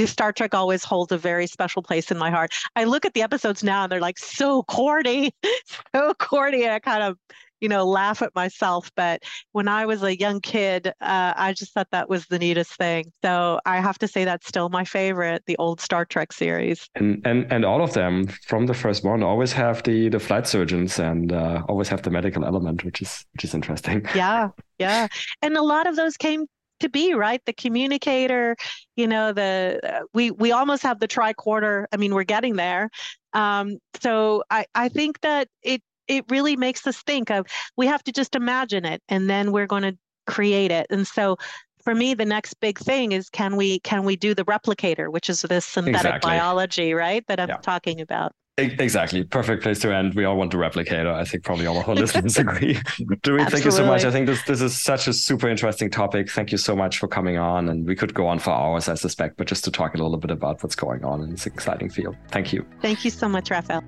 Star 0.06 0.32
Trek 0.32 0.54
always 0.54 0.84
holds 0.84 1.12
a 1.12 1.18
very 1.18 1.48
special 1.48 1.82
place 1.82 2.12
in 2.12 2.18
my 2.18 2.30
heart. 2.30 2.54
I 2.76 2.84
look 2.84 3.06
at 3.06 3.14
the 3.14 3.22
episodes 3.22 3.64
now 3.64 3.84
and 3.84 3.92
they're 3.92 4.02
like 4.02 4.18
so 4.18 4.64
corny, 4.64 5.32
so 5.96 6.14
corny. 6.16 6.64
And 6.64 6.74
I 6.74 6.80
kind 6.80 7.04
of 7.04 7.18
you 7.60 7.70
know, 7.70 7.86
laugh 7.86 8.22
at 8.22 8.34
myself. 8.36 8.92
But 8.96 9.24
when 9.52 9.68
I 9.68 9.86
was 9.86 10.04
a 10.04 10.18
young 10.18 10.42
kid, 10.42 10.88
uh, 11.02 11.34
I 11.36 11.54
just 11.54 11.74
thought 11.74 11.88
that 11.92 12.10
was 12.10 12.26
the 12.28 12.40
neatest 12.40 12.76
thing. 12.78 13.12
So 13.24 13.60
I 13.66 13.80
have 13.80 13.98
to 14.00 14.08
say 14.08 14.26
that's 14.26 14.48
still 14.48 14.70
my 14.70 14.84
favorite, 14.84 15.44
the 15.48 15.58
old 15.58 15.82
Star 15.82 16.06
Trek 16.06 16.32
series. 16.32 16.90
And 16.96 17.26
and 17.26 17.52
and 17.52 17.66
all 17.66 17.82
of 17.82 17.94
them 17.94 18.28
from 18.48 18.66
the 18.66 18.74
first 18.74 19.04
one 19.04 19.24
always 19.24 19.54
have 19.54 19.84
the 19.84 20.10
the 20.10 20.20
flight 20.20 20.48
surgeons 20.48 21.00
and 21.00 21.32
uh, 21.32 21.64
always 21.68 21.90
have 21.90 22.02
the 22.02 22.12
medical 22.12 22.46
element, 22.46 22.84
which 22.84 23.02
is 23.02 23.26
which 23.34 23.44
is 23.44 23.54
interesting. 23.54 24.06
Yeah, 24.16 24.50
yeah, 24.80 25.08
and 25.42 25.58
a 25.58 25.64
lot 25.64 25.88
of 25.88 25.96
those 25.96 26.18
came 26.18 26.46
to 26.80 26.90
be 26.90 27.14
right? 27.14 27.42
The 27.46 27.54
communicator 27.54 28.56
you 28.96 29.08
know 29.08 29.34
the 29.34 29.80
uh, 29.84 30.02
we 30.14 30.32
we 30.32 30.52
almost 30.52 30.84
have 30.84 31.00
the 31.00 31.08
tricorder. 31.08 31.86
I 31.92 31.98
mean 31.98 32.14
we're 32.14 32.24
getting 32.24 32.56
there. 32.56 32.90
Um, 33.34 33.78
so 34.02 34.44
i 34.50 34.66
i 34.74 34.90
think 34.90 35.22
that 35.22 35.48
it 35.62 35.82
it 36.08 36.26
really 36.30 36.56
makes 36.56 36.88
us 36.88 37.02
think 37.04 37.30
of 37.30 37.46
we 37.76 37.86
have 37.88 38.04
to 38.04 38.12
just 38.12 38.36
imagine 38.36 38.86
it 38.86 39.02
and 39.10 39.30
then 39.30 39.52
we're 39.52 39.68
going 39.68 39.84
to 39.84 39.98
create 40.26 40.72
it. 40.72 40.88
And 40.90 41.06
so 41.06 41.38
for 41.84 41.96
me 41.96 42.14
the 42.14 42.26
next 42.26 42.56
big 42.56 42.78
thing 42.78 43.14
is 43.14 43.30
can 43.30 43.56
we 43.56 43.80
can 43.80 44.04
we 44.04 44.18
do 44.18 44.34
the 44.34 44.44
replicator 44.44 45.10
which 45.10 45.30
is 45.30 45.42
this 45.44 45.66
synthetic 45.66 46.00
exactly. 46.00 46.32
biology 46.32 46.94
right 46.94 47.26
that 47.28 47.40
i'm 47.40 47.48
yeah. 47.48 47.56
talking 47.58 48.02
about 48.02 48.34
Exactly. 48.60 49.24
Perfect 49.24 49.62
place 49.62 49.78
to 49.80 49.94
end. 49.94 50.16
We 50.16 50.26
all 50.26 50.36
want 50.36 50.50
to 50.52 50.58
replicate. 50.58 51.02
it. 51.02 51.08
I 51.08 51.24
think 51.26 51.44
probably 51.44 51.68
all 51.68 51.80
of 51.80 51.88
our 51.88 51.94
listeners 52.04 52.38
agree. 52.38 52.74
Dorit, 53.22 53.52
thank 53.52 53.66
you 53.66 53.72
so 53.72 53.86
much. 53.86 54.04
I 54.04 54.10
think 54.10 54.26
this 54.26 54.42
this 54.44 54.62
is 54.62 54.80
such 54.80 55.08
a 55.08 55.14
super 55.14 55.48
interesting 55.48 55.92
topic. 55.92 56.32
Thank 56.32 56.52
you 56.52 56.58
so 56.58 56.76
much 56.76 56.98
for 56.98 57.08
coming 57.08 57.38
on. 57.38 57.70
And 57.70 57.86
we 57.86 57.96
could 57.96 58.16
go 58.16 58.26
on 58.26 58.40
for 58.40 58.50
hours, 58.50 58.90
I 58.90 58.96
suspect, 58.96 59.38
but 59.38 59.46
just 59.46 59.64
to 59.66 59.72
talk 59.72 59.94
a 59.94 59.98
little 59.98 60.18
bit 60.18 60.32
about 60.32 60.64
what's 60.64 60.76
going 60.76 61.06
on 61.06 61.22
in 61.22 61.30
this 61.30 61.46
exciting 61.46 61.90
field. 61.92 62.16
Thank 62.30 62.52
you. 62.52 62.66
Thank 62.82 63.06
you 63.06 63.12
so 63.12 63.30
much, 63.30 63.52
Raphael. 63.52 63.84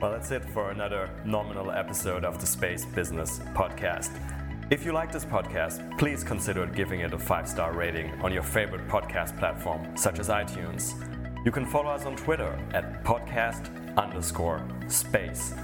Well, 0.00 0.10
that's 0.10 0.32
it 0.32 0.44
for 0.50 0.72
another 0.72 1.08
nominal 1.24 1.70
episode 1.70 2.24
of 2.24 2.40
the 2.40 2.46
Space 2.46 2.84
Business 2.84 3.38
Podcast. 3.54 4.10
If 4.70 4.84
you 4.84 4.92
like 4.92 5.12
this 5.12 5.24
podcast, 5.24 5.96
please 5.98 6.24
consider 6.24 6.66
giving 6.66 7.00
it 7.00 7.12
a 7.14 7.18
five 7.18 7.48
star 7.48 7.72
rating 7.72 8.10
on 8.22 8.32
your 8.32 8.42
favorite 8.42 8.88
podcast 8.88 9.38
platform, 9.38 9.96
such 9.96 10.18
as 10.18 10.28
iTunes. 10.30 11.00
You 11.46 11.52
can 11.52 11.64
follow 11.64 11.90
us 11.90 12.04
on 12.04 12.16
Twitter 12.16 12.58
at 12.74 13.02
podcast 13.02 13.70
underscore 13.96 14.62
space. 14.88 15.54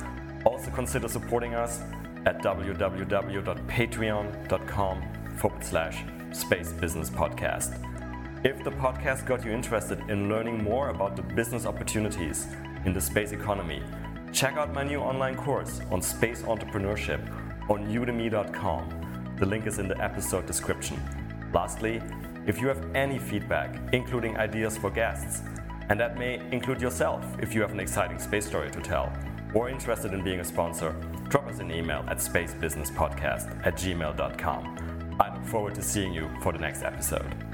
Also 0.46 0.70
consider 0.70 1.08
supporting 1.08 1.54
us 1.54 1.82
at 2.24 2.42
www.patreon.com 2.42 5.02
forward 5.36 5.64
slash 5.64 6.04
space 6.32 6.72
business 6.72 7.10
podcast. 7.10 7.76
If 8.46 8.64
the 8.64 8.70
podcast 8.70 9.26
got 9.26 9.44
you 9.44 9.50
interested 9.50 10.00
in 10.08 10.30
learning 10.30 10.64
more 10.64 10.88
about 10.88 11.16
the 11.16 11.22
business 11.22 11.66
opportunities 11.66 12.46
in 12.86 12.94
the 12.94 13.00
space 13.00 13.32
economy, 13.32 13.82
Check 14.32 14.56
out 14.56 14.72
my 14.72 14.82
new 14.82 14.98
online 14.98 15.36
course 15.36 15.82
on 15.90 16.00
space 16.00 16.40
entrepreneurship 16.42 17.20
on 17.68 17.86
udemy.com. 17.86 19.34
The 19.38 19.44
link 19.44 19.66
is 19.66 19.78
in 19.78 19.88
the 19.88 20.02
episode 20.02 20.46
description. 20.46 20.98
Lastly, 21.52 22.00
if 22.46 22.58
you 22.58 22.66
have 22.68 22.82
any 22.94 23.18
feedback, 23.18 23.78
including 23.92 24.38
ideas 24.38 24.78
for 24.78 24.90
guests, 24.90 25.42
and 25.92 26.00
that 26.00 26.16
may 26.16 26.40
include 26.52 26.80
yourself 26.80 27.22
if 27.38 27.54
you 27.54 27.60
have 27.60 27.70
an 27.70 27.78
exciting 27.78 28.18
space 28.18 28.46
story 28.46 28.70
to 28.70 28.80
tell, 28.80 29.12
or 29.52 29.68
interested 29.68 30.14
in 30.14 30.24
being 30.24 30.40
a 30.40 30.44
sponsor, 30.44 30.96
drop 31.28 31.46
us 31.46 31.58
an 31.58 31.70
email 31.70 32.02
at 32.08 32.16
spacebusinesspodcast 32.16 33.66
at 33.66 33.74
gmail.com. 33.74 35.16
I 35.20 35.34
look 35.34 35.44
forward 35.44 35.74
to 35.74 35.82
seeing 35.82 36.14
you 36.14 36.30
for 36.40 36.50
the 36.50 36.58
next 36.58 36.82
episode. 36.82 37.51